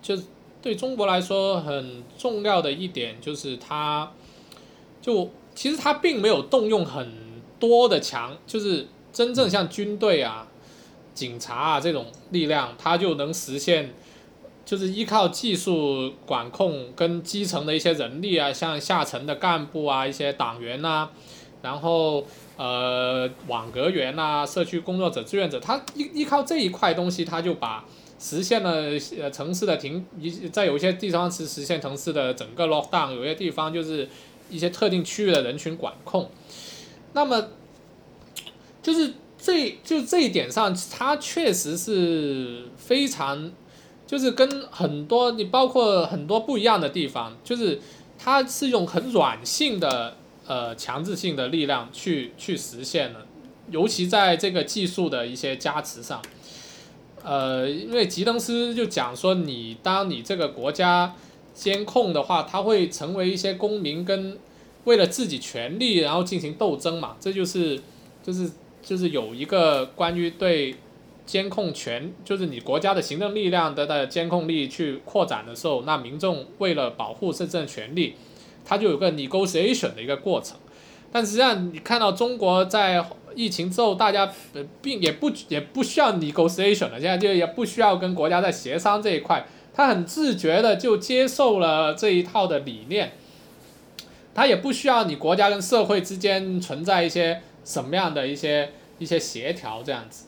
[0.01, 0.23] 就是
[0.61, 4.09] 对中国来说很重要的一点就是它，
[5.01, 7.11] 就其实他并没有动用很
[7.59, 10.47] 多的强，就是真正像军队啊、
[11.13, 13.93] 警察啊这种力量，他就能实现，
[14.63, 21.09] 就是依靠技术管控跟基层的一些人力啊，像下层的干部啊、一些党员呐、
[21.61, 22.25] 然后。
[22.57, 27.83] 呃，网格员啊，社区工作者、志愿者，他依依靠这一块东西，他就把
[28.19, 28.83] 实现了
[29.19, 34.07] 呃城市的停一在有些地方是实现城市的整个 lockdown，有些地方就是
[34.51, 36.29] 一些特定区域的人群管控。
[37.13, 37.47] 那么
[38.83, 43.51] 就是这就这一点上，它确实是非常，
[44.05, 47.79] 就是跟很多你包括很多不一样的地方，就是
[48.19, 50.17] 它是用很软性的。
[50.47, 53.25] 呃，强制性的力量去去实现的，
[53.69, 56.21] 尤其在这个技术的一些加持上，
[57.23, 61.15] 呃，因为吉登斯就讲说，你当你这个国家
[61.53, 64.37] 监控的话，它会成为一些公民跟
[64.85, 67.79] 为了自己权利然后进行斗争嘛，这就是
[68.23, 68.51] 就是
[68.81, 70.75] 就是有一个关于对
[71.25, 78.15] 监控权，就是你国家的行政力量的的监控力去扩展的时候，那民众为了保护自身权利。
[78.63, 80.55] 它就有个 negotiation 的一个过程，
[81.11, 83.03] 但实际上你看到中国在
[83.33, 89.43] 疫情之后，大家呃并也不也不需要 negotiation 了，现在就也不需要跟国家在协商这一块，
[89.81, 93.13] 他很自觉的就接受了这一套的理念，
[94.35, 100.25] 他也不需要你国家跟社会之间存在一些什么样的一些一些协调这样子。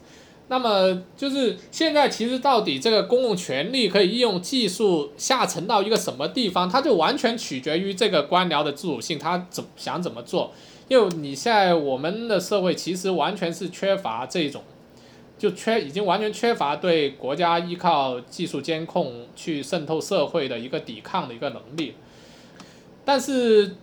[0.48, 10.52] 那么就是现在，其实到底这个公共权力可以利用技术下沉到一个什么地方，它就完全取决于这个官僚的自主性，他怎想怎么做。
[10.88, 14.64] 因为你现在我们的社会其实完全是缺乏这种，
[15.38, 21.96] 就缺已经完全缺乏对国家依靠技术监控去渗透社会的一个抵抗的一个能力。
[23.06, 23.76] 但是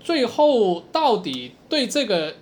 [0.00, 2.34] 最后到底对这个。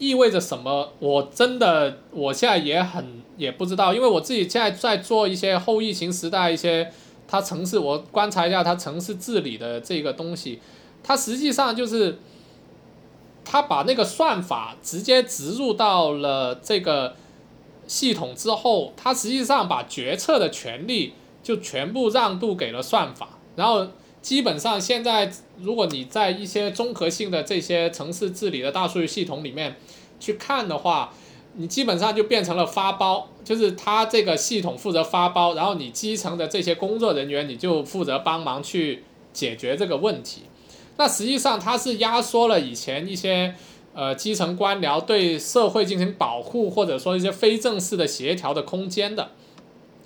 [0.00, 0.92] 意味着什么？
[1.00, 6.92] 我真的，我现在也很也不知道，因为我自己现在在做一些后疫情时代一些，
[7.26, 10.60] 它城市我观察一下它城市治理的这个东西，
[11.02, 12.16] 它实际上就是，
[13.44, 17.16] 它把那个算法直接植入到了这个
[17.88, 23.88] 系统之后，它实际上把决策的权利就全部让渡给了算法，然后
[24.22, 29.74] 基本上现在如果你在一些综合性的这些城市治理的大数据系统里面。
[30.20, 31.14] 去看的话，
[31.54, 40.42] 你基本上就变成了发包，就是它这个系统负责发包，然后你基层的这些工作人员你就负责帮忙去解决这个问题。
[40.96, 43.54] 那实际上它是压缩了以前一些
[43.98, 49.30] 呃基层官僚对社会进行保护或者说一些非正式的协调的空间的。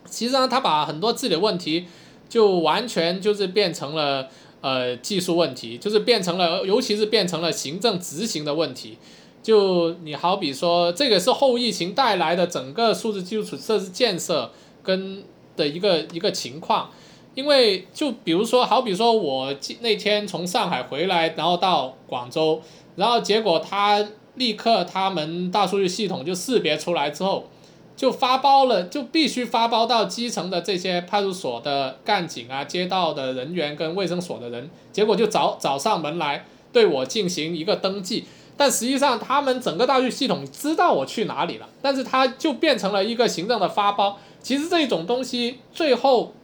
[0.06, 1.85] 其实上，他把很多治理问题
[2.27, 4.28] 就完全就是变成了
[4.62, 8.97] 呃技术问题，就是变成了，尤其是变成了行政执行的问题。
[9.43, 14.51] 就你好比说，这个是后疫情带来的整个数字基础设施建设
[14.82, 15.23] 跟
[15.55, 16.90] 的一个一个情况，
[17.35, 22.62] 因为就比如说，好比说我那天从上海回来，然后到广州，
[22.97, 27.48] 然后结果他立刻他们大数据系统就识别出来之后，
[27.97, 38.24] 就发包了，就必须发包到基层的这些派出所的干警啊、街道的人员跟卫生所的人，结果就找找上门来对我进行一个登记。
[38.55, 44.19] 但实际上，他们整个大数据系统知道我去哪里了，但是它就变成了一个行政的发包。
[44.43, 46.35] 其实这种东西最后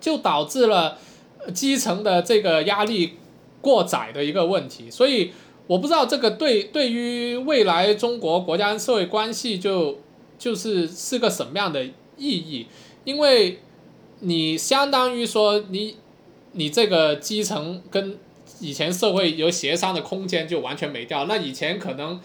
[0.00, 0.96] 就导致了
[1.52, 3.18] 基层的这个压力
[3.60, 4.90] 过载的一个问题。
[4.90, 5.32] 所以
[5.66, 9.98] 我不知道这个对对于未来中国国家社会关系就
[10.38, 12.66] 就是是个什么样的意义，
[13.04, 13.60] 因为
[14.20, 15.96] 你相当于说你
[16.52, 18.18] 你这个基层跟
[18.60, 21.24] 以前社会有协商的空间就完全没掉。
[21.24, 22.20] 那以前可能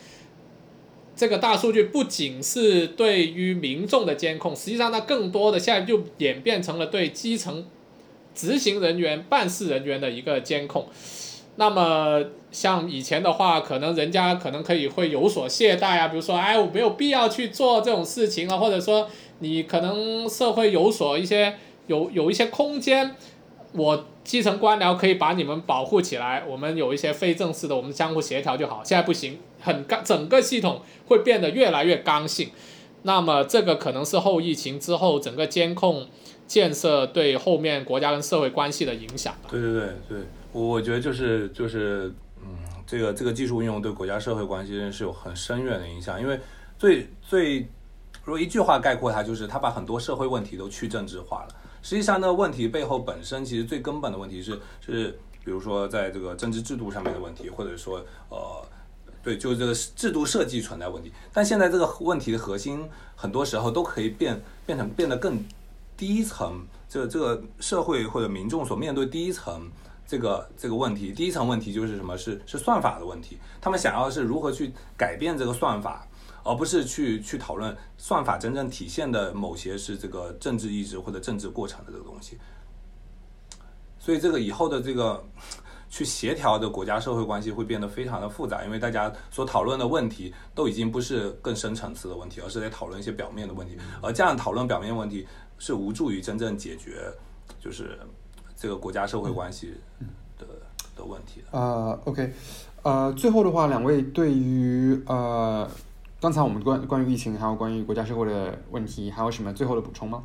[1.16, 7.66] 这个大数据不仅是对于民众的监控，实际上它更多的现在就演变成了对基层
[8.36, 10.88] 执行人员、办事人员的一个监控。
[11.60, 19.10] 那么像以前的话，可能人家可能可以会有所懈怠啊，比如说，哎，我没有必要去做这种事情啊，或者说
[19.40, 21.56] 你可能社会有所一些
[21.88, 23.14] 有有一些空间，
[23.74, 28.82] 我基层官僚可以把你们保护起来，我们有一些非正式的，我们相互协调就好。
[28.82, 32.52] 现在不行，很刚，整个系统会变得越来越刚性。
[33.04, 36.08] 那么这个可能是后疫情之后整个监控
[36.48, 39.50] 建设对后面国家跟社会关系的影响吧。
[39.52, 40.18] 对对对对，
[40.52, 46.40] 我觉得就是就是，嗯，这个这个技术运用对国家社会关系是有很深远的影响，因为
[46.78, 47.60] 最最
[48.24, 51.56] 如果一句话概括它，就是它把很多社会问题都去政治化了。
[51.82, 58.66] 实际上，那问题背后本身其实最根本的问题是是，比如说在这个政治制度上面的问题，或者说呃。
[59.22, 65.38] 对，就是这个制度设计存在问题，但现在这个问题的核心，很多时候都可以变变成变得更
[65.98, 69.70] 低层，这个这个社会或者民众所面对第一层
[70.10, 72.18] 这个这个问题，第一层问题就是什么？
[72.18, 76.08] 是是算法的问题，他们想要的是如何去改变这个算法，
[76.44, 82.40] 而不是去去讨论算法真正体现的某些是这个政治意志或者政治过程的这个东西。
[84.00, 85.24] 所以这个以后的这个。
[85.92, 93.76] 去协调的国家社会关系会变得非常的复杂，因为大家所讨论的问题都已经不是更深层次的问题，而是在讨论一些表面的问题。
[94.00, 95.28] 而这样讨论表面问题
[95.58, 97.12] 是无助于真正解决，
[97.60, 98.00] 就是
[98.60, 99.74] 这个国家社会关系
[100.38, 100.46] 的
[100.98, 101.58] 的问题的。
[101.58, 102.34] 呃，OK，
[102.84, 105.66] 呃，最后的话，两位对于呃
[106.20, 110.24] 刚才我们关关于疫情还有关于国家社会的问题，还有什么最后的补充吗？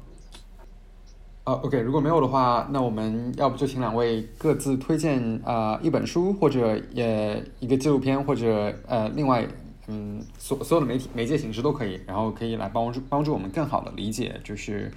[1.45, 9.47] 呃，OK，如果没有的话，那我们要不就请两位各自推荐啊、呃、一本书，或者也一个纪录片，或者呃另外
[9.87, 14.91] 嗯所所有的媒体媒介形式都可以，然后可以来帮助帮助我们更好的理解就是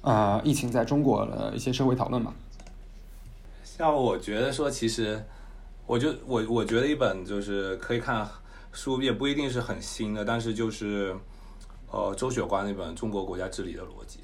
[0.00, 2.32] 呃疫情在中国的一些社会讨论嘛。
[3.76, 5.20] 像我觉得说，其实
[5.84, 8.24] 我就我我觉得一本就是可以看
[8.70, 11.12] 书，也不一定是很新的，但是就是
[11.90, 14.20] 呃周雪光那本《中国国家治理的逻辑》。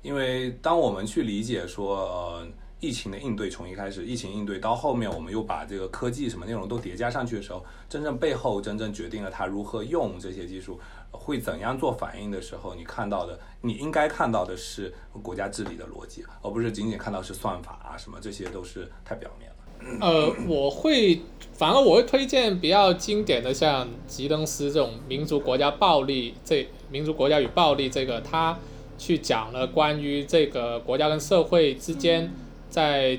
[0.00, 2.46] 因为当我们去理解说，呃，
[2.78, 10.78] 疫情的应对从一开始疫情应对到后面，我们又把这个科技什么内容都叠加上去的时候，真正背后真正决定了它如何用这些技术，
[11.10, 19.56] 会怎样做反应的时候，你看到的，你应该看到的是国家治理的逻辑，而不是仅仅看到是算法啊什么，这些都是太表面了。
[20.00, 21.20] 呃，我会，
[21.54, 28.58] 反而我会推荐比较经典的，像吉登斯这种民族国家暴力，这民族国家与暴力这个他。
[29.00, 32.32] 去讲了关于这个国家跟社会之间，
[32.68, 33.16] 在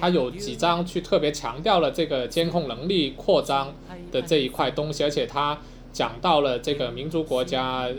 [0.00, 3.74] 他有几章去特别强调了这个监控能力扩张
[4.10, 5.58] 的这一块东西，而且他
[5.92, 7.94] 讲到了这个民族国家、呃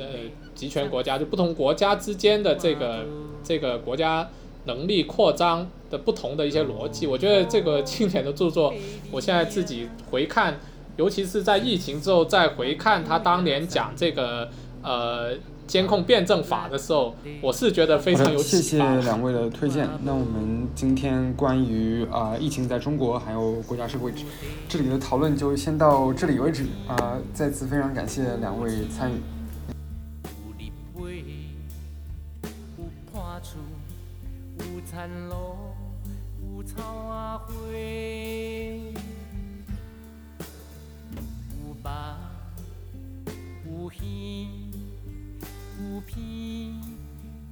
[0.53, 3.05] 集权国家就不同国家之间的这个
[3.43, 4.29] 这个国家
[4.65, 7.07] 能力扩张的不同的一些逻辑。
[7.07, 8.73] 我觉得这个经典的著作，
[9.11, 10.59] 我现在自己回看，
[10.97, 14.49] 尤其是在疫情之后再回看他当年讲这个
[14.83, 15.33] 呃。
[15.71, 19.87] 监控辩证法的时候，我是觉得非常有谢谢两位的推荐。
[20.03, 24.11] 那我们今天关于啊、呃、疫情在中国还有国家社会
[24.67, 27.21] 治理的讨论就先到这里为止啊、呃！
[27.33, 29.13] 再次非常感谢两位参与。
[43.63, 44.60] 有
[45.81, 46.19] 有片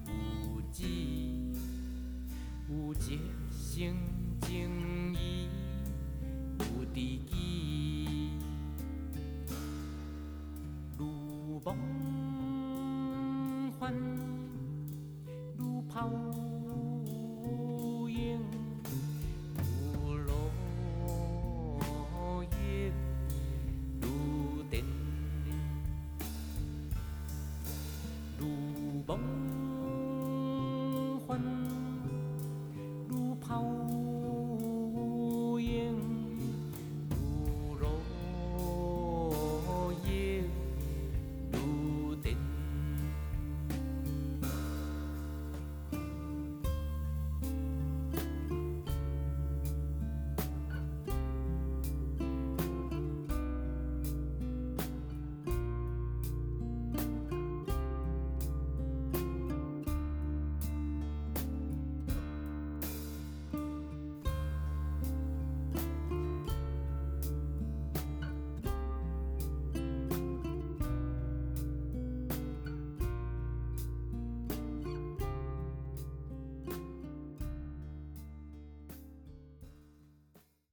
[0.05, 0.83] 有字，
[2.69, 3.19] 有一
[3.51, 3.95] 心
[4.41, 5.47] 情意，
[6.59, 8.29] 有知己。
[10.95, 11.75] 如梦
[13.79, 13.91] 幻，
[15.57, 16.28] 如泡。
[29.09, 29.19] 梦.